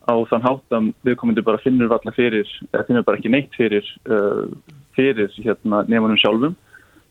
á 0.06 0.14
þann 0.30 0.46
hátt 0.46 0.74
að 0.74 0.88
viðkomandi 1.06 1.44
bara 1.46 1.60
finnur 1.62 1.90
valla 1.90 2.14
fyrir, 2.14 2.48
eða 2.72 2.86
finnur 2.88 3.06
bara 3.06 3.18
ekki 3.20 3.32
neitt 3.32 3.54
fyrir, 3.58 3.86
uh, 4.10 4.46
fyrir 4.96 5.30
hérna, 5.42 5.84
nefnum 5.90 6.18
sjálfum. 6.20 6.58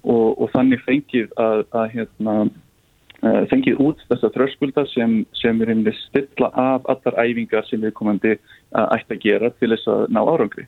Og, 0.02 0.42
og 0.42 0.50
þannig 0.56 0.82
fengið 0.82 1.28
að, 1.40 1.64
að 1.78 1.92
hérna, 1.96 2.36
uh, 3.22 3.44
fengið 3.52 3.84
út 3.86 4.02
þessa 4.10 4.32
þröskulda 4.34 4.86
sem, 4.90 5.20
sem 5.38 5.62
er 5.62 5.74
einnig 5.76 5.98
stilla 6.08 6.50
af 6.58 6.88
allar 6.92 7.20
æfingar 7.22 7.68
sem 7.70 7.84
viðkomandi 7.84 8.34
uh, 8.38 8.88
ætti 8.98 9.18
að 9.18 9.24
gera 9.28 9.52
til 9.60 9.72
þess 9.76 9.92
að 9.94 10.08
ná 10.16 10.24
árangri. 10.24 10.66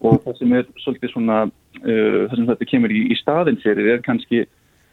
Og 0.00 0.22
það 0.24 0.38
sem 0.38 0.54
er 0.56 0.70
svolítið 0.80 1.12
svona 1.12 1.42
það 1.80 2.32
sem 2.34 2.46
þetta 2.48 2.66
kemur 2.68 2.92
í, 2.92 3.00
í 3.12 3.16
staðin 3.20 3.58
fyrir 3.62 3.86
er 3.92 4.00
kannski 4.04 4.40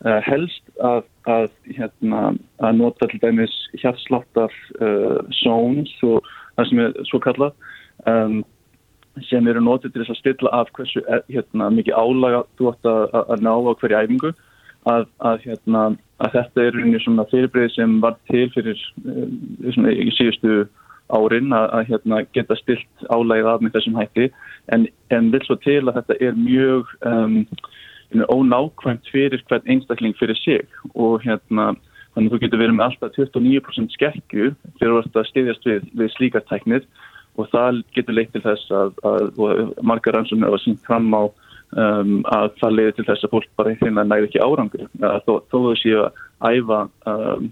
uh, 0.05 0.19
helst 0.25 0.63
að, 0.83 1.05
að, 1.29 1.47
hérna, 1.77 2.33
að 2.61 2.77
nota 2.81 3.09
til 3.11 3.21
dæmis 3.23 3.55
hjartsláttar 3.81 4.53
uh, 4.81 5.23
zones 5.43 5.93
og 6.05 6.25
það 6.57 6.69
sem 6.69 6.83
er 6.85 6.95
svo 7.09 7.21
kallað 7.23 7.55
um, 8.09 8.41
sem 9.25 9.47
eru 9.49 9.61
notið 9.63 9.93
til 9.93 10.03
þess 10.03 10.13
að 10.13 10.19
stilla 10.21 10.51
af 10.53 10.73
hversu 10.77 11.01
eh, 11.05 11.23
hérna, 11.33 11.71
mikið 11.73 11.97
álaga 11.97 12.43
þú 12.59 12.71
ætti 12.73 12.91
að, 12.91 13.15
að 13.23 13.45
ná 13.45 13.53
á 13.53 13.73
hverju 13.81 14.01
æfingu. 14.01 14.33
Að, 14.87 15.07
hérna, 15.43 15.81
þetta 16.21 16.63
er 16.63 16.75
rauninni 16.77 16.99
svona 17.03 17.25
fyrirbreyð 17.31 17.73
sem 17.73 17.97
var 17.99 18.13
til 18.31 18.45
fyrir 18.53 18.77
svona, 19.73 19.91
í 19.91 20.13
síðustu 20.15 20.61
árin 21.11 21.55
að 21.55 21.89
hérna, 21.89 22.21
geta 22.35 22.55
stilt 22.59 23.07
álægið 23.11 23.49
af 23.51 23.65
með 23.65 23.75
þessum 23.75 23.99
hætti. 23.99 24.29
En, 24.71 24.87
en 25.11 25.31
vil 25.33 25.43
svo 25.43 25.57
til 25.63 25.81
að 25.83 25.99
þetta 25.99 26.17
er 26.29 26.39
mjög 26.39 26.93
um, 27.09 27.41
ónákvæmt 28.13 29.09
fyrir 29.11 29.43
hvern 29.49 29.67
einstakling 29.67 30.15
fyrir 30.19 30.37
sig. 30.39 30.63
Og 30.95 31.21
hérna 31.25 31.73
þannig 32.15 32.31
að 32.31 32.33
þú 32.33 32.39
getur 32.43 32.61
verið 32.63 32.77
með 32.77 32.85
alltaf 32.87 33.17
29% 33.17 33.93
skekku 33.93 34.53
fyrir 34.79 35.01
að 35.01 35.27
stiðjast 35.29 35.67
við, 35.67 35.89
við 35.93 36.13
slíkar 36.15 36.45
tæknir. 36.49 36.87
Og 37.37 37.49
það 37.51 37.83
getur 37.93 38.17
leitt 38.17 38.31
til 38.33 38.41
þess 38.41 38.71
að, 38.73 38.95
að 39.05 39.75
margar 39.85 40.17
rannsóknir 40.17 40.49
hafa 40.49 40.63
sínt 40.63 40.81
fram 40.87 41.11
á 41.13 41.23
um, 41.27 42.17
að 42.33 42.49
það 42.61 42.75
leiði 42.77 42.95
til 42.97 43.07
þess 43.11 43.27
að 43.27 43.33
fólk 43.35 43.49
bara 43.59 43.75
hérna 43.75 44.05
næri 44.07 44.29
ekki 44.29 44.41
árangur 44.41 44.87
þó, 44.97 45.33
þó 45.51 45.57
þau 45.67 45.75
séu 45.77 46.03
að 46.07 46.57
æfa 46.57 46.79
um, 47.11 47.49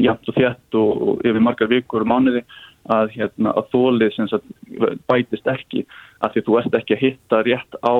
jæmt 0.00 0.30
og 0.30 0.36
þétt 0.38 0.78
og, 0.78 0.90
og 1.08 1.24
yfir 1.26 1.44
margar 1.44 1.70
vikur 1.70 2.04
og 2.04 2.10
mánuði 2.12 2.44
að, 2.90 3.10
hérna, 3.16 3.54
að 3.54 3.66
þólið 3.74 4.36
bætist 5.10 5.48
ekki. 5.50 5.84
Af 6.24 6.34
því 6.34 6.44
þú 6.46 6.58
ert 6.60 6.76
ekki 6.78 6.96
að 6.96 7.02
hitta 7.04 7.42
rétt 7.46 7.80
á 7.84 7.94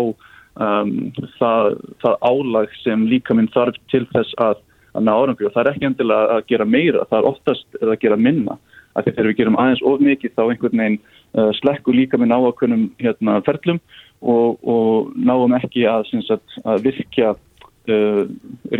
um, 0.56 0.96
það, 1.38 1.78
það 2.02 2.18
álag 2.30 2.74
sem 2.80 3.06
líka 3.10 3.36
minn 3.36 3.50
þarf 3.54 3.78
til 3.92 4.04
þess 4.14 4.34
að, 4.42 4.62
að 4.94 5.06
ná 5.06 5.12
árangur 5.14 5.50
og 5.50 5.54
það 5.54 5.62
er 5.64 5.72
ekki 5.74 5.88
endilega 5.90 6.36
að 6.36 6.46
gera 6.52 6.68
meira, 6.68 7.06
það 7.10 7.18
er 7.20 7.30
oftast 7.30 7.80
að 7.82 7.96
gera 8.02 8.20
minna 8.20 8.58
af 8.94 9.04
því 9.04 9.14
þegar 9.14 9.30
við 9.30 9.38
gerum 9.38 9.58
aðeins 9.62 9.84
of 9.86 10.00
mikið 10.02 10.32
þá 10.34 10.42
einhvern 10.46 10.82
veginn 10.82 10.98
uh, 11.00 11.50
slekku 11.60 11.94
líka 11.94 12.18
minn 12.18 12.34
áakvönum 12.34 12.88
hérna, 13.02 13.38
ferlum 13.46 13.78
og, 14.20 14.58
og 14.66 15.14
náum 15.14 15.54
ekki 15.60 15.86
að, 15.88 16.10
sagt, 16.26 16.58
að 16.66 16.84
virkja 16.88 17.32
uh, 17.36 18.22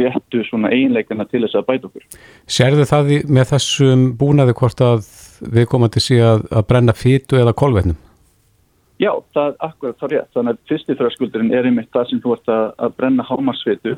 réttu 0.02 0.44
svona 0.48 0.72
einleikana 0.74 1.28
til 1.30 1.44
þess 1.46 1.60
að 1.60 1.66
bæta 1.70 1.90
okkur. 1.90 2.06
Serðu 2.50 2.86
það 2.90 3.16
með 3.30 3.50
þessum 3.54 4.06
búnaði 4.20 4.56
hvort 4.60 4.84
að 4.84 5.10
við 5.40 5.70
komum 5.70 5.92
til 5.92 6.04
síðan 6.04 6.46
að 6.50 6.68
brenna 6.68 6.96
fýtu 6.96 7.40
eða 7.40 7.56
kolvetnum? 7.56 7.98
Já, 9.00 9.14
það 9.32 9.46
er 9.46 9.54
akkurat 9.64 10.00
það 10.00 10.12
rétt. 10.12 10.32
Þannig 10.36 10.56
að 10.56 10.68
fyrsti 10.68 10.96
þröskuldurinn 10.98 11.54
er 11.56 11.68
einmitt 11.70 11.88
það 11.94 12.10
sem 12.10 12.20
þú 12.20 12.34
ert 12.36 12.50
að, 12.52 12.64
að 12.84 12.96
brenna 12.98 13.24
hámarsvitu 13.24 13.94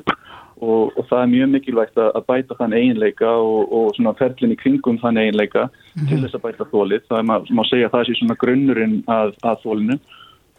og, 0.63 0.93
og 0.95 1.07
það 1.09 1.23
er 1.23 1.31
mjög 1.33 1.49
mikilvægt 1.57 1.97
að, 1.99 2.11
að 2.19 2.27
bæta 2.29 2.57
þann 2.61 2.77
eiginleika 2.77 3.33
og, 3.43 3.73
og 3.75 3.89
svona 3.97 4.13
ferlinn 4.21 4.55
í 4.55 4.59
kringum 4.61 5.01
þann 5.03 5.19
eiginleika 5.19 5.65
mm 5.67 5.73
-hmm. 5.73 6.09
til 6.09 6.21
þess 6.23 6.39
að 6.39 6.45
bæta 6.45 6.69
þólið. 6.71 7.09
Það 7.09 7.19
er 7.19 7.27
maður 7.31 7.57
má 7.59 7.63
segja 7.67 7.89
að 7.89 7.95
það 7.97 8.07
sé 8.07 8.15
svona 8.21 8.39
grunnurinn 8.45 8.95
að, 9.11 9.35
að 9.43 9.65
þólinu 9.65 9.99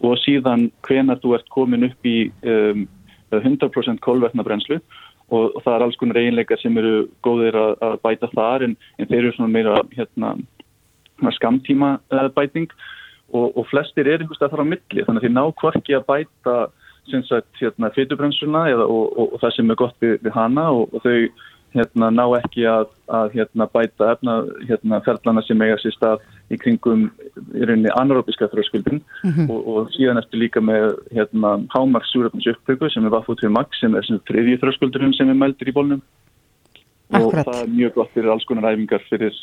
og 0.04 0.20
síðan 0.20 0.66
hvenar 0.84 1.22
þú 1.24 1.36
ert 1.38 1.50
komin 1.50 1.88
upp 1.88 2.06
í 2.06 2.18
um, 2.44 2.88
100% 3.32 4.04
kolvetnabrenslu 4.04 4.82
og, 5.32 5.56
og 5.56 5.62
það 5.64 5.76
er 5.76 5.86
alls 5.86 6.00
konar 6.02 6.20
eiginleikar 6.20 6.60
sem 6.60 6.76
eru 6.78 7.08
góðir 7.24 7.56
að, 7.56 7.78
að 7.80 7.96
bæta 8.04 8.30
þar 8.36 8.68
en, 8.68 8.76
en 9.00 9.08
þeir 9.08 9.22
eru 9.22 9.32
svona 9.38 9.54
meira 9.56 9.80
hérna, 9.96 10.36
skamtíma 11.32 11.96
bæting 12.36 12.68
og, 12.68 12.84
og 13.34 13.66
flestir 13.72 14.08
er 14.08 14.22
einhvers 14.22 14.42
að 14.42 14.54
fara 14.54 14.66
á 14.66 14.72
milli. 14.72 15.06
Þannig 15.06 15.20
að 15.20 15.26
þeir 15.26 15.36
ná 15.38 15.44
hvorki 15.62 15.98
að 15.98 16.08
bæta 16.10 16.58
hérna, 17.60 17.90
fytubrensuna 17.96 18.68
og, 18.86 19.18
og 19.20 19.40
það 19.42 19.56
sem 19.56 19.72
er 19.72 19.80
gott 19.80 19.98
við, 20.00 20.20
við 20.24 20.36
hana 20.38 20.70
og 20.72 20.94
þau 21.04 21.18
hérna, 21.74 22.10
ná 22.14 22.24
ekki 22.38 22.66
að, 22.70 22.92
að 23.10 23.34
hérna, 23.38 23.68
bæta 23.74 24.12
efna 24.14 24.36
hérna, 24.70 25.00
ferlana 25.06 25.44
sem 25.46 25.62
eiga 25.66 25.80
sér 25.82 25.96
stað 25.96 26.24
í 26.54 26.60
kringum 26.62 27.08
í 27.58 27.66
rauninni 27.66 27.94
anarópiska 27.98 28.50
þröskuldin 28.52 29.02
mm 29.02 29.32
-hmm. 29.32 29.50
og, 29.50 29.68
og 29.68 29.94
síðan 29.96 30.22
eftir 30.22 30.40
líka 30.44 30.62
með 30.62 30.94
hérna, 31.16 31.56
hámarks 31.74 32.14
súröfnins 32.14 32.50
upptöku 32.54 32.90
sem 32.90 33.06
er 33.06 33.16
vaffut 33.16 33.42
við 33.42 33.56
max 33.58 33.80
sem 33.80 33.96
er 33.96 34.06
þriðji 34.30 34.62
þröskuldurinn 34.62 35.18
sem 35.18 35.30
er 35.30 35.40
meldir 35.40 35.70
í 35.70 35.76
bólnum. 35.76 36.02
Og 37.14 37.34
það 37.34 37.62
er 37.64 37.70
mjög 37.70 37.94
gott 37.94 38.14
fyrir 38.14 38.32
alls 38.32 38.46
konar 38.46 38.74
æfingar 38.74 39.02
fyrir 39.10 39.34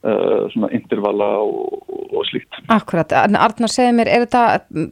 svona 0.00 0.70
intervalla 0.72 1.26
og, 1.44 1.84
og 2.08 2.26
slíkt. 2.30 2.62
Akkurat, 2.72 3.12
Arnar 3.12 3.72
segið 3.72 3.96
mér, 3.98 4.08
er 4.08 4.24
þetta 4.24 4.88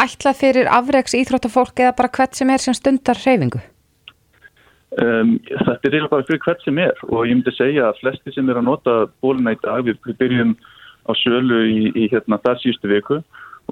ætlað 0.00 0.40
fyrir 0.40 0.70
afreiks 0.70 1.16
íþróttafólk 1.18 1.82
eða 1.82 1.94
bara 1.98 2.12
hvert 2.14 2.38
sem 2.38 2.50
er 2.50 2.62
sem 2.62 2.76
stundar 2.76 3.18
hreyfingu? 3.20 3.60
Um, 4.94 5.36
þetta 5.50 5.88
er 5.88 5.92
reyna 5.96 6.10
bara 6.10 6.26
fyrir 6.28 6.42
hvert 6.44 6.62
sem 6.62 6.78
er 6.78 7.00
og 7.08 7.24
ég 7.26 7.34
myndi 7.34 7.52
segja 7.56 7.88
að 7.88 7.98
flesti 7.98 8.34
sem 8.34 8.48
er 8.48 8.60
að 8.60 8.68
nota 8.68 8.92
bóluna 9.24 9.56
í 9.56 9.58
dag, 9.64 9.82
við, 9.88 9.98
byrjum 10.20 10.54
á 11.04 11.12
sölu 11.18 11.64
í, 11.66 11.80
í 11.98 12.06
hérna 12.12 12.38
þar 12.44 12.60
síðustu 12.62 12.92
viku 12.92 13.18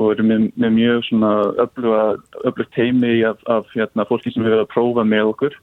og 0.01 0.17
erum 0.17 0.33
með, 0.33 0.49
með 0.59 0.75
mjög 0.81 1.07
svona 1.07 1.31
öflugt 1.63 2.75
heimi 2.75 3.21
af, 3.29 3.39
af 3.47 3.71
hérna, 3.77 4.09
fólki 4.09 4.33
sem 4.33 4.43
verðum 4.43 4.65
að 4.65 4.73
prófa 4.73 5.07
með 5.07 5.31
okkur 5.31 5.57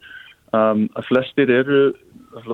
um, 0.55 0.85
að 0.97 1.09
flestir 1.09 1.51
eru 1.53 1.81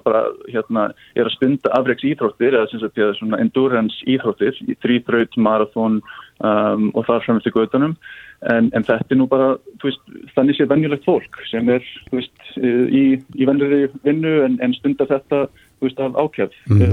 bara, 0.06 0.22
hérna, 0.48 0.90
er 1.20 1.28
að 1.28 1.36
stunda 1.36 1.72
afreiks 1.76 2.06
íþróttir 2.08 2.56
eða 2.56 2.70
sem 2.72 2.80
sagt 2.80 3.02
svona 3.18 3.42
endurance 3.44 3.98
íþróttir 4.08 4.56
í 4.64 4.78
þrýþraut, 4.84 5.36
marathón 5.36 6.00
um, 6.40 6.92
og 6.96 7.04
þar 7.10 7.26
framist 7.26 7.50
í 7.50 7.56
göðunum 7.56 7.98
En, 8.44 8.68
en 8.76 8.84
þetta 8.86 9.14
er 9.14 9.18
nú 9.18 9.26
bara, 9.30 9.54
veist, 9.82 10.02
þannig 10.36 10.58
sé 10.58 10.68
vennjulegt 10.70 11.06
fólk 11.08 11.40
sem 11.50 11.70
er 11.72 11.86
veist, 12.12 12.34
í, 12.60 13.16
í 13.18 13.48
vennjulegi 13.48 13.88
vinnu 14.06 14.34
en, 14.46 14.58
en 14.62 14.76
stundar 14.76 15.10
þetta 15.10 15.46
veist, 15.82 16.02
af 16.04 16.18
ákjæð 16.20 16.58
mm. 16.70 16.84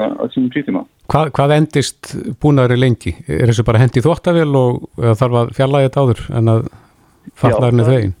uh, 0.00 0.06
að 0.08 0.32
sínum 0.34 0.48
prítíma. 0.54 0.82
Hva, 1.12 1.26
hvað 1.36 1.54
endist 1.58 2.14
búnaður 2.42 2.80
lengi? 2.80 3.12
Er 3.28 3.52
þessu 3.52 3.66
bara 3.68 3.82
hendi 3.82 4.02
þvóttavél 4.02 4.50
og 4.58 4.88
þarf 5.20 5.38
að 5.42 5.52
fjalla 5.58 5.84
þetta 5.86 6.06
áður 6.06 6.24
en 6.40 6.54
að 6.54 6.64
fallarinn 7.38 7.84
er 7.84 7.90
þegin? 7.92 8.16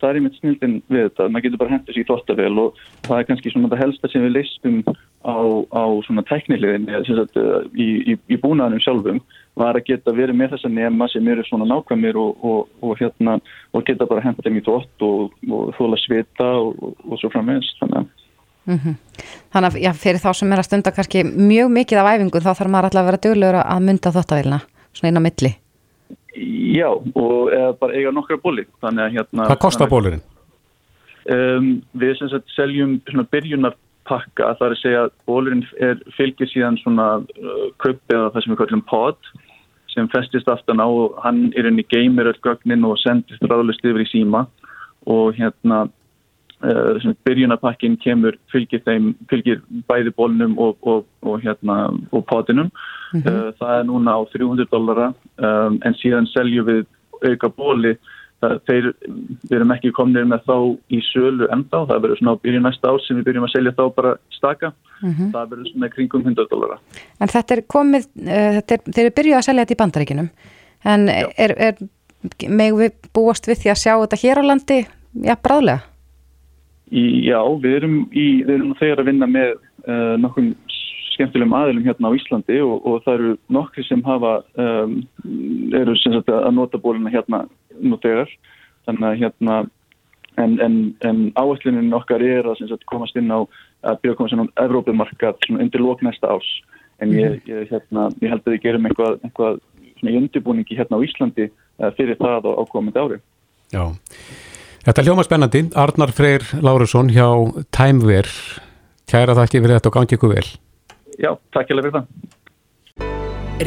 Það 0.00 0.10
er 0.10 0.18
einmitt 0.18 0.38
snildin 0.38 0.76
við 0.88 1.02
þetta, 1.08 1.28
maður 1.28 1.44
getur 1.44 1.60
bara 1.60 1.74
hendis 1.74 1.98
í 2.00 2.04
þvóttavél 2.08 2.54
og 2.62 2.78
það 3.06 3.18
er 3.18 3.26
kannski 3.28 3.52
svona 3.52 3.70
það 3.72 3.82
helsta 3.84 4.08
sem 4.08 4.24
við 4.24 4.36
leistum 4.38 4.78
á, 4.88 5.36
á 5.76 5.84
svona 6.06 6.24
teknilegin 6.28 6.88
í, 6.88 7.88
í, 8.14 8.16
í 8.16 8.38
búnaðunum 8.40 8.80
sjálfum 8.80 9.20
var 9.60 9.76
að 9.76 9.90
geta 9.90 10.14
verið 10.16 10.38
með 10.40 10.54
þessa 10.54 10.70
nema 10.72 11.08
sem 11.12 11.28
eru 11.28 11.44
svona 11.44 11.68
nákvæmir 11.68 12.16
og, 12.20 12.40
og, 12.40 12.70
og, 12.80 12.96
hérna, 13.00 13.36
og 13.76 13.84
geta 13.84 14.08
bara 14.08 14.24
henda 14.24 14.44
þeim 14.46 14.60
í 14.60 14.64
tótt 14.64 15.04
og 15.04 15.36
þóla 15.76 16.00
svita 16.00 16.50
og 16.64 17.16
svo 17.20 17.32
framvegist 17.34 17.80
þannig 17.82 18.00
að 18.00 18.08
mm 18.70 18.78
-hmm. 18.78 18.94
Þannig 19.52 19.70
að 19.70 19.80
já, 19.84 19.92
fyrir 19.92 20.20
þá 20.24 20.32
sem 20.34 20.52
er 20.52 20.58
að 20.58 20.68
stunda 20.68 20.90
kannski 20.90 21.24
mjög 21.24 21.68
mikið 21.70 21.98
af 21.98 22.12
æfingu 22.14 22.40
þá 22.40 22.52
þarf 22.54 22.70
maður 22.70 22.84
alltaf 22.84 23.02
að 23.02 23.08
vera 23.10 23.24
döglegur 23.24 23.62
að 23.64 23.82
mynda 23.86 24.14
þóttavíluna 24.16 24.60
svona 24.92 25.08
inn 25.08 25.20
á 25.20 25.26
milli 25.26 25.52
Já, 26.36 26.88
og 26.94 27.50
eða 27.50 27.70
bara 27.80 27.96
eiga 27.98 28.12
nokkra 28.14 28.38
bóli 28.38 28.66
hérna, 28.80 29.48
Hvað 29.50 29.62
kostar 29.64 29.90
bólirinn? 29.90 30.22
Um, 31.30 31.70
við 31.98 32.16
sem 32.18 32.30
sagt 32.30 32.52
seljum 32.54 32.98
svona 33.10 33.26
byrjunar 33.30 33.74
pakka, 34.08 34.54
það 34.58 34.66
er 34.66 34.74
að 34.74 34.80
segja 34.80 35.02
að 35.04 35.12
bólurinn 35.28 35.64
fylgir 36.16 36.50
síðan 36.50 36.78
svona 36.80 37.08
uh, 37.20 37.66
köppi 37.82 38.14
eða 38.14 38.30
það 38.34 38.44
sem 38.44 38.54
við 38.54 38.60
kallum 38.62 38.84
pod 38.88 39.32
sem 39.90 40.08
festist 40.12 40.48
aftan 40.50 40.82
á 40.82 40.86
og 40.86 41.18
hann 41.24 41.48
er 41.58 41.66
inn 41.66 41.82
í 41.82 41.86
geymir 41.90 42.30
öll 42.30 42.40
gögnin 42.44 42.86
og 42.86 42.98
sendist 43.02 43.42
ráðlust 43.42 43.84
yfir 43.84 44.04
í 44.04 44.10
síma 44.10 44.44
og 45.10 45.34
hérna 45.38 45.88
uh, 46.64 47.14
byrjunapakkin 47.26 47.96
kemur 48.02 48.36
fylgir 48.52 48.82
þeim, 48.86 49.14
fylgir 49.30 49.60
bæði 49.88 50.14
bólnum 50.16 50.56
og, 50.58 50.76
og, 50.82 51.04
og 51.22 51.42
hérna 51.44 51.90
og 52.12 52.24
potinum 52.26 52.70
mm 52.70 53.20
-hmm. 53.20 53.28
uh, 53.28 53.52
það 53.58 53.74
er 53.78 53.84
núna 53.84 54.16
á 54.16 54.20
300 54.32 54.66
dollara 54.72 55.12
um, 55.36 55.78
en 55.84 55.94
síðan 56.02 56.26
seljum 56.26 56.66
við 56.66 56.86
auka 57.24 57.48
bóli 57.48 57.96
þeir, 58.40 58.86
við 59.50 59.56
erum 59.56 59.72
ekki 59.74 59.90
komnið 59.92 60.24
með 60.30 60.46
þá 60.48 60.56
í 60.88 61.00
sölu 61.12 61.48
enda 61.52 61.82
það 61.88 62.02
verður 62.02 62.18
svona 62.18 62.32
á 62.32 62.42
byrju 62.44 62.60
næsta 62.64 62.88
ár 62.88 63.02
sem 63.04 63.16
við 63.18 63.26
byrjum 63.28 63.44
að 63.44 63.52
selja 63.52 63.72
þá 63.76 63.84
bara 63.96 64.12
staka 64.30 64.72
mm 65.02 65.10
-hmm. 65.10 65.30
það 65.34 65.50
verður 65.50 65.68
svona 65.72 65.88
kringum 65.88 66.22
100 66.24 66.46
dólara 66.50 66.78
En 67.20 67.28
þetta 67.28 67.54
er 67.54 67.62
komið, 67.68 68.02
uh, 68.16 68.50
þetta 68.56 68.74
er, 68.74 68.80
þeir 68.92 69.04
eru 69.04 69.16
byrjuð 69.16 69.36
að 69.38 69.46
selja 69.48 69.64
þetta 69.64 69.76
í 69.76 69.82
bandaríkinum 69.82 70.28
en 70.84 71.08
Já. 71.08 71.28
er, 71.36 71.54
er 71.58 71.74
með 72.48 72.74
við 72.80 72.92
búast 73.16 73.48
við 73.48 73.62
því 73.62 73.72
að 73.72 73.82
sjá 73.82 73.92
þetta 74.00 74.20
hér 74.22 74.40
á 74.40 74.42
landi 74.44 74.78
já, 75.24 75.34
bráðlega? 75.36 75.89
Í, 76.90 77.02
já, 77.28 77.38
við 77.62 77.76
erum, 77.80 77.96
í, 78.10 78.26
við 78.42 78.54
erum 78.56 78.76
þegar 78.80 79.02
að 79.02 79.10
vinna 79.12 79.28
með 79.30 79.50
uh, 79.86 80.16
nokkrum 80.18 80.54
skemmtilegum 81.14 81.54
aðilum 81.54 81.84
hérna 81.86 82.10
á 82.10 82.16
Íslandi 82.16 82.56
og, 82.64 82.86
og 82.88 83.02
það 83.04 83.18
eru 83.18 83.34
nokkri 83.52 83.84
sem 83.86 84.02
hafa 84.06 84.38
um, 84.58 84.96
eru 85.76 85.94
sem 86.00 86.16
sagt 86.16 86.32
að 86.32 86.50
nota 86.56 86.80
bólina 86.80 87.12
hérna 87.12 87.44
nú 87.78 87.98
þegar. 88.02 88.32
Þannig 88.88 89.06
að 89.06 89.20
hérna 89.20 89.60
en, 90.40 90.56
en, 90.64 90.76
en 91.06 91.22
áherslunin 91.38 91.94
okkar 91.96 92.24
er 92.24 92.48
að 92.48 92.62
sagt, 92.64 92.86
komast 92.90 93.18
inn 93.18 93.30
á 93.30 93.38
að 93.40 94.00
byrja 94.02 94.14
að 94.14 94.18
komast 94.18 94.36
inn 94.36 94.44
á 94.44 94.54
Evrópumarkað 94.64 95.48
undir 95.52 95.84
lók 95.84 96.04
næsta 96.06 96.32
ás 96.32 96.48
en 97.00 97.14
ég, 97.16 97.38
mhm. 97.38 97.50
ég, 97.52 97.70
hérna, 97.70 98.08
ég 98.20 98.32
held 98.32 98.44
að 98.44 98.54
við 98.54 98.62
gerum 98.66 98.88
eitthvað, 98.88 99.18
eitthvað 99.24 99.60
í 100.00 100.16
undirbúningi 100.16 100.78
hérna 100.78 101.00
á 101.00 101.04
Íslandi 101.04 101.48
uh, 101.50 101.90
fyrir 101.96 102.18
það 102.20 102.48
á 102.48 102.52
ákomandi 102.60 103.00
ári. 103.00 103.20
Já, 103.70 103.84
þetta 104.86 105.02
er 105.02 105.08
hljóma 105.08 105.26
spennandi. 105.26 105.64
Arnar 105.78 106.12
Freyr 106.16 106.44
Lárusson 106.64 107.12
hjá 107.12 107.28
Timeware. 107.74 108.34
Kæra 109.10 109.36
þakki 109.38 109.62
fyrir 109.62 109.78
þetta 109.78 109.90
og 109.90 109.96
gangi 109.98 110.18
ykkur 110.18 110.34
vel. 110.36 110.46
Já, 111.20 111.34
takk 111.54 111.72
ég 111.72 111.80
fyrir 111.82 111.96
það 111.98 112.06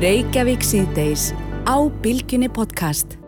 Reykjavík 0.04 0.64
síðdeis 0.66 1.32
á 1.70 1.78
Bilginni 2.02 2.50
podcast 2.50 3.23